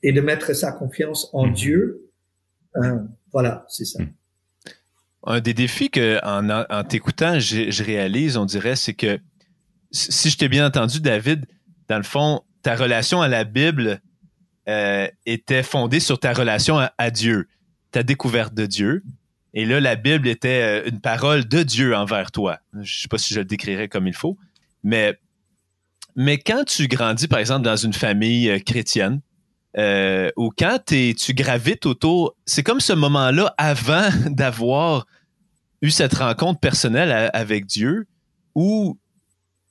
et 0.03 0.13
de 0.13 0.23
mettre 0.23 0.55
sa 0.55 0.73
confiance 0.73 1.29
en 1.35 1.47
mm-hmm. 1.47 1.53
Dieu. 1.53 2.11
Euh, 2.77 3.01
voilà, 3.33 3.67
c'est 3.69 3.85
ça. 3.85 4.03
Mm. 4.03 4.15
Un 5.25 5.41
des 5.41 5.53
défis 5.53 5.91
que, 5.91 6.25
en, 6.25 6.49
en 6.49 6.85
t'écoutant, 6.85 7.39
je, 7.39 7.71
je, 7.71 7.85
réalise, 7.85 8.39
on 8.39 8.47
dirait, 8.47 8.77
c'est 8.77 8.95
que 8.95 9.21
si 9.91 10.31
je 10.31 10.39
t'ai 10.39 10.49
bien 10.49 10.67
entendu, 10.67 11.01
David, 11.03 11.45
dans 11.93 11.99
le 11.99 12.05
fond, 12.05 12.41
ta 12.63 12.75
relation 12.75 13.21
à 13.21 13.29
la 13.29 13.45
Bible, 13.45 14.01
euh, 14.67 15.07
était 15.27 15.63
fondée 15.63 16.01
sur 16.01 16.19
ta 16.19 16.33
relation 16.33 16.79
à, 16.97 17.11
Dieu, 17.11 17.49
ta 17.91 18.03
découverte 18.03 18.55
de 18.55 18.65
Dieu. 18.65 19.03
Et 19.53 19.67
là, 19.67 19.79
la 19.79 19.95
Bible 19.95 20.27
était 20.27 20.63
euh, 20.63 20.89
une 20.89 21.01
parole 21.01 21.47
de 21.47 21.63
Dieu 21.63 21.95
envers 21.95 22.33
toi. 22.33 22.61
Je 22.81 23.03
sais 23.03 23.09
pas 23.09 23.19
si 23.19 23.35
je 23.35 23.41
le 23.41 23.45
décrirais 23.45 23.89
comme 23.89 24.07
il 24.07 24.15
faut, 24.15 24.39
mais 24.83 25.19
mais 26.17 26.39
quand 26.39 26.65
tu 26.65 26.89
grandis, 26.89 27.29
par 27.29 27.41
exemple, 27.41 27.63
dans 27.63 27.77
une 27.77 27.93
famille 27.93 28.49
euh, 28.49 28.59
chrétienne, 28.59 29.21
ou 30.39 30.51
quand 30.57 30.79
tu 30.87 31.35
gravites 31.35 31.85
autour, 31.85 32.35
c'est 32.47 32.63
comme 32.63 32.81
ce 32.81 32.95
moment-là 32.95 33.55
avant 33.59 34.09
d'avoir 34.31 35.07
eu 35.83 35.91
cette 35.91 36.15
rencontre 36.15 36.59
personnelle 36.59 37.31
avec 37.35 37.67
Dieu, 37.67 38.07
où 38.55 38.97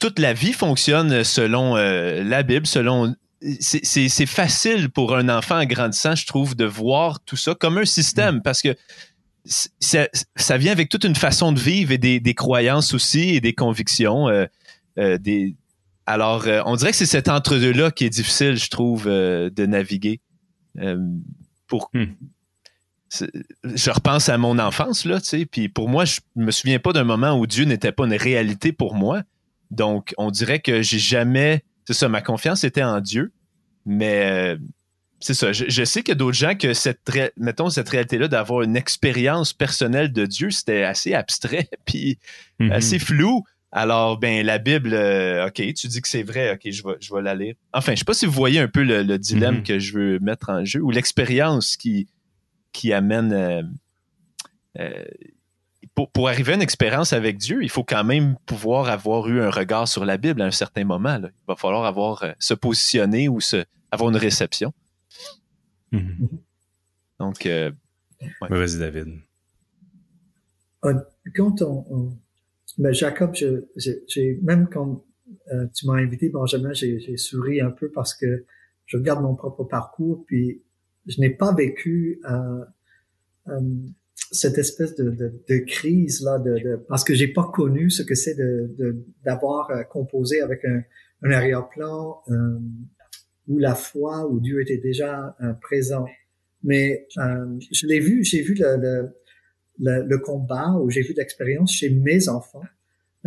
toute 0.02 0.20
la 0.20 0.34
vie 0.34 0.52
fonctionne 0.52 1.24
selon 1.24 1.76
la 1.76 2.44
Bible, 2.44 2.68
selon 2.68 3.16
c'est 3.60 4.26
facile 4.26 4.90
pour 4.90 5.16
un 5.16 5.30
enfant 5.30 5.64
grandissant, 5.66 6.16
je 6.16 6.28
trouve, 6.28 6.56
de 6.56 6.66
voir 6.66 7.20
tout 7.22 7.38
ça 7.38 7.56
comme 7.56 7.78
un 7.78 7.86
système 7.86 8.38
mm. 8.38 8.42
parce 8.44 8.62
que 8.62 8.76
ça, 9.46 10.08
ça, 10.36 10.58
vient 10.58 10.72
avec 10.72 10.90
toute 10.90 11.04
une 11.04 11.16
façon 11.16 11.52
de 11.52 11.60
vivre 11.60 11.92
et 11.92 11.98
des, 11.98 12.20
des 12.20 12.36
croyances 12.36 12.94
aussi 12.94 13.30
et 13.30 13.42
des 13.42 13.54
convictions. 13.54 14.30
Euh, 14.30 14.46
euh, 15.00 15.18
des... 15.18 15.56
Alors, 16.06 16.46
euh, 16.46 16.62
on 16.68 16.76
dirait 16.76 16.92
que 16.92 16.98
c'est 16.98 17.08
cet 17.08 17.28
entre-deux-là 17.28 17.90
qui 17.90 18.06
est 18.06 18.10
difficile, 18.10 18.56
je 18.56 18.70
trouve, 18.70 19.06
de 19.06 19.66
naviguer. 19.66 20.22
pour... 21.68 21.90
Mm. 21.94 22.06
Je 23.64 23.90
repense 23.90 24.30
à 24.30 24.38
mon 24.38 24.58
enfance, 24.58 25.04
là, 25.04 25.20
tu 25.20 25.28
sais, 25.28 25.46
puis 25.46 25.68
pour 25.68 25.90
moi, 25.90 26.06
je 26.06 26.22
me 26.38 26.50
souviens 26.52 26.80
pas 26.80 26.94
d'un 26.94 27.04
moment 27.04 27.38
où 27.38 27.46
Dieu 27.46 27.66
n'était 27.66 27.92
pas 27.92 28.06
une 28.06 28.14
réalité 28.14 28.72
pour 28.72 28.96
moi. 28.96 29.24
Donc, 29.72 30.14
on 30.18 30.30
dirait 30.30 30.60
que 30.60 30.82
j'ai 30.82 31.00
jamais 31.00 31.64
c'est 31.86 31.94
ça, 31.94 32.10
ma 32.10 32.22
confiance 32.22 32.64
était 32.64 32.84
en 32.84 33.00
Dieu. 33.02 33.32
Mais 33.86 34.32
euh, 34.32 34.58
c'est 35.20 35.34
ça. 35.34 35.52
Je, 35.52 35.84
sais 35.84 36.04
qu'il 36.04 36.12
y 36.12 36.14
a 36.14 36.16
d'autres 36.16 36.38
gens 36.38 36.56
que 36.56 36.74
cette, 36.74 37.00
mettons, 37.38 37.70
cette 37.70 37.90
réalité-là 37.90 38.28
d'avoir 38.28 38.62
une 38.62 38.76
expérience 38.76 39.54
personnelle 39.54 40.12
de 40.14 40.26
Dieu, 40.26 40.52
c'était 40.52 40.84
assez 40.84 41.14
abstrait, 41.14 41.70
puis 41.86 42.18
mm-hmm. 42.60 42.72
assez 42.72 43.00
flou. 43.00 43.44
Alors, 43.74 44.20
ben, 44.20 44.46
la 44.46 44.58
Bible, 44.58 44.94
euh, 44.94 45.48
OK, 45.48 45.56
tu 45.74 45.88
dis 45.88 46.02
que 46.02 46.08
c'est 46.08 46.24
vrai, 46.24 46.54
OK, 46.54 46.70
je 46.72 46.84
vais, 46.84 46.96
je 47.00 47.14
vais 47.14 47.22
la 47.22 47.36
lire. 47.36 47.56
Enfin, 47.74 47.94
je 47.94 48.00
sais 48.00 48.06
pas 48.06 48.14
si 48.14 48.26
vous 48.26 48.32
voyez 48.32 48.60
un 48.60 48.68
peu 48.68 48.84
le, 48.84 49.18
dilemme 49.18 49.60
mm-hmm. 49.60 49.64
que 49.64 49.80
je 49.80 49.94
veux 49.94 50.20
mettre 50.20 50.50
en 50.50 50.66
jeu 50.66 50.82
ou 50.82 50.92
l'expérience 50.92 51.78
qui, 51.78 52.08
qui 52.74 52.94
amène. 52.94 53.34
Euh, 53.34 53.64
euh, 54.80 55.04
pour, 55.96 56.12
pour, 56.12 56.30
arriver 56.30 56.54
à 56.54 56.56
une 56.56 56.62
expérience 56.62 57.14
avec 57.14 57.38
Dieu, 57.38 57.64
il 57.64 57.70
faut 57.70 57.84
quand 57.84 58.04
même 58.04 58.38
pouvoir 58.46 58.90
avoir 58.90 59.28
eu 59.28 59.42
un 59.42 59.50
regard 59.50 59.88
sur 59.88 60.06
la 60.06 60.18
Bible 60.18 60.42
à 60.42 60.46
un 60.46 60.52
certain 60.52 60.86
moment. 60.86 61.18
Il 61.18 61.32
va 61.48 61.56
falloir 61.56 61.86
avoir 61.86 62.26
se 62.40 62.54
positionner 62.54 63.28
ou 63.28 63.40
se, 63.42 63.64
avoir 63.92 64.10
une 64.10 64.18
réception. 64.18 64.74
Mm-hmm. 65.92 66.30
Donc, 67.20 67.48
vas-y, 68.50 68.80
David. 68.80 69.08
Quand 71.36 71.62
on 71.62 72.18
mais 72.78 72.94
Jacob, 72.94 73.36
j'ai 73.36 74.40
même 74.42 74.68
quand 74.68 75.06
euh, 75.54 75.68
tu 75.74 75.88
m'as 75.88 75.96
invité, 75.96 76.30
Benjamin, 76.30 76.74
j'ai 76.74 77.18
souri 77.18 77.62
un 77.62 77.72
peu 77.72 77.92
parce 77.92 78.14
que 78.14 78.46
je 78.86 78.98
regarde 78.98 79.22
mon 79.22 79.36
propre 79.36 79.64
parcours, 79.64 80.26
puis 80.26 80.64
je 81.08 81.20
n'ai 81.20 81.30
pas 81.30 81.54
vécu 81.54 82.20
euh, 82.30 82.66
euh, 83.48 83.60
cette 84.32 84.58
espèce 84.58 84.96
de, 84.96 85.10
de, 85.12 85.34
de 85.48 85.58
crise 85.58 86.22
là, 86.22 86.40
de, 86.40 86.58
de, 86.58 86.76
parce 86.88 87.04
que 87.04 87.14
j'ai 87.14 87.28
pas 87.28 87.50
connu 87.54 87.90
ce 87.90 88.02
que 88.02 88.16
c'est 88.16 88.38
d'avoir 89.26 89.68
de, 89.70 89.84
composé 89.84 90.42
avec 90.42 90.64
un, 90.66 90.82
un 91.24 91.32
arrière-plan 91.32 92.24
où 93.48 93.60
la 93.60 93.76
foi, 93.76 94.28
où 94.28 94.40
Dieu 94.40 94.62
était 94.62 94.78
déjà 94.78 95.36
présent. 95.62 96.06
Mais 96.64 97.08
je 97.16 97.88
l'ai 97.88 98.00
vu, 98.00 98.24
j'ai 98.24 98.42
vu 98.42 98.54
le, 98.54 98.78
le 98.78 99.10
le, 99.82 100.18
combat 100.18 100.74
où 100.80 100.90
j'ai 100.90 101.02
vu 101.02 101.14
l'expérience 101.16 101.74
chez 101.74 101.90
mes 101.90 102.30
enfants. 102.30 102.64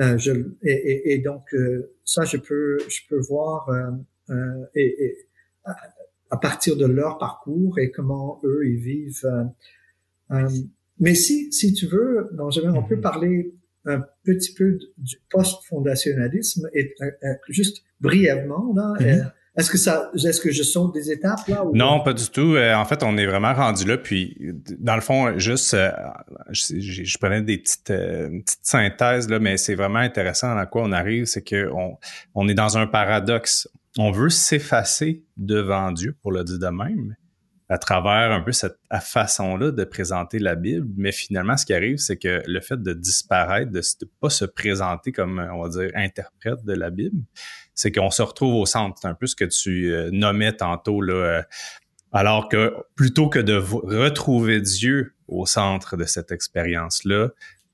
Euh, 0.00 0.18
je, 0.18 0.32
et, 0.62 0.72
et, 0.72 1.12
et, 1.12 1.18
donc 1.18 1.42
euh, 1.54 1.94
ça, 2.04 2.24
je 2.24 2.36
peux, 2.36 2.78
je 2.88 3.00
peux 3.08 3.20
voir 3.20 3.68
euh, 3.68 3.90
euh 4.30 4.64
et, 4.74 5.16
à, 5.64 6.36
partir 6.36 6.76
de 6.76 6.84
leur 6.84 7.18
parcours 7.18 7.78
et 7.78 7.90
comment 7.90 8.40
eux 8.44 8.66
ils 8.66 8.80
vivent. 8.80 9.24
Euh, 10.32 10.48
mais 10.98 11.14
si, 11.14 11.52
si 11.52 11.72
tu 11.72 11.86
veux, 11.86 12.30
Benjamin, 12.32 12.74
on 12.74 12.82
peut 12.82 12.96
mm-hmm. 12.96 13.00
parler 13.00 13.54
un 13.86 14.02
petit 14.24 14.54
peu 14.54 14.78
du 14.96 15.16
post-fondationalisme 15.30 16.68
et 16.74 16.94
juste 17.48 17.82
brièvement 18.00 18.72
là. 18.74 18.94
Mm-hmm. 18.98 19.30
Est-ce 19.56 19.70
que 19.70 19.78
ça, 19.78 20.10
est-ce 20.14 20.40
que 20.40 20.50
je 20.50 20.64
saute 20.64 20.92
des 20.94 21.12
étapes 21.12 21.46
là 21.46 21.64
Non, 21.72 22.02
pas? 22.02 22.12
du 22.12 22.28
tout. 22.28 22.56
Euh, 22.56 22.74
en 22.74 22.84
fait, 22.84 23.04
on 23.04 23.16
est 23.16 23.26
vraiment 23.26 23.54
rendu 23.54 23.84
là. 23.84 23.96
Puis, 23.96 24.36
dans 24.80 24.96
le 24.96 25.00
fond, 25.00 25.38
juste, 25.38 25.74
euh, 25.74 25.92
je, 26.50 27.18
prenais 27.18 27.40
des 27.40 27.58
petites, 27.58 27.90
euh, 27.90 28.40
petites 28.40 28.66
synthèses 28.66 29.28
là, 29.28 29.38
mais 29.38 29.56
c'est 29.56 29.76
vraiment 29.76 30.00
intéressant 30.00 30.56
à 30.56 30.66
quoi 30.66 30.82
on 30.82 30.90
arrive, 30.90 31.26
c'est 31.26 31.42
que 31.42 31.70
on, 31.72 31.98
on 32.34 32.48
est 32.48 32.54
dans 32.54 32.78
un 32.78 32.88
paradoxe. 32.88 33.68
On 33.96 34.10
veut 34.10 34.30
s'effacer 34.30 35.22
devant 35.36 35.92
Dieu, 35.92 36.16
pour 36.20 36.32
le 36.32 36.42
dire 36.42 36.58
de 36.58 36.66
même, 36.66 37.14
à 37.74 37.78
travers 37.78 38.30
un 38.30 38.40
peu 38.40 38.52
cette 38.52 38.78
façon-là 39.02 39.72
de 39.72 39.82
présenter 39.82 40.38
la 40.38 40.54
Bible. 40.54 40.86
Mais 40.96 41.10
finalement, 41.10 41.56
ce 41.56 41.66
qui 41.66 41.74
arrive, 41.74 41.96
c'est 41.96 42.16
que 42.16 42.40
le 42.46 42.60
fait 42.60 42.80
de 42.80 42.92
disparaître, 42.92 43.72
de 43.72 43.80
ne 43.80 44.06
pas 44.20 44.30
se 44.30 44.44
présenter 44.44 45.10
comme, 45.10 45.44
on 45.52 45.60
va 45.60 45.68
dire, 45.70 45.90
interprète 45.96 46.64
de 46.64 46.72
la 46.72 46.90
Bible, 46.90 47.20
c'est 47.74 47.90
qu'on 47.90 48.12
se 48.12 48.22
retrouve 48.22 48.54
au 48.54 48.64
centre. 48.64 48.96
C'est 49.02 49.08
un 49.08 49.14
peu 49.14 49.26
ce 49.26 49.34
que 49.34 49.44
tu 49.44 49.92
euh, 49.92 50.08
nommais 50.12 50.52
tantôt, 50.52 51.00
là. 51.00 51.14
Euh, 51.14 51.42
alors 52.12 52.48
que 52.48 52.72
plutôt 52.94 53.28
que 53.28 53.40
de 53.40 53.56
retrouver 53.56 54.60
Dieu 54.60 55.12
au 55.26 55.44
centre 55.44 55.96
de 55.96 56.04
cette 56.04 56.30
expérience-là, 56.30 57.30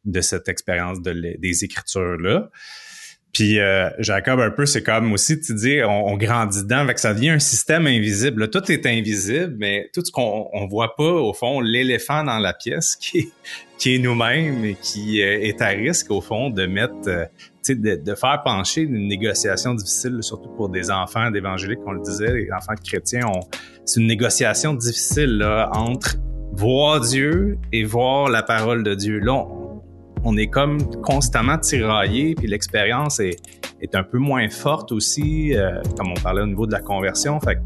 de 0.07 0.21
cette 0.23 0.49
expérience 0.49 1.03
de 1.03 1.37
des 1.37 1.65
Écritures-là, 1.65 2.49
puis 3.33 3.61
euh, 3.61 3.91
Jacob, 3.99 4.41
un 4.41 4.51
peu, 4.51 4.67
c'est 4.67 4.83
comme 4.83 5.13
aussi, 5.13 5.41
tu 5.41 5.55
dis, 5.55 5.81
on, 5.87 6.17
grandit 6.17 6.63
dedans, 6.63 6.79
avec 6.79 6.99
ça 6.99 7.15
devient 7.15 7.31
un 7.31 7.39
système 7.39 7.87
invisible. 7.87 8.51
tout 8.51 8.71
est 8.73 8.87
invisible, 8.87 9.55
mais 9.59 9.89
tout 9.95 10.05
ce 10.05 10.11
qu'on 10.11 10.49
on 10.53 10.67
voit 10.67 10.97
pas, 10.97 11.13
au 11.13 11.33
fond, 11.33 11.61
l'éléphant 11.61 12.25
dans 12.25 12.39
la 12.39 12.53
pièce 12.53 12.97
qui 12.97 13.19
est, 13.87 13.99
nous-mêmes 13.99 14.65
et 14.65 14.77
qui 14.81 15.21
est 15.21 15.63
à 15.63 15.69
risque, 15.69 16.11
au 16.11 16.21
fond, 16.21 16.51
de 16.51 16.67
mettre 16.67 17.29
de, 17.69 17.97
de, 17.97 18.15
faire 18.15 18.43
pencher 18.45 18.83
une 18.83 19.07
négociation 19.07 19.75
difficile, 19.75 20.19
surtout 20.23 20.51
pour 20.51 20.69
des 20.69 20.91
enfants 20.91 21.31
d'évangéliques, 21.31 21.79
on 21.87 21.93
le 21.93 22.03
disait, 22.03 22.33
les 22.33 22.49
enfants 22.53 22.75
chrétiens, 22.85 23.23
c'est 23.85 24.01
une 24.01 24.07
négociation 24.07 24.75
difficile 24.75 25.43
entre 25.73 26.17
voir 26.53 27.01
Dieu 27.01 27.59
et 27.73 27.85
voir 27.85 28.29
la 28.29 28.43
parole 28.43 28.83
de 28.83 28.95
Dieu. 28.95 29.19
Là, 29.19 29.35
on, 29.35 29.60
est 30.37 30.49
comme 30.49 30.79
constamment 31.03 31.59
tiraillé, 31.59 32.35
puis 32.35 32.47
l'expérience 32.47 33.21
est, 33.21 33.37
est 33.81 33.95
un 33.95 34.03
peu 34.03 34.19
moins 34.19 34.49
forte 34.49 34.93
aussi, 34.93 35.55
euh, 35.55 35.81
comme 35.97 36.11
on 36.11 36.21
parlait 36.21 36.43
au 36.43 36.47
niveau 36.47 36.67
de 36.67 36.73
la 36.73 36.81
conversion. 36.81 37.39
Fait 37.41 37.59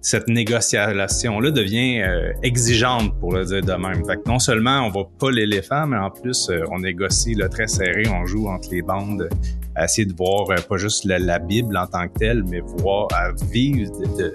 cette 0.00 0.28
négociation-là 0.28 1.50
devient 1.50 2.02
euh, 2.02 2.32
exigeante, 2.42 3.18
pour 3.18 3.32
le 3.32 3.44
dire 3.44 3.62
de 3.62 3.72
même. 3.72 4.04
Fait 4.06 4.16
que 4.16 4.28
non 4.28 4.38
seulement 4.38 4.86
on 4.86 4.90
va 4.90 5.04
pas 5.18 5.30
l'éléphant, 5.30 5.86
mais 5.86 5.96
en 5.96 6.10
plus, 6.10 6.48
euh, 6.50 6.62
on 6.70 6.78
négocie 6.78 7.34
là, 7.34 7.48
très 7.48 7.66
serré, 7.66 8.04
on 8.08 8.24
joue 8.24 8.48
entre 8.48 8.70
les 8.70 8.82
bandes, 8.82 9.28
à 9.74 9.84
essayer 9.84 10.06
de 10.06 10.14
voir 10.14 10.46
pas 10.46 10.76
juste 10.76 11.04
la, 11.04 11.38
Bible 11.38 11.76
en 11.76 11.86
tant 11.86 12.08
que 12.08 12.18
telle, 12.18 12.44
mais 12.44 12.60
voir 12.60 13.08
à 13.12 13.32
vivre 13.50 13.90
de, 14.16 14.32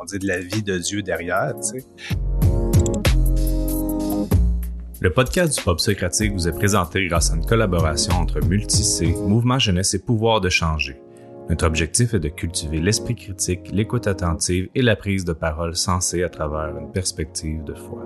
on 0.00 0.04
dit 0.04 0.18
de 0.18 0.26
la 0.26 0.38
vie 0.38 0.62
de 0.62 0.78
Dieu 0.78 1.02
derrière. 1.02 1.54
Tu 1.56 1.78
sais. 1.78 1.86
Le 5.00 5.12
podcast 5.12 5.56
du 5.56 5.62
Pop 5.62 5.78
Socratique 5.78 6.32
vous 6.32 6.48
est 6.48 6.52
présenté 6.52 7.06
grâce 7.06 7.30
à 7.30 7.36
une 7.36 7.46
collaboration 7.46 8.14
entre 8.14 8.44
Multi-C, 8.44 9.06
Mouvement 9.06 9.60
Jeunesse 9.60 9.94
et 9.94 10.00
Pouvoir 10.00 10.40
de 10.40 10.48
changer. 10.48 11.00
Notre 11.48 11.66
objectif 11.66 12.14
est 12.14 12.18
de 12.18 12.28
cultiver 12.28 12.80
l'esprit 12.80 13.14
critique, 13.14 13.70
l'écoute 13.70 14.08
attentive 14.08 14.68
et 14.74 14.82
la 14.82 14.96
prise 14.96 15.24
de 15.24 15.32
parole 15.32 15.76
sensée 15.76 16.24
à 16.24 16.28
travers 16.28 16.76
une 16.76 16.90
perspective 16.90 17.62
de 17.62 17.74
foi. 17.74 18.04